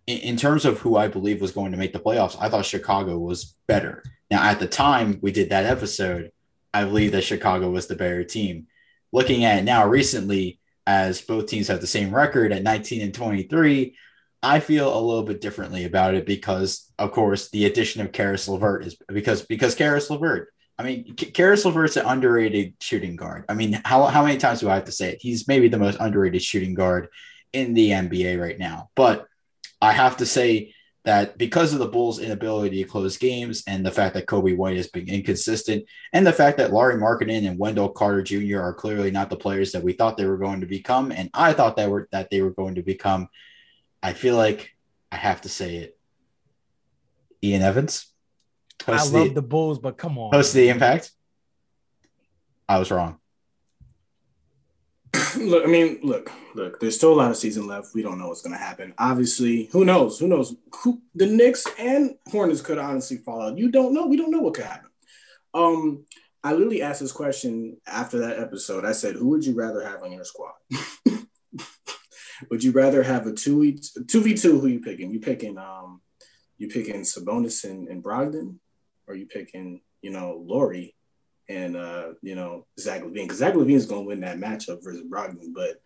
[0.06, 3.18] in, terms of who I believe was going to make the playoffs, I thought Chicago
[3.18, 4.02] was better.
[4.30, 6.32] Now, at the time we did that episode,
[6.72, 8.66] I believe that Chicago was the better team.
[9.12, 13.14] Looking at it now recently, as both teams have the same record at 19 and
[13.14, 13.96] 23,
[14.42, 18.48] I feel a little bit differently about it because, of course, the addition of Caris
[18.48, 20.48] LeVert is because because Caris LeVert.
[20.78, 23.44] I mean, Caris LeVert's an underrated shooting guard.
[23.50, 25.18] I mean, how, how many times do I have to say it?
[25.20, 27.08] He's maybe the most underrated shooting guard
[27.52, 28.88] in the NBA right now.
[28.94, 29.26] But
[29.80, 30.74] I have to say
[31.04, 34.76] that because of the Bulls' inability to close games and the fact that Coby White
[34.76, 38.60] has been inconsistent and the fact that Lauri Markkanen and Wendell Carter Jr.
[38.60, 41.54] are clearly not the players that we thought they were going to become, and I
[41.54, 43.28] thought that were that they were going to become,
[44.02, 44.76] I feel like
[45.10, 45.96] I have to say it.
[47.42, 48.06] Ian Evans,
[48.86, 50.32] I love the, the Bulls, but come on.
[50.32, 51.10] host the Impact.
[52.68, 53.19] I was wrong.
[55.36, 56.80] look, I mean, look, look.
[56.80, 57.94] There's still a lot of season left.
[57.94, 58.94] We don't know what's going to happen.
[58.98, 60.18] Obviously, who knows?
[60.18, 60.56] Who knows?
[60.82, 63.58] Who the Knicks and Hornets could honestly fall out.
[63.58, 64.06] You don't know.
[64.06, 64.90] We don't know what could happen.
[65.52, 66.04] Um,
[66.42, 68.84] I literally asked this question after that episode.
[68.84, 70.54] I said, "Who would you rather have on your squad?
[72.50, 74.58] would you rather have a two v two v two?
[74.58, 75.10] Who you picking?
[75.10, 76.00] You picking um,
[76.56, 78.56] you picking Sabonis and, and Brogdon,
[79.06, 80.94] or you picking you know Lauri
[81.50, 84.82] and uh, you know Zach LaVine because Zach LaVine is going to win that matchup
[84.82, 85.52] versus Brogdon.
[85.52, 85.82] But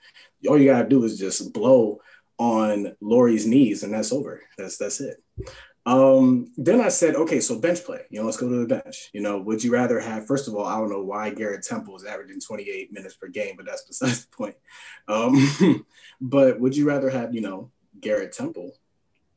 [0.49, 2.01] all you gotta do is just blow
[2.39, 4.43] on Lauri's knees, and that's over.
[4.59, 5.17] That's that's it.
[5.87, 8.01] Um, then I said, okay, so bench play.
[8.11, 9.11] You know, let's go to the bench.
[9.12, 10.27] You know, would you rather have?
[10.27, 13.55] First of all, I don't know why Garrett Temple is averaging 28 minutes per game,
[13.57, 14.57] but that's besides the point.
[15.09, 15.87] Um,
[16.21, 18.73] but would you rather have, you know, Garrett Temple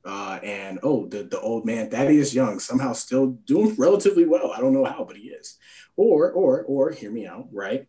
[0.08, 4.54] uh, and oh, the the old man Thaddeus Young somehow still doing relatively well.
[4.56, 5.58] I don't know how, but he is.
[5.98, 7.88] Or or or hear me out, right?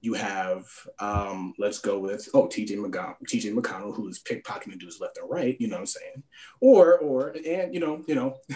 [0.00, 0.66] You have
[0.98, 5.30] um, let's go with oh TJ McConnell, TJ McConnell, who is pickpocketing dudes left and
[5.30, 5.56] right.
[5.60, 6.22] You know what I'm saying?
[6.60, 8.36] Or or and you know you know.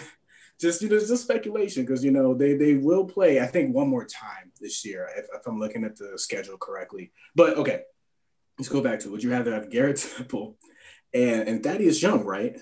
[0.59, 3.39] just you know, just speculation because you know they they will play.
[3.39, 7.13] I think one more time this year if, if I'm looking at the schedule correctly.
[7.33, 7.83] But okay,
[8.57, 10.57] let's go back to would you rather have Garrett Temple
[11.13, 12.59] and and Thaddeus Young, right?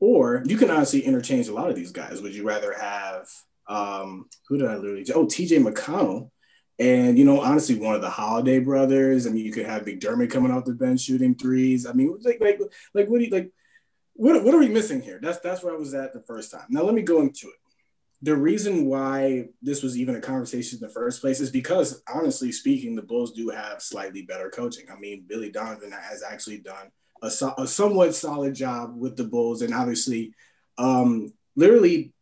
[0.00, 2.22] Or you can honestly interchange a lot of these guys.
[2.22, 3.28] Would you rather have
[3.68, 6.30] um who did I literally oh TJ McConnell
[6.80, 9.26] and you know honestly one of the Holiday brothers.
[9.26, 11.86] I mean you could have McDermott coming off the bench shooting threes.
[11.86, 12.60] I mean like like
[12.94, 13.52] like what do you like
[14.14, 15.18] what, what are we missing here?
[15.22, 16.66] That's that's where I was at the first time.
[16.68, 17.54] Now let me go into it.
[18.22, 22.52] The reason why this was even a conversation in the first place is because honestly
[22.52, 24.84] speaking, the Bulls do have slightly better coaching.
[24.92, 26.90] I mean, Billy Donovan has actually done
[27.22, 30.34] a, a somewhat solid job with the Bulls, and obviously,
[30.78, 32.12] um, literally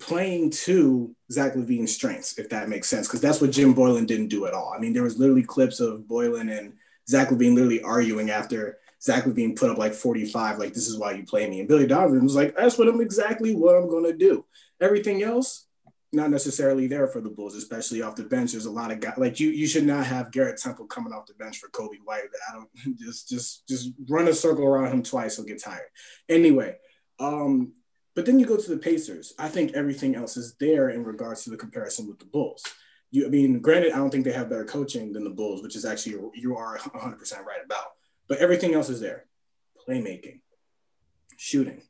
[0.00, 4.28] playing to Zach LaVine's strengths, if that makes sense, because that's what Jim Boylen didn't
[4.28, 4.72] do at all.
[4.74, 6.74] I mean, there was literally clips of Boylen and
[7.08, 11.12] Zach LaVine literally arguing after Zach LaVine put up like 45, like this is why
[11.12, 11.60] you play me.
[11.60, 14.44] And Billy Donovan was like, that's what I'm exactly what I'm gonna do.
[14.80, 15.66] Everything else,
[16.12, 18.52] not necessarily there for the Bulls, especially off the bench.
[18.52, 19.50] There's a lot of guys like you.
[19.50, 22.22] You should not have Garrett Temple coming off the bench for Coby White.
[22.48, 25.36] I don't just just just run a circle around him twice.
[25.36, 25.88] He'll get tired.
[26.28, 26.76] Anyway,
[27.18, 27.72] um,
[28.14, 29.34] but then you go to the Pacers.
[29.38, 32.64] I think everything else is there in regards to the comparison with the Bulls.
[33.10, 35.76] You, I mean, granted, I don't think they have better coaching than the Bulls, which
[35.76, 37.92] is actually you are 100 percent right about.
[38.28, 39.24] But everything else is there
[39.86, 40.40] playmaking,
[41.36, 41.82] shooting.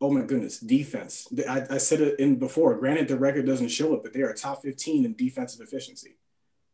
[0.00, 1.26] Oh my goodness, defense.
[1.48, 2.76] I, I said it in before.
[2.76, 6.18] Granted, the record doesn't show it, but they are top 15 in defensive efficiency.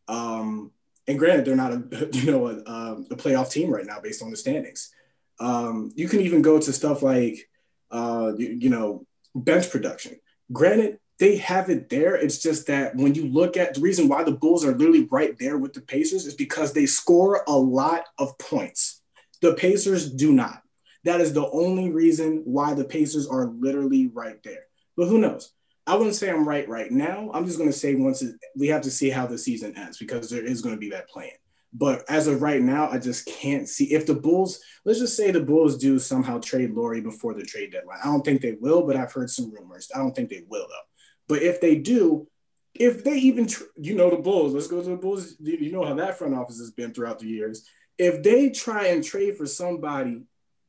[0.08, 0.72] Um,
[1.06, 4.30] and granted, they're not a you know a, a playoff team right now based on
[4.30, 4.92] the standings.
[5.38, 7.48] Um, you can even go to stuff like
[7.90, 10.18] uh, you, you know bench production.
[10.52, 12.16] Granted, they have it there.
[12.16, 15.38] It's just that when you look at the reason why the Bulls are literally right
[15.38, 19.00] there with the Pacers is because they score a lot of points.
[19.40, 20.62] The Pacers do not.
[21.04, 24.66] That is the only reason why the Pacers are literally right there.
[24.96, 25.52] But who knows?
[25.86, 27.30] I wouldn't say I'm right right now.
[27.34, 29.98] I'm just going to say once it, we have to see how the season ends
[29.98, 31.30] because there is going to be that plan.
[31.74, 35.30] But as of right now, I just can't see if the Bulls, let's just say
[35.30, 37.98] the Bulls do somehow trade Lauri before the trade deadline.
[38.02, 39.90] I don't think they will, but I've heard some rumors.
[39.94, 40.88] I don't think they will, though.
[41.28, 42.28] But if they do,
[42.74, 45.34] if they even, tr- you know, the Bulls, let's go to the Bulls.
[45.40, 47.66] You know how that front office has been throughout the years
[47.98, 50.22] if they try and trade for somebody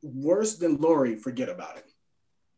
[0.04, 1.90] worse than Lauri, forget about it.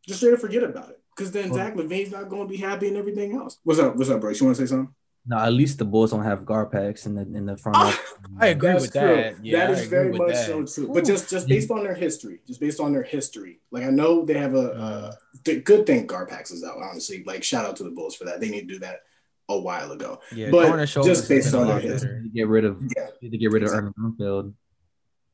[0.06, 1.00] Just straight up forget about it.
[1.14, 3.58] Because then well, Zach LaVine's not going to be happy and everything else.
[3.64, 3.96] What's up?
[3.96, 4.30] What's up, bro?
[4.30, 4.94] You want to say something?
[5.28, 7.98] No, at least the Bulls don't have Garpax in the in the front.
[8.38, 9.00] I agree with true.
[9.00, 9.44] that.
[9.44, 10.46] Yeah, that is very much that.
[10.46, 10.92] so true.
[10.92, 14.24] But just just based on their history, just based on their history, like I know
[14.24, 16.76] they have a uh, good thing Garpax is out.
[16.80, 18.40] Honestly, like shout out to the Bulls for that.
[18.40, 19.00] They need to do that
[19.48, 20.20] a while ago.
[20.32, 23.08] Yeah, but just based on their history, get rid of yeah.
[23.20, 23.92] to get rid of exactly.
[23.98, 24.54] Ernie Grunfeld.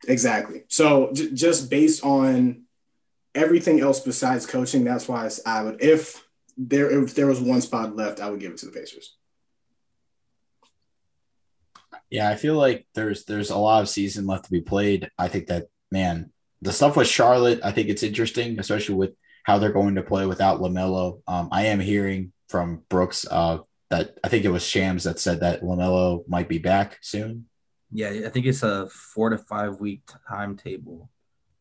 [0.08, 0.64] Exactly.
[0.68, 2.62] So j- just based on
[3.34, 6.26] everything else besides coaching, that's why I would, if
[6.56, 9.16] there if there was one spot left, I would give it to the Pacers.
[12.10, 15.10] Yeah, I feel like there's there's a lot of season left to be played.
[15.18, 16.30] I think that man,
[16.60, 19.12] the stuff with Charlotte, I think it's interesting, especially with
[19.44, 21.22] how they're going to play without Lamelo.
[21.26, 25.40] Um, I am hearing from Brooks uh, that I think it was Shams that said
[25.40, 27.46] that Lamelo might be back soon.
[27.92, 31.10] Yeah, I think it's a four to five week timetable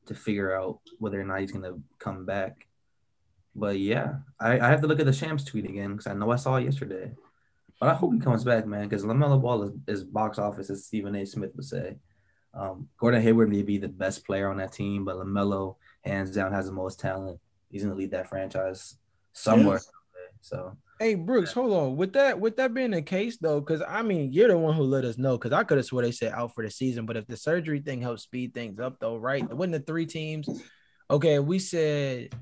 [0.06, 2.68] to figure out whether or not he's gonna come back.
[3.54, 6.32] But yeah, I, I have to look at the Shams tweet again because I know
[6.32, 7.12] I saw it yesterday.
[7.82, 10.86] But I hope he comes back, man, because LaMelo Ball is, is, box office, as
[10.86, 11.26] Stephen A.
[11.26, 11.98] Smith would say.
[12.54, 16.54] Um, Gordon Hayward may be the best player on that team, but LaMelo, hands down,
[16.54, 17.40] has the most talent.
[17.72, 18.98] He's going to lead that franchise
[19.34, 19.78] somewhere.
[19.78, 19.84] Yes.
[20.42, 21.96] So Hey Brooks, hold on.
[21.96, 24.84] With that, with that being the case though, because I mean, you're the one who
[24.84, 25.36] let us know.
[25.36, 27.80] Because I could have swore they said out for the season, but if the surgery
[27.80, 29.44] thing helps speed things up, though, right?
[29.52, 30.48] Wasn't the three teams?
[31.10, 32.36] Okay, we said.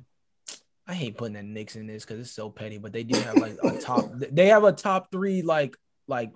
[0.85, 3.37] I hate putting the Knicks in this because it's so petty, but they do have
[3.37, 4.11] like a top.
[4.31, 5.77] They have a top three like
[6.09, 6.33] like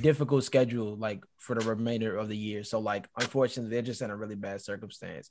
[0.00, 2.64] difficult schedule like for the remainder of the year.
[2.64, 5.30] So like, unfortunately, they're just in a really bad circumstance.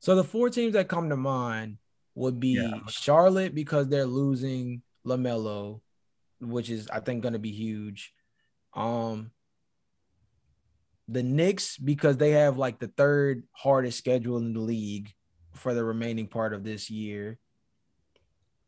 [0.00, 1.78] So the four teams that come to mind
[2.16, 2.80] would be yeah.
[2.88, 5.80] Charlotte because they're losing LaMelo,
[6.40, 8.12] which is I think going to be huge.
[8.74, 9.32] Um,
[11.08, 15.10] the Knicks because they have like the third hardest schedule in the league
[15.54, 17.38] for the remaining part of this year.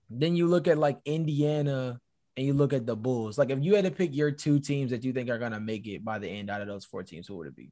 [0.09, 2.01] Then you look at like Indiana
[2.36, 3.38] and you look at the Bulls.
[3.38, 5.86] Like if you had to pick your two teams that you think are gonna make
[5.86, 7.70] it by the end out of those four teams, who would it be?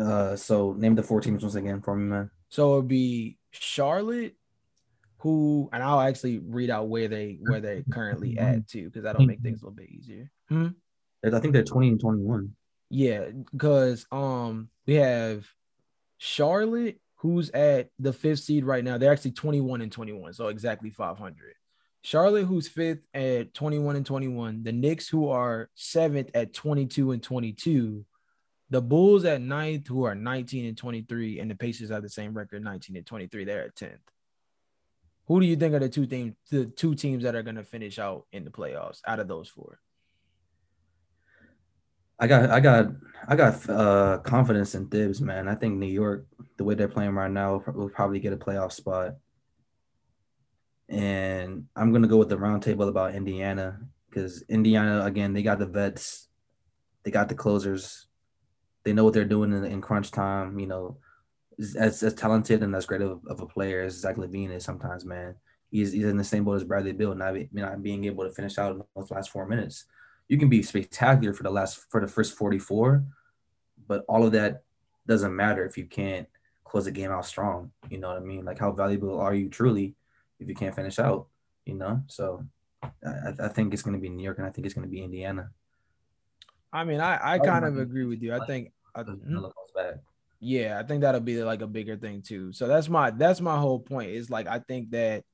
[0.00, 2.30] Uh, so name the four teams once again for me, man.
[2.48, 4.36] So it'd be Charlotte,
[5.26, 9.26] who and I'll actually read out where they where they're currently at too, because that'll
[9.26, 10.30] make things a little bit easier.
[10.48, 10.68] Hmm?
[11.24, 12.54] I think they're 20 and 21.
[12.90, 15.44] Yeah, because um we have
[16.18, 18.98] Charlotte, who's at the fifth seed right now.
[18.98, 21.54] They're actually 21 and 21, so exactly 500.
[22.02, 24.62] Charlotte, who's fifth at 21 and 21.
[24.62, 28.04] The Knicks, who are seventh at 22 and 22.
[28.70, 32.32] The Bulls at ninth, who are 19 and 23, and the Pacers have the same
[32.32, 33.44] record, 19 and 23.
[33.44, 33.98] They're at 10th.
[35.26, 37.64] Who do you think are the two teams, the two teams that are going to
[37.64, 39.80] finish out in the playoffs out of those four?
[42.18, 42.86] I got, I got,
[43.28, 45.48] I got uh, confidence in Thibs, man.
[45.48, 48.72] I think New York, the way they're playing right now, will probably get a playoff
[48.72, 49.16] spot.
[50.88, 55.66] And I'm gonna go with the roundtable about Indiana because Indiana, again, they got the
[55.66, 56.28] vets,
[57.02, 58.06] they got the closers,
[58.84, 60.58] they know what they're doing in, in crunch time.
[60.60, 60.98] You know,
[61.58, 65.04] as as talented and as great of, of a player as Zach LaVine is, sometimes,
[65.04, 65.34] man,
[65.70, 68.58] he's he's in the same boat as Bradley Beal, not not being able to finish
[68.58, 69.86] out in those last four minutes
[70.28, 73.04] you can be spectacular for the last for the first 44,
[73.86, 74.62] but all of that
[75.06, 76.28] doesn't matter if you can't
[76.64, 77.70] close the game out strong.
[77.88, 78.44] You know what I mean?
[78.44, 79.94] Like how valuable are you truly
[80.40, 81.28] if you can't finish out?
[81.64, 82.44] You know, so
[82.82, 84.90] I, I think it's going to be New York, and I think it's going to
[84.90, 85.50] be Indiana.
[86.72, 88.34] I mean, I I kind of agree with you.
[88.34, 88.72] I think.
[88.94, 89.44] I, hmm?
[90.40, 92.52] Yeah, I think that'll be like a bigger thing too.
[92.52, 94.10] So that's my that's my whole point.
[94.10, 95.24] Is like I think that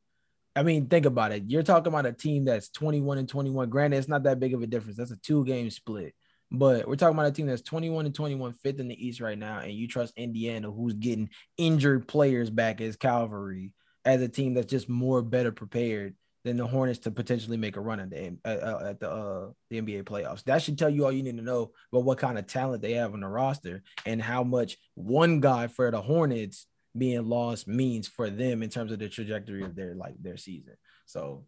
[0.55, 1.45] I mean, think about it.
[1.47, 3.71] You're talking about a team that's 21 and 21.
[3.71, 4.99] Granted, it's not that big of a difference.
[4.99, 6.15] That's a two game split.
[6.51, 9.39] But we're talking about a team that's 21 and 21, fifth in the East right
[9.39, 9.61] now.
[9.61, 13.73] And you trust Indiana, who's getting injured players back as Calvary,
[14.05, 16.15] as a team that's just more better prepared
[16.45, 19.81] than the Hornets to potentially make a run at the uh, at the uh, the
[19.81, 20.43] NBA playoffs.
[20.45, 22.95] That should tell you all you need to know about what kind of talent they
[22.95, 26.67] have on the roster and how much one guy for the Hornets
[26.97, 30.75] being lost means for them in terms of the trajectory of their like their season.
[31.07, 31.45] So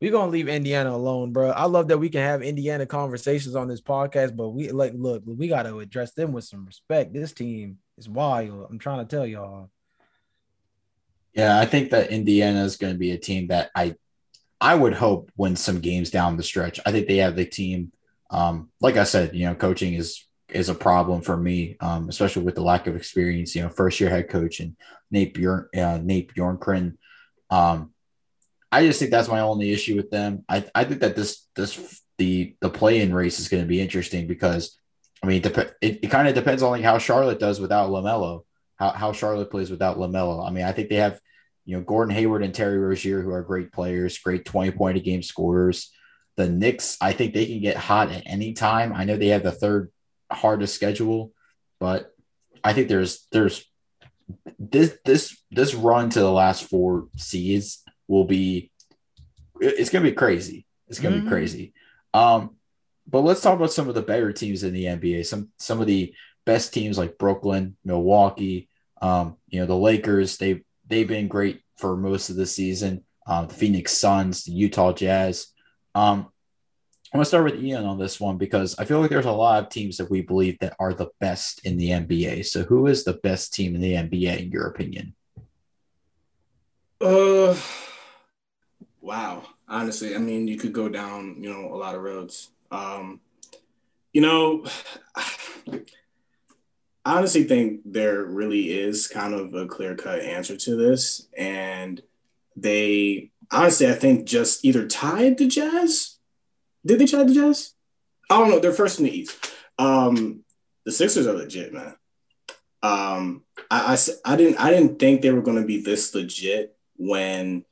[0.00, 1.50] we're gonna leave Indiana alone, bro.
[1.50, 5.22] I love that we can have Indiana conversations on this podcast, but we like look,
[5.26, 7.12] we got to address them with some respect.
[7.12, 8.68] This team is wild.
[8.70, 9.70] I'm trying to tell y'all.
[11.34, 13.94] Yeah, I think that Indiana is going to be a team that I
[14.60, 16.80] I would hope wins some games down the stretch.
[16.84, 17.92] I think they have the team.
[18.30, 22.42] Um, like I said, you know, coaching is is a problem for me, um, especially
[22.42, 23.54] with the lack of experience.
[23.54, 24.76] You know, first year head coach and
[25.10, 26.96] Nate Bjorn, uh, Nate Bjorkgren.
[27.50, 27.92] Um,
[28.70, 30.44] I just think that's my only issue with them.
[30.48, 33.80] I, I think that this this the the play in race is going to be
[33.80, 34.78] interesting because
[35.22, 38.42] I mean it, it kind of depends on like how Charlotte does without Lamelo,
[38.76, 40.46] how how Charlotte plays without Lamelo.
[40.46, 41.20] I mean I think they have
[41.68, 45.00] you know Gordon Hayward and Terry Rozier who are great players, great twenty point a
[45.00, 45.92] game scorers.
[46.38, 48.94] The Knicks, I think they can get hot at any time.
[48.94, 49.92] I know they have the third
[50.32, 51.32] hardest schedule,
[51.78, 52.10] but
[52.64, 53.70] I think there's there's
[54.58, 58.72] this this this run to the last four seeds will be
[59.60, 60.64] it's gonna be crazy.
[60.86, 61.26] It's gonna mm-hmm.
[61.26, 61.74] be crazy.
[62.14, 62.56] Um,
[63.06, 65.26] but let's talk about some of the better teams in the NBA.
[65.26, 66.14] Some some of the
[66.46, 68.70] best teams like Brooklyn, Milwaukee,
[69.02, 73.04] um, you know, the Lakers, they they've been great for most of the season.
[73.26, 75.48] Um, the Phoenix Suns, the Utah Jazz.
[75.94, 76.28] Um,
[77.12, 79.62] I'm gonna start with Ian on this one because I feel like there's a lot
[79.62, 82.44] of teams that we believe that are the best in the NBA.
[82.44, 85.14] So, who is the best team in the NBA in your opinion?
[87.00, 87.56] Uh,
[89.00, 89.44] wow.
[89.66, 92.50] Honestly, I mean, you could go down, you know, a lot of roads.
[92.70, 93.20] Um,
[94.12, 94.64] you know,
[97.08, 102.02] I honestly think there really is kind of a clear cut answer to this, and
[102.56, 106.18] they honestly, I think, just either tied the Jazz
[106.88, 107.74] did they tie the Jazz?
[108.30, 108.60] I don't know.
[108.60, 109.52] They're first in the East.
[109.78, 110.44] Um,
[110.84, 111.94] the Sixers are legit, man.
[112.82, 116.76] Um, I, I, I didn't I didn't think they were going to be this legit
[116.96, 117.64] when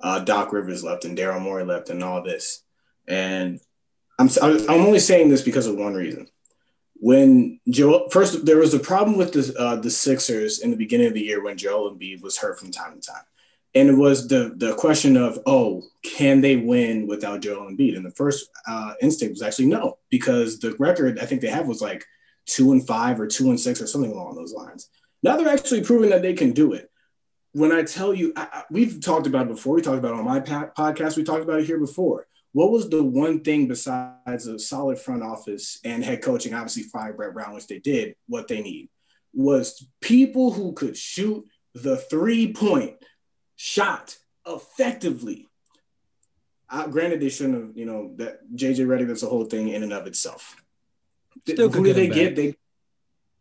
[0.00, 2.62] uh, Doc Rivers left and Daryl Morey left and all this.
[3.08, 3.60] And
[4.18, 6.28] I'm I'm only saying this because of one reason.
[7.02, 11.06] When Joel first there was a problem with the uh, the Sixers in the beginning
[11.06, 13.22] of the year when Joel Embiid was hurt from time to time.
[13.74, 17.96] And it was the the question of oh can they win without Joel Embiid?
[17.96, 21.66] And the first uh, instinct was actually no because the record I think they have
[21.66, 22.04] was like
[22.44, 24.90] two and five or two and six or something along those lines.
[25.22, 26.90] Now they're actually proving that they can do it.
[27.52, 29.74] When I tell you I, I, we've talked about it before.
[29.74, 31.16] We talked about it on my podcast.
[31.16, 35.22] We talked about it here before what was the one thing besides a solid front
[35.22, 38.88] office and head coaching obviously fire Brett Brown which they did what they need
[39.32, 41.44] was people who could shoot
[41.74, 42.96] the three point
[43.56, 45.46] shot effectively.
[46.68, 49.82] Uh, granted, they shouldn't have, you know, that JJ Redick, that's a whole thing in
[49.82, 50.56] and of itself.
[51.46, 52.36] Still Who did they get?
[52.36, 52.54] They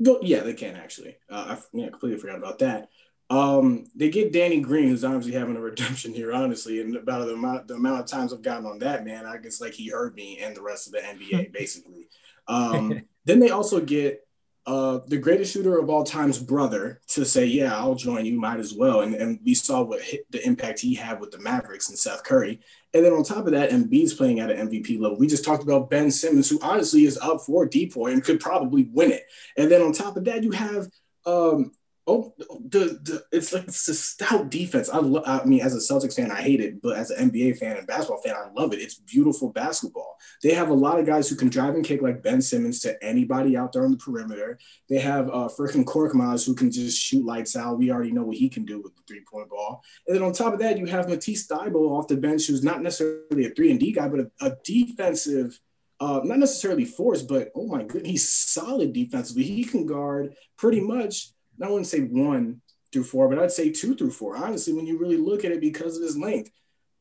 [0.01, 1.17] go, yeah, they can actually.
[1.29, 2.89] Uh, I yeah, completely forgot about that.
[3.29, 6.81] Um, they get Danny Green, who's obviously having a redemption here, honestly.
[6.81, 9.61] And about the amount, the amount of times I've gotten on that man, I guess
[9.61, 12.07] like he hurt me and the rest of the NBA, basically.
[12.47, 14.25] Um, Then they also get
[14.65, 18.39] uh, the greatest shooter of all time's brother to say, "Yeah, I'll join you.
[18.39, 21.37] Might as well." And and we saw what hit, the impact he had with the
[21.37, 22.59] Mavericks and Seth Curry.
[22.95, 25.19] And then on top of that, Embiid's playing at an MVP level.
[25.19, 28.39] We just talked about Ben Simmons, who honestly is up for a DPOY and could
[28.39, 29.25] probably win it.
[29.57, 30.87] And then on top of that, you have
[31.27, 31.71] um,
[32.11, 34.89] Oh, the, the it's like it's a stout defense.
[34.89, 35.23] I love.
[35.27, 37.85] I mean, as a Celtics fan, I hate it, but as an NBA fan and
[37.85, 38.79] basketball fan, I love it.
[38.79, 40.17] It's beautiful basketball.
[40.41, 43.01] They have a lot of guys who can drive and kick like Ben Simmons to
[43.03, 44.57] anybody out there on the perimeter.
[44.89, 47.77] They have uh, freaking Korkmaz who can just shoot lights out.
[47.77, 49.83] We already know what he can do with the three point ball.
[50.07, 52.81] And then on top of that, you have Matisse Thybulle off the bench, who's not
[52.81, 55.59] necessarily a three and D guy, but a, a defensive.
[55.99, 59.43] Uh, not necessarily force, but oh my goodness, he's solid defensively.
[59.43, 63.95] He can guard pretty much I wouldn't say one through four, but I'd say two
[63.95, 64.37] through four.
[64.37, 66.51] Honestly, when you really look at it because of his length.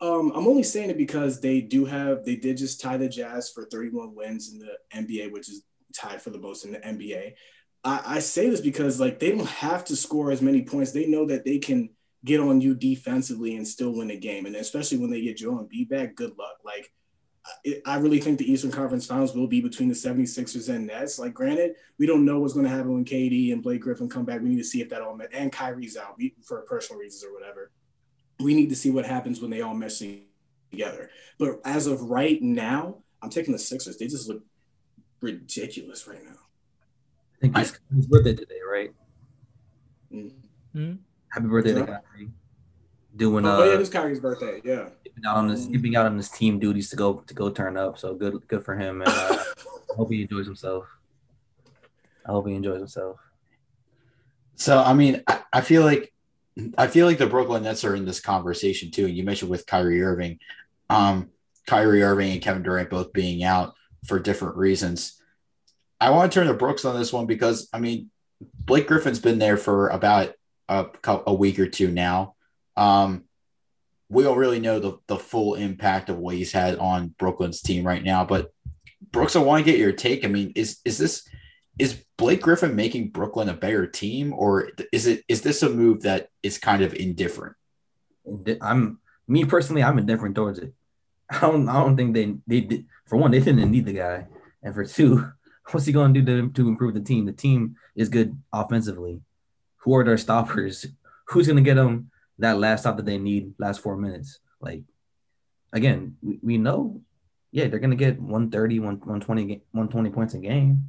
[0.00, 3.50] Um, I'm only saying it because they do have they did just tie the Jazz
[3.50, 7.32] for 31 wins in the NBA, which is tied for the most in the NBA.
[7.82, 10.92] I, I say this because like they don't have to score as many points.
[10.92, 11.90] They know that they can
[12.24, 14.46] get on you defensively and still win a game.
[14.46, 16.58] And especially when they get Joe Embiid back, good luck.
[16.64, 16.92] Like
[17.86, 21.18] I really think the Eastern Conference Finals will be between the 76ers and Nets.
[21.18, 24.24] Like, granted, we don't know what's going to happen when KD and Blake Griffin come
[24.24, 24.40] back.
[24.40, 27.32] We need to see if that all met and Kyrie's out for personal reasons or
[27.32, 27.70] whatever.
[28.40, 30.02] We need to see what happens when they all mesh
[30.70, 31.10] together.
[31.38, 33.96] But as of right now, I'm taking the Sixers.
[33.96, 34.42] They just look
[35.20, 36.36] ridiculous right now.
[37.36, 38.90] I think it's his birthday today, right?
[40.12, 40.94] Mm-hmm.
[41.30, 42.30] Happy birthday to Kyrie.
[43.18, 44.60] Doing oh, uh, yeah, it is Kyrie's birthday.
[44.64, 44.88] Yeah
[45.26, 47.98] out on his skipping out on his team duties to go to go turn up.
[47.98, 49.38] So good good for him, and uh,
[49.90, 50.84] I hope he enjoys himself.
[52.26, 53.18] I hope he enjoys himself.
[54.56, 56.12] So I mean, I, I feel like
[56.76, 59.06] I feel like the Brooklyn Nets are in this conversation too.
[59.06, 60.38] And you mentioned with Kyrie Irving,
[60.90, 61.30] um,
[61.66, 63.74] Kyrie Irving and Kevin Durant both being out
[64.06, 65.20] for different reasons.
[66.00, 68.10] I want to turn to Brooks on this one because I mean,
[68.40, 70.34] Blake Griffin's been there for about
[70.68, 70.86] a,
[71.26, 72.34] a week or two now.
[72.78, 73.24] Um,
[74.08, 77.86] we don't really know the, the full impact of what he's had on Brooklyn's team
[77.86, 78.24] right now.
[78.24, 78.52] But
[79.10, 80.24] Brooks, I want to get your take.
[80.24, 81.28] I mean, is is this
[81.78, 86.02] is Blake Griffin making Brooklyn a better team, or is it is this a move
[86.02, 87.56] that is kind of indifferent?
[88.62, 90.72] I'm me personally, I'm indifferent towards it.
[91.30, 94.26] I don't I don't think they they did for one, they didn't need the guy.
[94.62, 95.30] And for two,
[95.70, 97.26] what's he gonna do to, to improve the team?
[97.26, 99.20] The team is good offensively.
[99.78, 100.86] Who are their stoppers?
[101.28, 104.40] Who's gonna get them that last stop that they need, last four minutes.
[104.60, 104.82] Like,
[105.72, 107.00] again, we, we know,
[107.50, 110.88] yeah, they're going to get 130, 120, 120 points a game.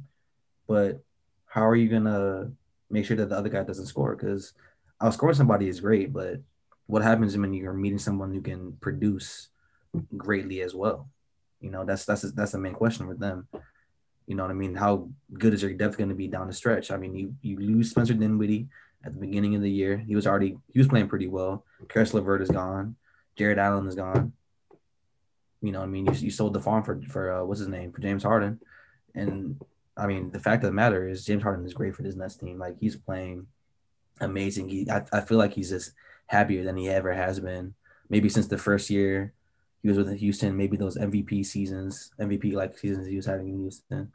[0.66, 1.02] But
[1.46, 2.52] how are you going to
[2.90, 4.14] make sure that the other guy doesn't score?
[4.14, 4.52] Because
[5.02, 6.40] outscoring somebody is great, but
[6.86, 9.48] what happens when you're meeting someone who can produce
[10.16, 11.08] greatly as well?
[11.60, 13.46] You know, that's that's that's the main question with them.
[14.26, 14.74] You know what I mean?
[14.74, 16.90] How good is your depth going to be down the stretch?
[16.90, 18.68] I mean, you you lose Spencer Dinwiddie,
[19.04, 19.96] at the beginning of the year.
[19.96, 21.64] He was already he was playing pretty well.
[21.88, 22.96] Caris LeVert is gone.
[23.36, 24.32] Jarrett Allen is gone.
[25.62, 27.92] You know, I mean, you, you sold the farm for for uh, what's his name
[27.92, 28.60] for James Harden,
[29.14, 29.60] and
[29.96, 32.36] I mean, the fact of the matter is James Harden is great for this Nets
[32.36, 32.58] team.
[32.58, 33.46] Like he's playing
[34.20, 34.68] amazing.
[34.68, 35.92] He I, I feel like he's just
[36.26, 37.74] happier than he ever has been.
[38.08, 39.32] Maybe since the first year
[39.82, 43.60] he was with Houston, maybe those MVP seasons, MVP like seasons he was having in
[43.60, 44.12] Houston.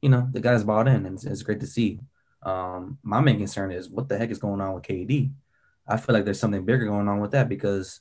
[0.00, 2.00] You know, the guy's bought in, and it's, it's great to see.
[2.44, 5.32] Um, my main concern is what the heck is going on with KD.
[5.86, 8.00] I feel like there's something bigger going on with that because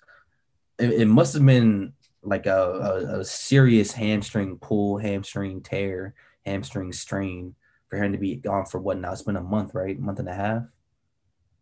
[0.77, 6.13] it, it must have been like a, a, a, serious hamstring pull, hamstring tear,
[6.45, 7.55] hamstring strain
[7.89, 9.11] for him to be gone for what now?
[9.11, 9.99] It's been a month, right?
[9.99, 10.63] Month and a half.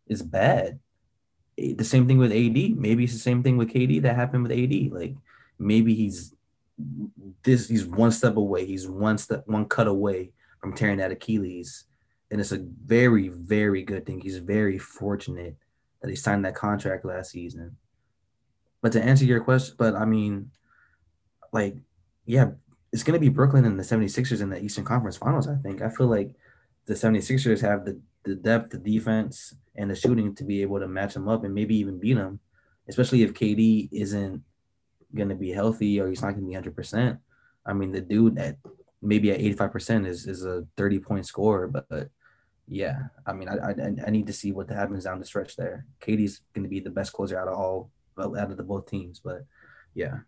[0.07, 0.79] It's bad.
[1.57, 2.77] The same thing with AD.
[2.77, 4.91] Maybe it's the same thing with KD that happened with AD.
[4.91, 5.15] Like
[5.57, 6.33] maybe he's
[7.43, 7.67] this.
[7.67, 8.65] He's one step away.
[8.65, 11.85] He's one step, one cut away from tearing that Achilles
[12.31, 14.21] and it's a very, very good thing.
[14.21, 15.57] He's very fortunate
[16.01, 17.75] that he signed that contract last season.
[18.81, 20.49] But to answer your question, but I mean,
[21.51, 21.75] like,
[22.25, 22.51] yeah,
[22.93, 25.81] it's going to be Brooklyn and the 76ers in the Eastern Conference Finals, I think.
[25.81, 26.33] I feel like
[26.85, 30.87] the 76ers have the, the depth, the defense, and the shooting to be able to
[30.87, 32.39] match them up and maybe even beat them,
[32.87, 34.41] especially if KD isn't
[35.13, 37.19] going to be healthy or he's not going to be 100%.
[37.65, 38.57] I mean, the dude at
[39.01, 42.09] maybe at 85% is, is a 30 point scorer, but
[42.67, 45.85] yeah, I mean, I, I, I need to see what happens down the stretch there.
[46.01, 47.89] KD's going to be the best closer out of all
[48.19, 49.45] out of the both teams, but
[49.93, 50.19] yeah.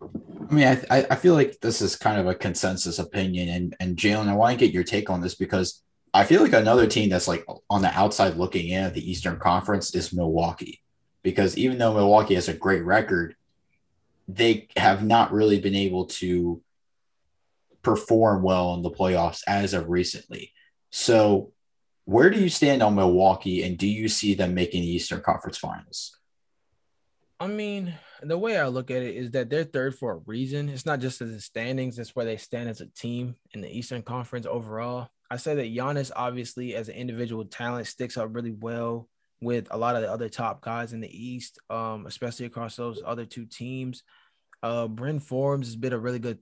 [0.00, 3.96] I mean, I I feel like this is kind of a consensus opinion, and and
[3.96, 5.82] Jalen, I want to get your take on this because
[6.14, 9.38] I feel like another team that's like on the outside looking in at the Eastern
[9.38, 10.82] Conference is Milwaukee,
[11.22, 13.36] because even though Milwaukee has a great record,
[14.26, 16.60] they have not really been able to
[17.82, 20.52] perform well in the playoffs as of recently.
[20.92, 21.52] So,
[22.04, 25.56] where do you stand on Milwaukee, and do you see them making the Eastern Conference
[25.56, 26.18] Finals?
[27.40, 30.68] I mean, the way I look at it is that they're third for a reason.
[30.68, 33.74] It's not just as the standings; it's where they stand as a team in the
[33.74, 35.08] Eastern Conference overall.
[35.30, 39.08] I say that Giannis, obviously, as an individual talent, sticks up really well
[39.40, 43.02] with a lot of the other top guys in the East, um, especially across those
[43.04, 44.02] other two teams.
[44.62, 46.38] Uh, Bryn Forbes has been a really good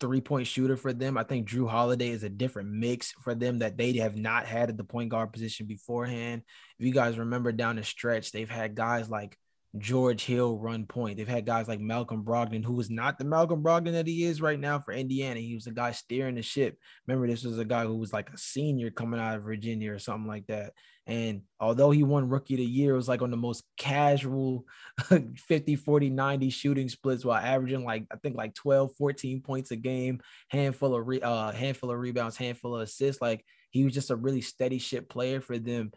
[0.00, 1.18] three point shooter for them.
[1.18, 4.70] I think Jrue Holiday is a different mix for them that they have not had
[4.70, 6.42] at the point guard position beforehand.
[6.78, 9.36] If you guys remember down the stretch, they've had guys like
[9.78, 11.16] George Hill run point.
[11.16, 14.40] They've had guys like Malcolm Brogdon, who is not the Malcolm Brogdon that he is
[14.40, 15.40] right now for Indiana.
[15.40, 16.78] He was the guy steering the ship.
[17.06, 19.98] Remember, this was a guy who was like a senior coming out of Virginia or
[19.98, 20.74] something like that.
[21.06, 24.64] And although he won rookie of the year, it was like on the most casual
[25.36, 29.76] 50, 40, 90 shooting splits while averaging like, I think like 12, 14 points a
[29.76, 33.20] game, handful of re- uh, handful of rebounds, handful of assists.
[33.20, 35.92] Like he was just a really steady ship player for them.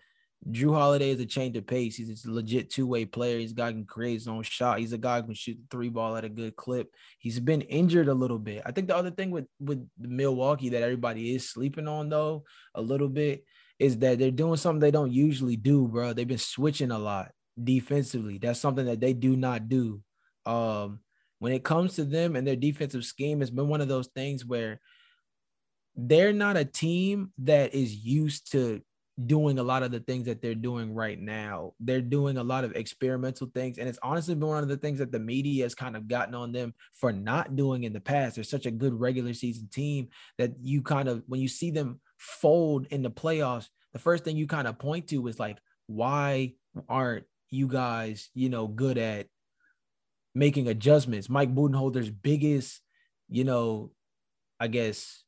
[0.49, 1.97] Jrue Holiday is a change of pace.
[1.97, 3.39] He's a legit two-way player.
[3.39, 4.79] He's a guy who can create his own shot.
[4.79, 6.93] He's a guy who can shoot the three ball at a good clip.
[7.19, 8.61] He's been injured a little bit.
[8.65, 12.43] I think the other thing with with Milwaukee that everybody is sleeping on though
[12.75, 13.43] a little bit
[13.79, 16.13] is that they're doing something they don't usually do, bro.
[16.13, 17.31] They've been switching a lot
[17.61, 18.37] defensively.
[18.37, 20.01] That's something that they do not do.
[20.45, 20.99] Um,
[21.39, 24.45] when it comes to them and their defensive scheme, it's been one of those things
[24.45, 24.79] where
[25.95, 28.81] they're not a team that is used to
[29.25, 31.73] doing a lot of the things that they're doing right now.
[31.79, 33.79] They're doing a lot of experimental things.
[33.79, 36.35] And it's honestly been one of the things that the media has kind of gotten
[36.35, 38.35] on them for not doing in the past.
[38.35, 41.99] They're such a good regular season team that you kind of, when you see them
[42.17, 45.57] fold in the playoffs, the first thing you kind of point to is like,
[45.87, 46.53] why
[46.87, 49.27] aren't you guys, you know, good at
[50.35, 51.27] making adjustments?
[51.27, 52.81] Mike Budenholzer's biggest,
[53.29, 53.91] you know,
[54.59, 55.23] I guess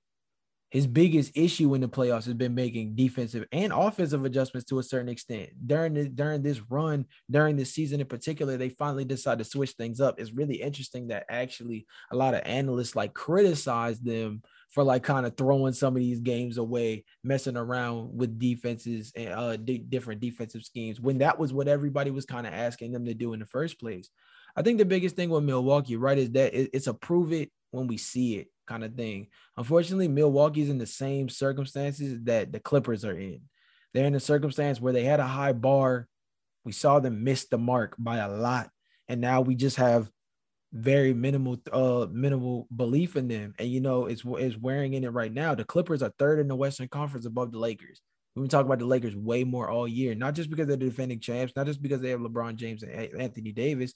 [0.70, 4.84] his biggest issue in the playoffs has been making defensive and offensive adjustments to a
[4.84, 5.50] certain extent.
[5.66, 9.72] During the, during this run, during this season in particular, they finally decided to switch
[9.72, 10.20] things up.
[10.20, 15.26] It's really interesting that actually a lot of analysts like criticize them for like kind
[15.26, 20.22] of throwing some of these games away, messing around with defenses and uh, d- different
[20.22, 23.40] defensive schemes when that was what everybody was kind of asking them to do in
[23.40, 24.10] the first place.
[24.56, 27.88] I think the biggest thing with Milwaukee, right, is that it's a prove it when
[27.88, 29.28] we see it kind of thing.
[29.58, 33.42] Unfortunately, Milwaukee's in the same circumstances that the Clippers are in.
[33.94, 36.08] They're in a circumstance where they had a high bar.
[36.64, 38.70] We saw them miss the mark by a lot.
[39.08, 40.10] And now we just have
[40.72, 43.56] very minimal uh minimal belief in them.
[43.58, 45.56] And you know, it's it's wearing in it right now.
[45.56, 48.02] The Clippers are third in the Western Conference above the Lakers.
[48.36, 50.86] We've been talking about the Lakers way more all year, not just because they're the
[50.86, 53.94] defending champs, not just because they have LeBron James and Anthony Davis,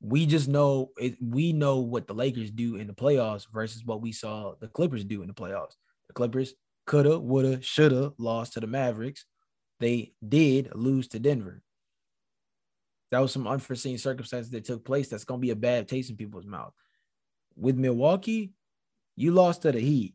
[0.00, 4.02] we just know it, we know what the Lakers do in the playoffs versus what
[4.02, 5.74] we saw the Clippers do in the playoffs.
[6.08, 6.54] The Clippers
[6.86, 9.24] coulda, woulda, shoulda lost to the Mavericks.
[9.80, 11.62] They did lose to Denver.
[13.10, 15.08] That was some unforeseen circumstances that took place.
[15.08, 16.72] That's gonna be a bad taste in people's mouth.
[17.56, 18.52] With Milwaukee,
[19.16, 20.14] you lost to the Heat.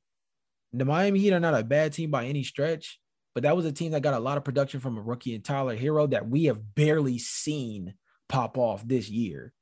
[0.73, 2.99] The Miami Heat are not a bad team by any stretch,
[3.33, 5.43] but that was a team that got a lot of production from a rookie and
[5.43, 7.95] Tyler Herro that we have barely seen
[8.29, 9.53] pop off this year.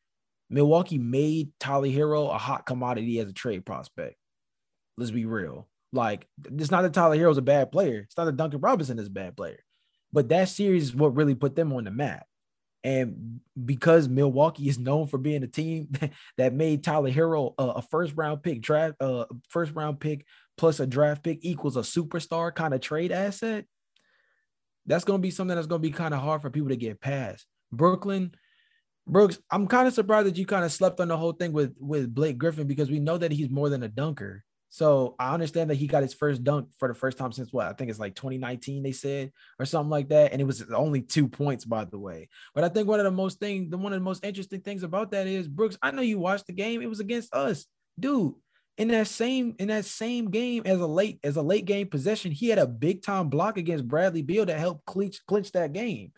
[0.50, 4.16] Milwaukee made Tyler Herro a hot commodity as a trade prospect.
[4.98, 5.68] Let's be real.
[5.92, 8.00] Like, it's not that Tyler Herro's a bad player.
[8.00, 9.60] It's not that Duncan Robinson is a bad player.
[10.12, 12.26] But that series is what really put them on the map.
[12.84, 15.90] And because Milwaukee is known for being a team
[16.38, 20.26] that made Tyler Herro a, a first round pick, draft, uh, first round pick
[20.58, 23.66] plus a draft pick equals a superstar kind of trade asset,
[24.86, 26.76] that's going to be something that's going to be kind of hard for people to
[26.76, 27.46] get past.
[27.72, 28.32] Brooklyn,
[29.10, 31.76] Brooks, I'm kind of surprised that you kind of slept on the whole thing with
[31.80, 34.44] with Blake Griffin because we know that he's more than a dunker.
[34.70, 37.66] So I understand that he got his first dunk for the first time since what
[37.66, 41.02] I think it's like 2019 they said or something like that, and it was only
[41.02, 42.30] two points by the way.
[42.54, 44.84] But I think one of the most thing, the one of the most interesting things
[44.84, 45.78] about that is Brooks.
[45.82, 47.66] I know you watched the game; it was against us,
[48.00, 48.36] dude.
[48.78, 52.32] In that same in that same game as a late as a late game possession,
[52.32, 56.12] he had a big time block against Bradley Beal that helped clinch clinch that game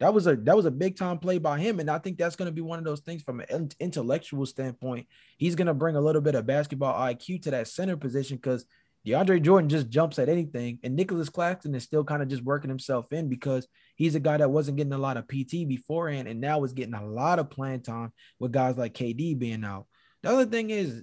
[0.00, 2.36] that was a that was a big time play by him, and I think that's
[2.36, 5.06] going to be one of those things from an intellectual standpoint.
[5.36, 8.64] He's going to bring a little bit of basketball IQ to that center position because
[9.06, 12.68] DeAndre Jordan just jumps at anything, and Nicolas Claxton is still kind of just working
[12.68, 13.66] himself in because
[13.96, 16.94] he's a guy that wasn't getting a lot of PT beforehand, and now is getting
[16.94, 19.86] a lot of playing time with guys like KD being out.
[20.22, 21.02] The other thing is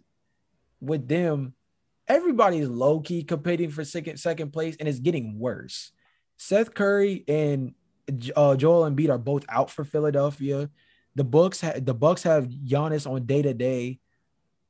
[0.80, 1.53] with them,
[2.07, 5.91] everybody's low key competing for second second place, and it's getting worse.
[6.38, 7.73] Seth Curry and
[8.36, 10.69] uh, Joel and Embiid are both out for Philadelphia.
[11.15, 13.99] The books ha- the Bucks have Giannis on day to day.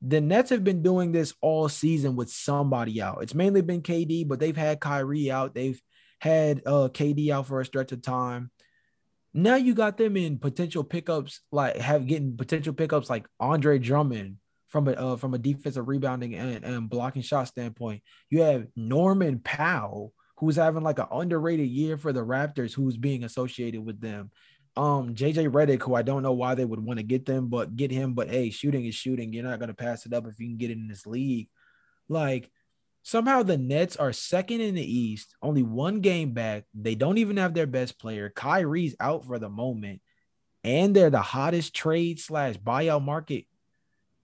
[0.02, 3.24] the Nets have been doing this all season with somebody out.
[3.24, 5.56] It's mainly been KD, but they've had Kyrie out.
[5.56, 5.82] They've
[6.20, 8.52] had uh, KD out for a stretch of time.
[9.34, 14.38] Now you got them in potential pickups, like have getting potential pickups like Andre Drummond
[14.68, 18.02] from a uh, from a defensive rebounding and, and blocking shot standpoint.
[18.30, 23.24] You have Norman Powell, who's having like an underrated year for the Raptors, who's being
[23.24, 24.32] associated with them.
[24.78, 27.76] Um, JJ Redick, who I don't know why they would want to get them, but
[27.76, 28.14] get him.
[28.14, 29.32] But hey, shooting is shooting.
[29.32, 31.48] You're not gonna pass it up if you can get it in this league.
[32.10, 32.52] Like
[33.06, 36.64] Somehow the Nets are second in the East, only one game back.
[36.74, 38.32] They don't even have their best player.
[38.32, 40.02] Kyrie's out for the moment,
[40.64, 43.46] and they're the hottest trade slash buyout market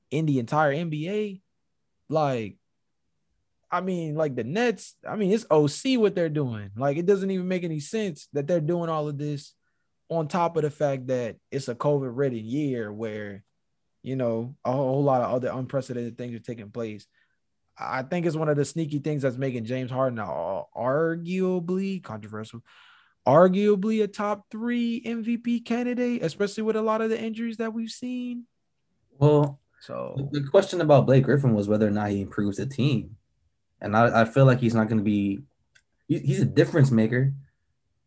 [0.10, 1.42] in the entire NBA.
[2.10, 2.58] Like,
[3.72, 6.72] I mean, like the Nets, I mean, it's OC what they're doing.
[6.76, 9.53] Like, it doesn't even make any sense that they're doing all of this
[10.10, 13.45] on top of the fact that it's a COVID ridden year where,
[14.03, 17.07] you know, a whole lot of other unprecedented things are taking place.
[17.77, 22.61] I think it's one of the sneaky things that's making James Harden arguably controversial,
[23.26, 27.89] arguably a top three MVP candidate, especially with a lot of the injuries that we've
[27.89, 28.48] seen.
[29.18, 33.15] Well, so the question about Blake Griffin was whether or not he improves the team,
[33.82, 35.41] and I, I feel like he's not going to be.
[36.08, 37.34] He, he's a difference maker,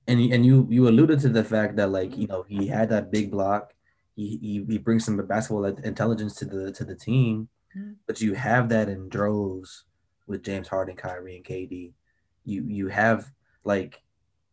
[0.06, 3.10] and and you you alluded to the fact that like you know he had that
[3.10, 3.72] big block.
[4.16, 7.92] He, he, he brings some basketball intelligence to the to the team mm-hmm.
[8.06, 9.84] but you have that in droves
[10.26, 11.92] with James Harden, Kyrie, and KD.
[12.44, 13.30] You you have
[13.64, 14.02] like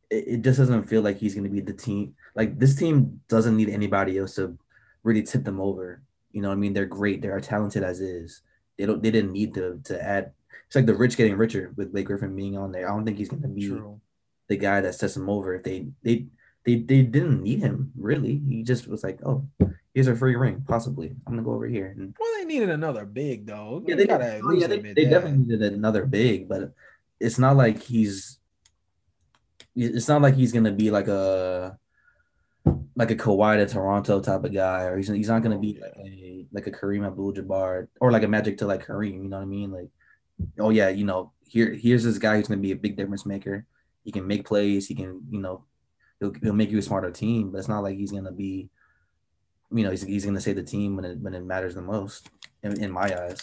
[0.09, 2.15] it, it just doesn't feel like he's gonna be the team.
[2.35, 4.57] Like this team doesn't need anybody else to
[5.03, 6.01] really tip them over.
[6.31, 6.73] You know what I mean?
[6.73, 7.21] They're great.
[7.21, 8.41] They're talented as is.
[8.77, 10.31] They don't they didn't need to to add
[10.71, 12.89] it's like the rich getting richer with Blake Griffin being on there.
[12.89, 13.99] I don't think he's gonna be True.
[14.47, 16.27] the guy that sets him over if they they
[16.63, 18.41] they they didn't need him really.
[18.47, 19.45] He just was like, oh,
[19.93, 21.09] here's a free ring, possibly.
[21.27, 21.93] I'm gonna go over here.
[21.97, 23.83] And well, they needed another big though.
[23.85, 26.71] Yeah, they, gotta at oh, yeah, they, they definitely needed another big, but
[27.19, 28.39] it's not like he's.
[29.75, 31.77] It's not like he's gonna be like a
[32.95, 35.85] like a Kawhi to Toronto type of guy, or he's, he's not gonna be oh,
[35.85, 39.23] like a like a Kareem Abdul-Jabbar or like a Magic to like Kareem.
[39.23, 39.69] You know what I mean?
[39.69, 39.89] Like,
[40.59, 43.65] oh yeah, you know, here here's this guy who's gonna be a big difference maker.
[44.03, 44.87] He can make plays.
[44.87, 45.65] He can you know
[46.19, 48.69] he'll, he'll make you a smarter team, but it's not like he's gonna be,
[49.71, 52.29] you know, he's, he's gonna say the team when it when it matters the most,
[52.63, 53.41] in, in my eyes.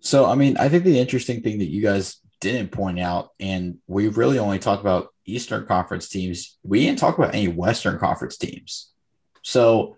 [0.00, 3.78] So I mean, I think the interesting thing that you guys didn't point out, and
[3.86, 6.56] we really only talk about Eastern Conference teams.
[6.62, 8.92] We didn't talk about any Western Conference teams.
[9.42, 9.96] So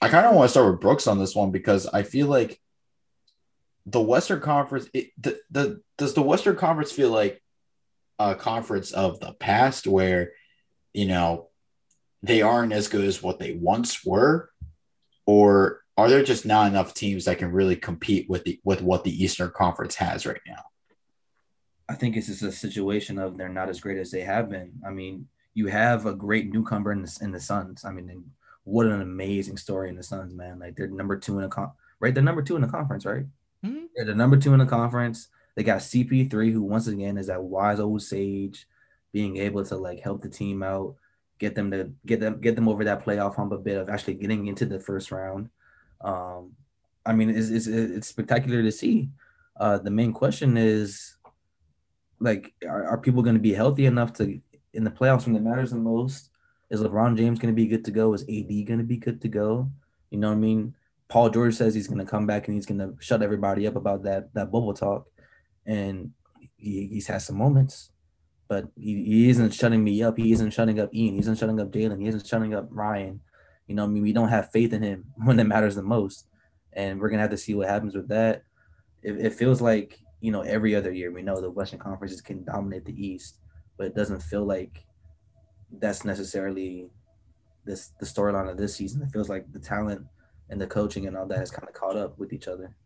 [0.00, 2.60] I kind of want to start with Brooks on this one because I feel like
[3.86, 7.42] the Western Conference, it, the, the does the Western Conference feel like
[8.18, 10.32] a conference of the past where
[10.92, 11.48] you know,
[12.22, 14.50] they aren't as good as what they once were,
[15.26, 19.04] or are there just not enough teams that can really compete with the with what
[19.04, 20.62] the Eastern Conference has right now?
[21.88, 24.72] I think it's just a situation of they're not as great as they have been.
[24.86, 27.84] I mean, you have a great newcomer in the, in the Suns.
[27.84, 28.30] I mean,
[28.64, 30.58] what an amazing story in the Suns, man.
[30.58, 32.14] Like they're number two in the con- right.
[32.14, 33.24] They're number two in the conference, right?
[33.64, 33.86] Mm-hmm.
[33.94, 35.28] They're the number two in the conference.
[35.54, 38.66] They got CP3, who once again is that wise old sage
[39.12, 40.94] being able to like help the team out,
[41.38, 44.14] get them to get them get them over that playoff hump a bit of actually
[44.14, 45.50] getting into the first round.
[46.00, 46.52] Um,
[47.04, 49.10] I mean, it's, it's, it's spectacular to see.
[49.58, 51.16] Uh, the main question is,
[52.18, 54.40] like, are, are people going to be healthy enough to
[54.72, 56.30] in the playoffs when it matters the most?
[56.70, 58.14] Is LeBron James going to be good to go?
[58.14, 59.68] Is AD going to be good to go?
[60.10, 60.74] You know what I mean?
[61.10, 63.76] Paul George says he's going to come back and he's going to shut everybody up
[63.76, 65.06] about that that bubble talk,
[65.66, 66.12] and
[66.56, 67.90] he, he's had some moments
[68.50, 70.18] but he, he isn't shutting me up.
[70.18, 71.14] He isn't shutting up Ian.
[71.14, 72.02] He isn't shutting up Jalen.
[72.02, 73.20] He isn't shutting up Ryan.
[73.68, 76.26] You know, I mean, we don't have faith in him when it matters the most,
[76.72, 78.42] and we're gonna have to see what happens with that.
[79.04, 82.42] It, it feels like you know every other year we know the Western Conferences can
[82.42, 83.38] dominate the East,
[83.78, 84.84] but it doesn't feel like
[85.78, 86.88] that's necessarily
[87.64, 89.00] this the storyline of this season.
[89.00, 90.04] It feels like the talent
[90.50, 92.76] and the coaching and all that has kind of caught up with each other.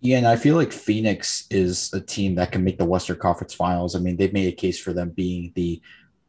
[0.00, 3.54] Yeah, and I feel like Phoenix is a team that can make the Western Conference
[3.54, 3.94] Finals.
[3.94, 5.80] I mean, they've made a case for them being the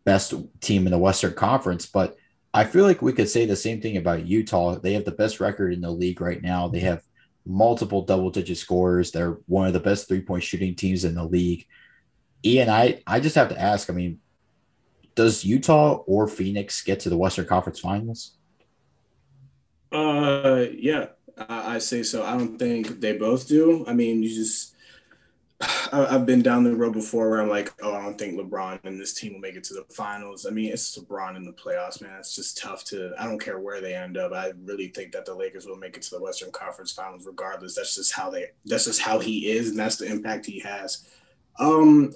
[0.05, 2.15] best team in the Western Conference, but
[2.53, 4.75] I feel like we could say the same thing about Utah.
[4.75, 6.69] They have the best record in the league right now.
[6.69, 7.03] They have
[7.45, 9.11] multiple double digit scorers.
[9.11, 11.67] They're one of the best three point shooting teams in the league.
[12.45, 14.19] Ian, I, I just have to ask I mean,
[15.15, 18.37] does Utah or Phoenix get to the Western Conference Finals?
[19.95, 21.07] Uh, yeah,
[21.37, 22.23] I say so.
[22.23, 23.85] I don't think they both do.
[23.87, 24.75] I mean, you just
[25.93, 28.99] I've been down the road before where I'm like, oh, I don't think LeBron and
[28.99, 30.45] this team will make it to the finals.
[30.45, 32.19] I mean, it's LeBron in the playoffs, man.
[32.19, 33.13] It's just tough to.
[33.17, 34.33] I don't care where they end up.
[34.33, 37.75] I really think that the Lakers will make it to the Western Conference Finals, regardless.
[37.75, 38.47] That's just how they.
[38.65, 41.07] That's just how he is, and that's the impact he has.
[41.57, 42.13] Um,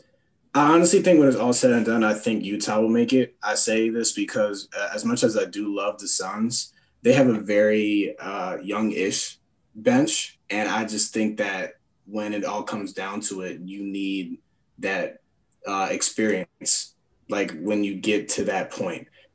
[0.53, 3.35] I honestly think when it's all said and done, I think Utah will make it.
[3.41, 7.27] I say this because uh, as much as I do love the Suns, they have
[7.27, 9.38] a very uh, young-ish
[9.76, 11.73] bench, and I just think that
[12.05, 14.39] when it all comes down to it, you need
[14.80, 15.21] that
[15.65, 16.95] uh, experience,
[17.30, 18.73] like when you get to that.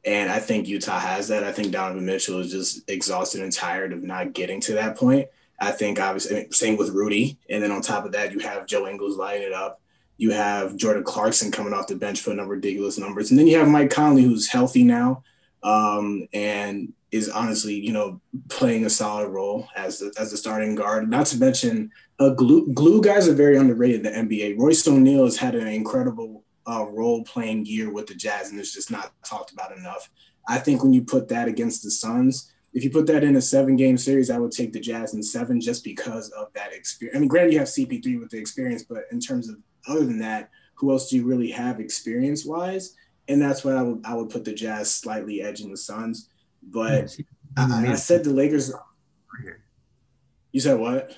[0.04, 1.44] And I think Utah has that.
[1.44, 5.28] I think Donovan Mitchell is just exhausted and tired of not getting to that point.
[5.60, 8.86] I think obviously same with Rudy, and then on top of that, you have Joe
[8.86, 9.80] Ingles lighting it up.
[10.16, 13.58] You have Jordan Clarkson coming off the bench putting up ridiculous numbers, and then you
[13.58, 15.22] have Mike Conley, who's healthy now,
[15.62, 21.08] um, and is honestly, you know, playing a solid role as as the starting guard.
[21.08, 24.58] Not to mention, uh, glue glue guys are very underrated in the NBA.
[24.58, 28.74] Royce O'Neale has had an incredible uh, role playing year with the Jazz, and it's
[28.74, 30.10] just not talked about enough.
[30.48, 33.40] I think when you put that against the Suns, if you put that in a
[33.40, 37.16] seven game series, I would take the Jazz in seven just because of that experience.
[37.16, 40.18] I mean, granted, you have CP3 with the experience, but in terms of other than
[40.18, 42.96] that, who else do you really have experience wise?
[43.28, 46.28] And that's why I would I would put the Jazz slightly edging the Suns.
[46.66, 47.16] But
[47.56, 48.72] I, I, said the Lakers.
[50.52, 51.16] You said what?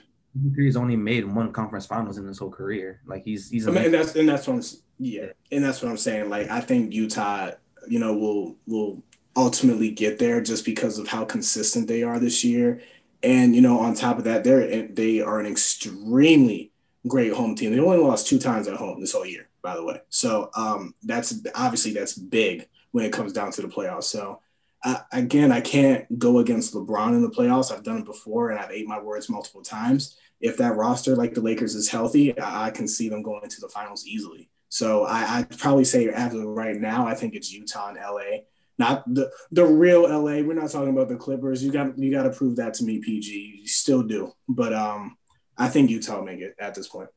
[0.55, 3.01] He's only made one conference finals in his whole career.
[3.06, 3.66] Like he's he's.
[3.66, 4.62] I mean, and that's and that's what I'm
[4.98, 6.28] yeah, and that's what I'm saying.
[6.28, 7.52] Like I think Utah,
[7.89, 9.02] you know, will will
[9.36, 12.81] ultimately get there just because of how consistent they are this year.
[13.23, 16.73] And you know, on top of that, they're they are an extremely
[17.06, 17.73] great home team.
[17.73, 20.01] They only lost two times at home this whole year, by the way.
[20.09, 24.05] So um, that's obviously that's big when it comes down to the playoffs.
[24.05, 24.40] So
[24.85, 27.73] uh, again, I can't go against LeBron in the playoffs.
[27.73, 30.16] I've done it before, and I've ate my words multiple times.
[30.40, 33.61] If that roster, like the Lakers, is healthy, I, I can see them going to
[33.61, 34.51] the finals easily.
[34.69, 38.43] So I, I'd probably say after right now, I think it's Utah and LA
[38.78, 40.43] not the the real LA.
[40.43, 41.65] We're not talking about the Clippers.
[41.65, 43.61] You got you got to prove that to me, PG.
[43.62, 45.16] You still do, but um,
[45.57, 47.09] I think Utah make it at this point.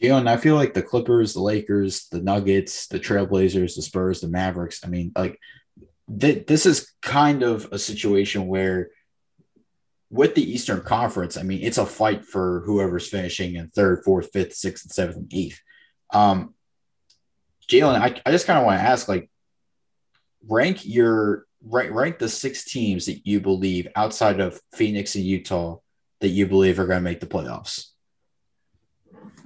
[0.00, 4.20] Yeah, and I feel like the Clippers, the Lakers, the Nuggets, the Trailblazers, the Spurs,
[4.20, 4.80] the Mavericks.
[4.84, 5.38] I mean, like
[6.20, 8.90] th- this is kind of a situation where
[10.10, 14.30] with the Eastern Conference, I mean, it's a fight for whoever's finishing in third, fourth,
[14.32, 15.60] fifth, sixth, and seventh, and eighth.
[16.12, 16.54] Um,
[17.68, 19.30] Jalen, I, I just kind of want to ask, like,
[20.46, 25.78] rank your rank, rank the six teams that you believe outside of Phoenix and Utah
[26.20, 27.88] that you believe are going to make the playoffs.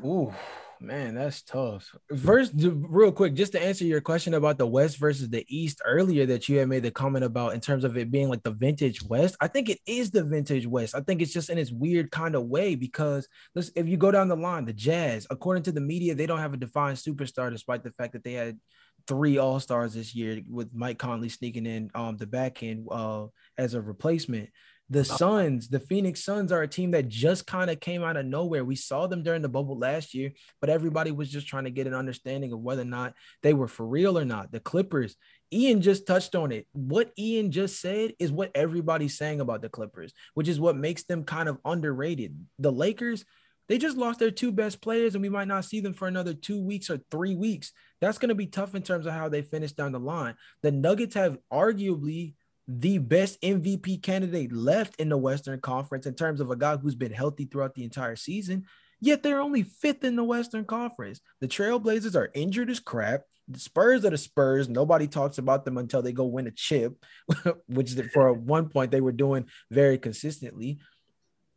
[0.04, 0.34] Ooh,
[0.80, 1.94] man, that's tough.
[2.22, 6.26] First, real quick, just to answer your question about the West versus the East earlier,
[6.26, 9.02] that you had made the comment about in terms of it being like the vintage
[9.02, 9.36] West.
[9.40, 10.94] I think it is the vintage West.
[10.94, 13.28] I think it's just in its weird kind of way because
[13.74, 16.54] if you go down the line, the Jazz, according to the media, they don't have
[16.54, 18.58] a defined superstar, despite the fact that they had
[19.06, 23.26] three All Stars this year with Mike Conley sneaking in um the back end uh
[23.56, 24.50] as a replacement.
[24.90, 28.24] The Suns, the Phoenix Suns are a team that just kind of came out of
[28.24, 28.64] nowhere.
[28.64, 31.86] We saw them during the bubble last year, but everybody was just trying to get
[31.86, 33.12] an understanding of whether or not
[33.42, 34.50] they were for real or not.
[34.50, 35.14] The Clippers,
[35.52, 36.66] Ian just touched on it.
[36.72, 41.04] What Ian just said is what everybody's saying about the Clippers, which is what makes
[41.04, 42.34] them kind of underrated.
[42.58, 43.26] The Lakers,
[43.68, 46.32] they just lost their two best players, and we might not see them for another
[46.32, 47.72] two weeks or three weeks.
[48.00, 50.34] That's going to be tough in terms of how they finish down the line.
[50.62, 52.34] The Nuggets have arguably
[52.68, 56.94] the best MVP candidate left in the Western Conference in terms of a guy who's
[56.94, 58.66] been healthy throughout the entire season.
[59.00, 61.20] Yet they're only fifth in the Western Conference.
[61.40, 63.22] The Trailblazers are injured as crap.
[63.48, 64.68] The Spurs are the Spurs.
[64.68, 67.02] Nobody talks about them until they go win a chip,
[67.68, 70.78] which for one point they were doing very consistently.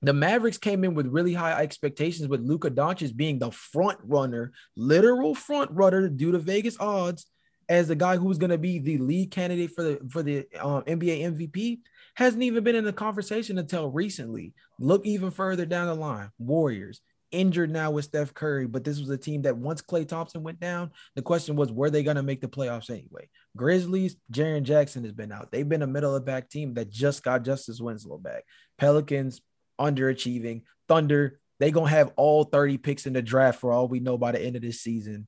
[0.04, 4.54] The Mavericks came in with really high expectations with Luka Doncic being the front runner,
[4.78, 7.26] literal front runner due to Vegas odds
[7.72, 10.84] as the guy who's going to be the lead candidate for the for the um,
[10.84, 11.80] NBA MVP
[12.16, 14.54] hasn't even been in the conversation until recently.
[14.78, 16.32] Look even further down the line.
[16.38, 17.00] Warriors
[17.32, 20.60] injured now with Steph Curry, but this was a team that once Klay Thompson went
[20.60, 23.30] down, the question was were they going to make the playoffs anyway?
[23.56, 25.50] Grizzlies, Jaren Jackson has been out.
[25.50, 28.44] They've been a middle of back team that just got Justice Winslow back.
[28.80, 29.40] Pelicans
[29.80, 30.64] underachieving.
[30.90, 34.34] Thunder, they gonna have all 30 picks in the draft for all we know by
[34.34, 35.28] the end of this season.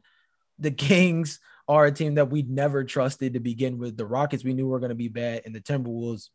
[0.60, 3.98] The Kings are a team that we'd never trusted to begin with.
[3.98, 6.30] The Rockets we knew were going to be bad, and the Timberwolves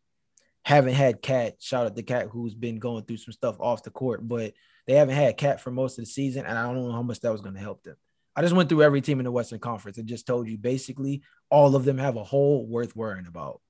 [0.64, 1.56] haven't had KAT.
[1.60, 4.54] Shout out to KAT, who's been going through some stuff off the court, but
[4.86, 7.20] they haven't had KAT for most of the season, and I don't know how much
[7.20, 7.96] that was going to help them.
[8.34, 11.22] I just went through every team in the Western Conference and just told you basically
[11.50, 13.60] all of them have a hole worth worrying about.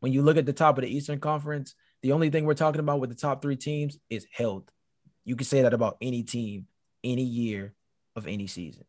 [0.00, 2.80] When you look at the top of the Eastern Conference, the only thing we're talking
[2.80, 4.64] about with the top three teams is health.
[5.24, 6.66] You can say that about any team
[7.04, 7.74] any year
[8.16, 8.84] of any season.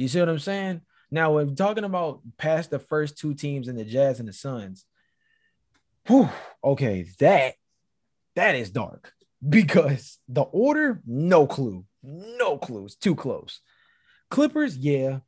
[0.00, 0.80] You see what I'm saying?
[1.10, 4.86] Now, when talking about past the first two teams in the Jazz and the Suns,
[6.06, 6.30] whew,
[6.64, 7.54] okay, that
[8.34, 9.12] that is dark
[9.46, 13.60] because the order, no clue, no clues, too close.
[14.30, 15.18] Clippers, yeah.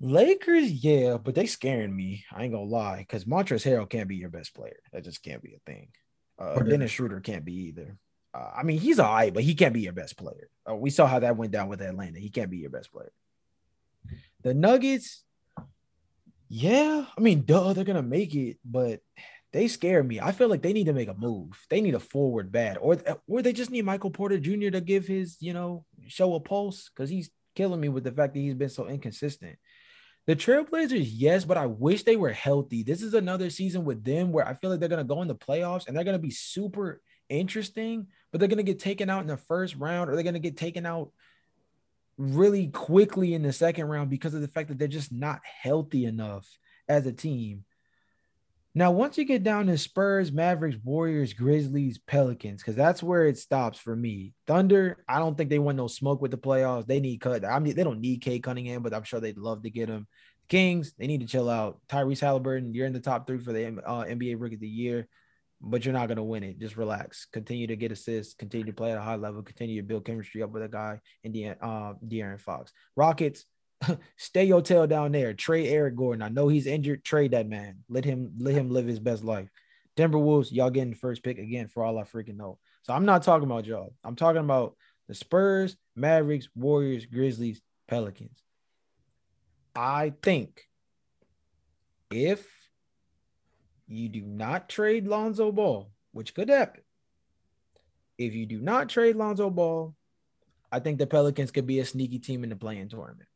[0.00, 2.24] Lakers, yeah, but they scaring me.
[2.32, 4.80] I ain't gonna lie, because Montrezl Harrell can't be your best player.
[4.92, 5.88] That just can't be a thing.
[6.36, 7.96] Uh, Dennis Schroeder can't be either.
[8.34, 10.48] Uh, I mean, he's all right, but he can't be your best player.
[10.68, 12.18] Uh, we saw how that went down with Atlanta.
[12.18, 13.12] He can't be your best player.
[14.42, 15.22] The Nuggets,
[16.48, 19.00] yeah, I mean, duh, they're gonna make it, but
[19.52, 20.20] they scare me.
[20.20, 21.64] I feel like they need to make a move.
[21.70, 22.98] They need a forward bad, or
[23.28, 24.70] or they just need Michael Porter Jr.
[24.70, 28.34] to give his, you know, show a pulse because he's killing me with the fact
[28.34, 29.56] that he's been so inconsistent.
[30.26, 32.82] The Trailblazers, yes, but I wish they were healthy.
[32.82, 35.34] This is another season with them where I feel like they're gonna go in the
[35.34, 39.36] playoffs and they're gonna be super interesting, but they're gonna get taken out in the
[39.36, 41.10] first round or they're gonna get taken out
[42.16, 46.04] really quickly in the second round because of the fact that they're just not healthy
[46.04, 46.46] enough
[46.88, 47.64] as a team.
[48.76, 53.38] Now, once you get down to Spurs, Mavericks, Warriors, Grizzlies, Pelicans, because that's where it
[53.38, 54.34] stops for me.
[54.48, 56.86] Thunder, I don't think they want no smoke with the playoffs.
[56.86, 57.44] They need cut.
[57.44, 60.08] I mean, they don't need Cade Cunningham, but I'm sure they'd love to get him.
[60.48, 61.78] Kings, they need to chill out.
[61.88, 65.06] Tyrese Halliburton, you're in the top three for the uh, NBA Rookie of the Year,
[65.64, 66.58] but you're not going to win it.
[66.58, 67.26] Just relax.
[67.32, 68.34] Continue to get assists.
[68.34, 69.42] Continue to play at a high level.
[69.42, 72.72] Continue to build chemistry up with a guy in the uh, De'Aaron Fox.
[72.96, 73.44] Rockets,
[74.16, 75.34] stay your tail down there.
[75.34, 76.22] Trade Eric Gordon.
[76.22, 77.04] I know he's injured.
[77.04, 77.78] Trade that man.
[77.88, 79.48] Let him let him live his best life.
[79.96, 82.58] Timberwolves, y'all getting the first pick again for all I freaking know.
[82.82, 83.94] So I'm not talking about y'all.
[84.04, 84.76] I'm talking about
[85.08, 88.42] the Spurs, Mavericks, Warriors, Grizzlies, Pelicans.
[89.74, 90.62] I think
[92.10, 92.46] if
[93.86, 96.82] you do not trade Lonzo Ball, which could happen,
[98.18, 99.94] if you do not trade Lonzo Ball,
[100.70, 103.28] I think the Pelicans could be a sneaky team in the play in tournament.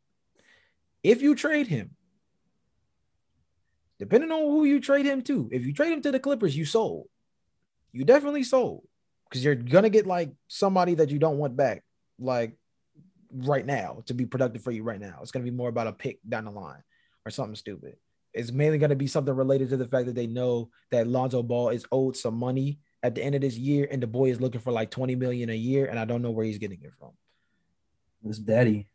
[1.02, 1.94] If you trade him,
[3.98, 6.64] depending on who you trade him to, if you trade him to the Clippers, you
[6.64, 7.08] sold.
[7.92, 8.86] You definitely sold
[9.28, 11.84] because you're gonna get like somebody that you don't want back,
[12.18, 12.56] like
[13.32, 15.18] right now, to be productive for you right now.
[15.22, 16.82] It's gonna be more about a pick down the line
[17.24, 17.96] or something stupid.
[18.38, 21.70] It's mainly gonna be something related to the fact that they know that Lonzo Ball
[21.70, 24.60] is owed some money at the end of this year, and the boy is looking
[24.60, 27.10] for like 20 million a year, and I don't know where he's getting it from.
[28.24, 28.86] His daddy.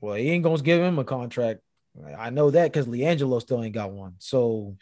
[0.00, 1.60] Well, he ain't gonna give him a contract.
[2.18, 4.14] I know that because LiAngelo still ain't got one.
[4.18, 4.76] So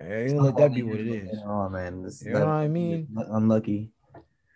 [0.00, 1.38] let that be what it is.
[1.44, 3.08] Oh man, this, You know what I mean?
[3.16, 3.90] Unlucky.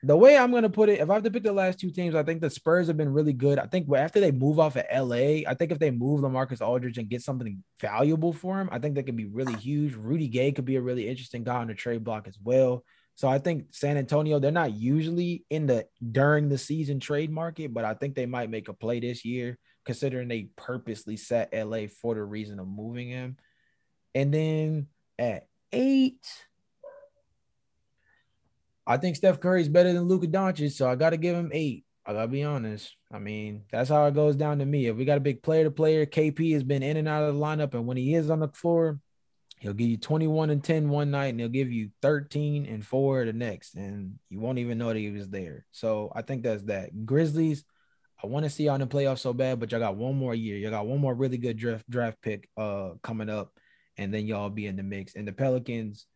[0.06, 2.14] The way I'm gonna put it, if I have to pick the last two teams,
[2.14, 3.58] I think the Spurs have been really good.
[3.58, 6.98] I think after they move off of LA, I think if they move LaMarcus Aldridge
[6.98, 9.94] and get something valuable for him, I think that could be really huge.
[9.94, 12.84] Rudy Gay could be a really interesting guy on the trade block as well.
[13.16, 17.72] So I think San Antonio, they're not usually in the during the season trade market,
[17.72, 21.86] but I think they might make a play this year, considering they purposely set LA
[22.02, 23.36] for the reason of moving him.
[24.14, 26.26] And then at eight,
[28.86, 31.84] I think Steph Curry's better than Luka Doncic, so I got to give him eight.
[32.06, 32.94] I gotta be honest.
[33.10, 34.86] I mean, that's how it goes down to me.
[34.86, 37.34] If we got a big player to player, KP has been in and out of
[37.34, 39.00] the lineup, and when he is on the floor,
[39.58, 43.24] he'll give you 21 and 10 one night, and he'll give you 13 and four
[43.24, 45.64] the next, and you won't even know that he was there.
[45.70, 47.06] So I think that's that.
[47.06, 47.64] Grizzlies,
[48.22, 50.34] I want to see y'all in the playoffs so bad, but y'all got one more
[50.34, 50.58] year.
[50.58, 53.50] Y'all got one more really good draft draft pick uh coming up,
[53.96, 55.14] and then y'all be in the mix.
[55.14, 56.06] And the Pelicans,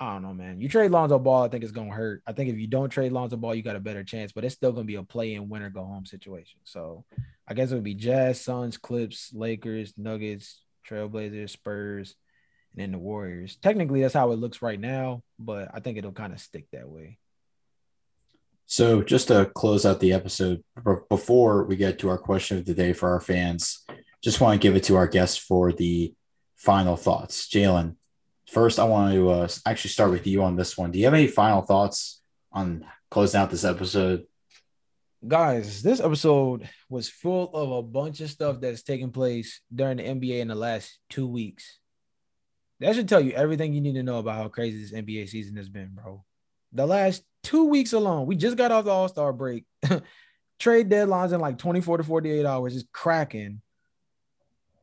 [0.00, 0.60] I don't know, man.
[0.60, 2.22] You trade Lonzo Ball, I think it's gonna hurt.
[2.26, 4.54] I think if you don't trade Lonzo Ball, you got a better chance, but it's
[4.54, 6.60] still gonna be a play in winner go home situation.
[6.64, 7.04] So
[7.48, 12.14] I guess it would be Jazz, Suns, Clips, Lakers, Nuggets, Trailblazers, Spurs,
[12.72, 13.56] and then the Warriors.
[13.56, 16.88] Technically, that's how it looks right now, but I think it'll kind of stick that
[16.88, 17.18] way.
[18.66, 20.62] So, just to close out the episode,
[21.08, 23.84] before we get to our question of the day for our fans,
[24.22, 26.12] just want to give it to our guests for the
[26.54, 27.48] final thoughts.
[27.48, 27.96] Jalen,
[28.48, 30.90] first, I want to uh, actually start with you on this one.
[30.90, 32.22] Do you have any final thoughts
[32.52, 34.26] on closing out this episode?
[35.26, 40.04] Guys, this episode was full of a bunch of stuff that's taken place during the
[40.04, 41.78] NBA in the last two weeks.
[42.80, 45.56] That should tell you everything you need to know about how crazy this NBA season
[45.56, 46.24] has been, bro.
[46.72, 49.64] The last two weeks alone, we just got off the All Star break.
[50.60, 53.60] Trade deadlines in like 24 to 48 hours is cracking.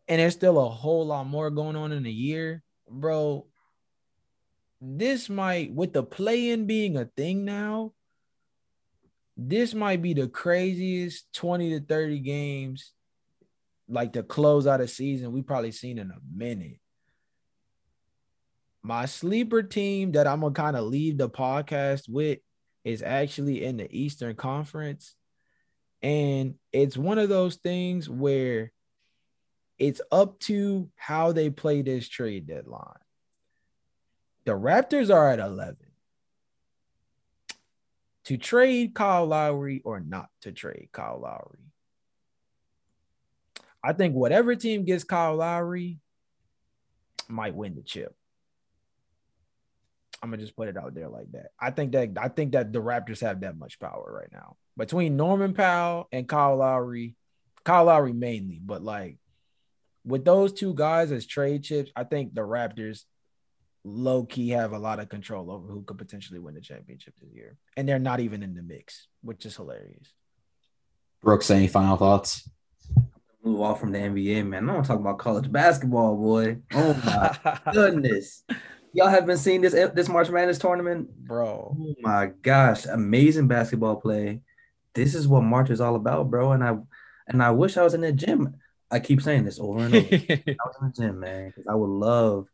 [0.08, 3.48] And there's still a whole lot more going on in a year, bro.
[4.88, 7.94] This might, with the play in being a thing now,
[9.36, 12.94] this might be the craziest 20 to 30 games
[13.90, 16.80] like to close out a season we probably seen in a minute.
[18.84, 22.40] My sleeper team that I'm gonna kind of leave the podcast with
[22.84, 25.16] is actually in the Eastern Conference.
[26.03, 28.72] And it's one of those things where
[29.80, 32.94] it's up to how they play this trade deadline.
[34.45, 35.77] The Raptors are at 11.
[38.26, 41.59] To trade Kyle Lowry or not to trade Kyle Lowry.
[43.84, 45.99] I think whatever team gets Kyle Lowry
[47.27, 48.15] might win the chip.
[50.23, 51.51] I'm gonna just put it out there like that.
[51.59, 55.17] I think that I think that the Raptors have that much power right now between
[55.17, 57.15] Norman Powell and Kyle Lowry,
[57.63, 59.17] Kyle Lowry mainly, but like
[60.03, 63.03] with those two guys as trade chips, I think the Raptors
[63.86, 67.32] low key have a lot of control over who could potentially win the championship this
[67.32, 70.12] year, and they're not even in the mix, which is hilarious.
[71.22, 72.49] Brooks, any final thoughts?
[73.44, 74.70] Move off from the NBA, man.
[74.70, 76.57] I don't talk about college basketball, boy.
[76.74, 78.44] Oh my goodness.
[78.91, 81.78] Y'all have been seeing this this March Madness tournament, bro.
[81.80, 84.41] Oh my gosh, amazing basketball play.
[84.94, 86.53] This is what March is all about, bro.
[86.53, 86.78] And I
[87.28, 88.56] and I wish I was in the gym.
[88.90, 90.07] I keep saying this over and over.
[90.14, 90.18] I
[90.66, 92.48] was in the gym, man, because I would love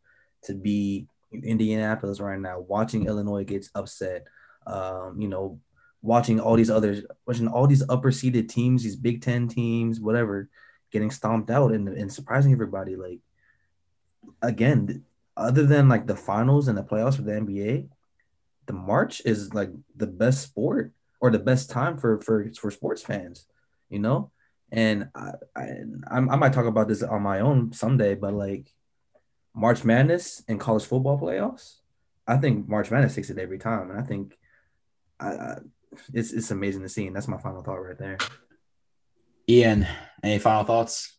[0.46, 4.26] to be in Indianapolis right now, watching Illinois gets upset.
[4.68, 5.60] Um, you know,
[6.02, 10.50] watching all these others, watching all these upper seeded teams, these Big Ten teams, whatever,
[10.92, 12.96] getting stomped out and, and surprising everybody.
[12.96, 13.20] Like,
[14.42, 15.04] again,
[15.38, 17.88] other than like the finals and the playoffs for the NBA,
[18.68, 23.02] the March is like the best sport or the best time for for for sports
[23.02, 23.46] fans,
[23.90, 24.32] you know.
[24.72, 25.68] And I, I
[26.10, 28.74] I might talk about this on my own someday, but like
[29.54, 31.76] March Madness and college football playoffs,
[32.28, 34.38] I think March Madness takes it every time, and I think
[35.20, 35.58] I, I
[36.14, 38.18] it's it's amazing to see, and that's my final thought right there.
[39.50, 39.88] Ian,
[40.24, 41.18] any final thoughts?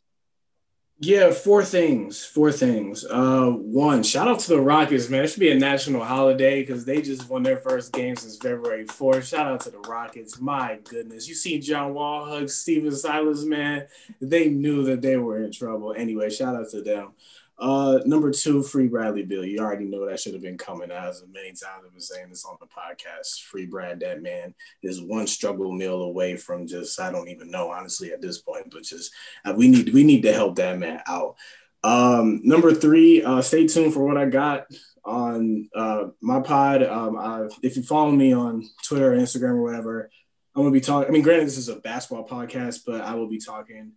[1.04, 2.24] Yeah, four things.
[2.24, 3.04] Four things.
[3.04, 5.24] Uh, one, shout out to the Rockets, man.
[5.24, 8.84] It should be a national holiday because they just won their first game since February
[8.84, 9.24] 4th.
[9.28, 10.40] Shout out to the Rockets.
[10.40, 11.26] My goodness.
[11.26, 13.88] You see John Wall hug Stephen Silas, man.
[14.20, 15.92] They knew that they were in trouble.
[15.96, 17.14] Anyway, shout out to them.
[17.62, 19.44] Uh, number two, free Bradley Beal.
[19.44, 22.44] You already know that should have been coming as many times I've been saying this
[22.44, 23.42] on the podcast.
[23.42, 24.52] Free Brad, that man
[24.82, 28.72] is one struggle meal away from just I don't even know honestly at this point,
[28.72, 29.12] but just
[29.44, 31.36] uh, we need we need to help that man out.
[31.84, 34.66] Um, number three, uh, stay tuned for what I got
[35.04, 36.82] on uh, my pod.
[36.82, 40.10] Um, I, if you follow me on Twitter, or Instagram, or whatever,
[40.56, 41.08] I'm gonna be talking.
[41.08, 43.92] I mean, granted, this is a basketball podcast, but I will be talking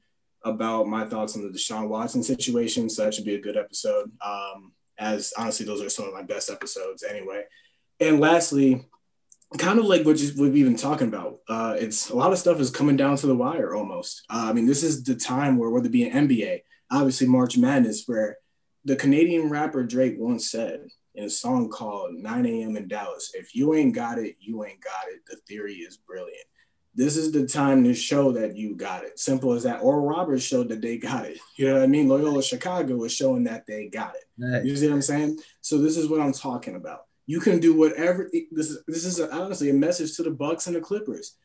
[0.45, 2.89] about my thoughts on the Deshaun Watson situation.
[2.89, 4.11] So that should be a good episode.
[4.25, 7.43] Um, as honestly, those are some of my best episodes anyway.
[7.99, 8.85] And lastly,
[9.57, 12.69] kind of like what, we've been talking about, uh, it's a lot of stuff is
[12.69, 14.23] coming down to the wire almost.
[14.29, 16.61] Uh, I mean, this is the time where whether it be an NBA,
[16.91, 18.37] obviously March Madness, where
[18.85, 22.77] the Canadian rapper Drake once said in a song called 9 a.m.
[22.77, 25.21] in Dallas, if you ain't got it, you ain't got it.
[25.27, 26.45] The theory is brilliant
[26.95, 29.19] this is the time to show that you got it.
[29.19, 29.81] Simple as that.
[29.81, 31.37] Oral Roberts showed that they got it.
[31.57, 32.07] You know what I mean?
[32.07, 34.65] Loyola Chicago was showing that they got it.
[34.65, 35.39] You see what I'm saying?
[35.61, 37.05] So this is what I'm talking about.
[37.27, 38.29] You can do whatever.
[38.51, 41.35] This is this is honestly a message to the Bucks and the Clippers.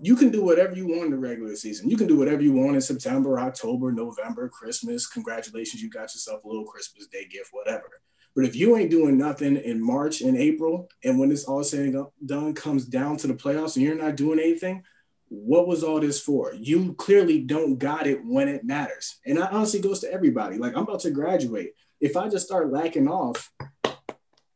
[0.00, 1.88] You can do whatever you want in the regular season.
[1.88, 5.06] You can do whatever you want in September, October, November, Christmas.
[5.06, 7.88] Congratulations, you got yourself a little Christmas Day gift, whatever.
[8.34, 11.86] But if you ain't doing nothing in March and April, and when it's all said
[11.86, 14.82] and done comes down to the playoffs, and you're not doing anything,
[15.28, 16.54] what was all this for?
[16.54, 19.18] You clearly don't got it when it matters.
[19.26, 20.56] And that honestly goes to everybody.
[20.58, 21.74] Like I'm about to graduate.
[22.00, 23.50] If I just start lacking off,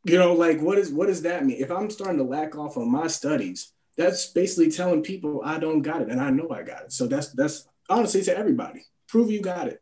[0.03, 1.61] you know, like what is what does that mean?
[1.61, 5.81] If I'm starting to lack off on my studies, that's basically telling people I don't
[5.81, 6.93] got it and I know I got it.
[6.93, 8.85] So that's that's honestly to everybody.
[9.07, 9.81] Prove you got it.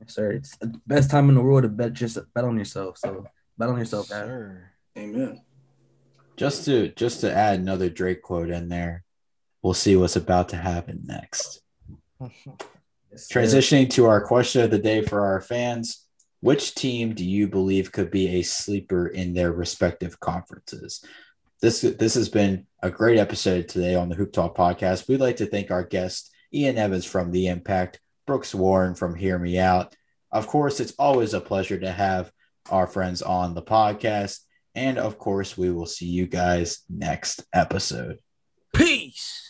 [0.00, 0.32] Yes, sir.
[0.32, 2.98] It's the best time in the world to bet just bet on yourself.
[2.98, 3.26] So
[3.56, 4.70] bet on yourself, yes, sir.
[4.96, 5.42] Amen.
[6.36, 9.04] Just to just to add another Drake quote in there
[9.62, 11.60] we'll see what's about to happen next.
[12.20, 12.30] yes,
[13.32, 16.08] Transitioning to our question of the day for our fans
[16.40, 21.04] which team do you believe could be a sleeper in their respective conferences?
[21.60, 25.08] This, this has been a great episode today on the Hoop Talk podcast.
[25.08, 29.38] We'd like to thank our guest, Ian Evans from The Impact, Brooks Warren from Hear
[29.38, 29.96] Me Out.
[30.30, 32.30] Of course, it's always a pleasure to have
[32.70, 34.40] our friends on the podcast.
[34.76, 38.18] And of course, we will see you guys next episode.
[38.72, 39.47] Peace.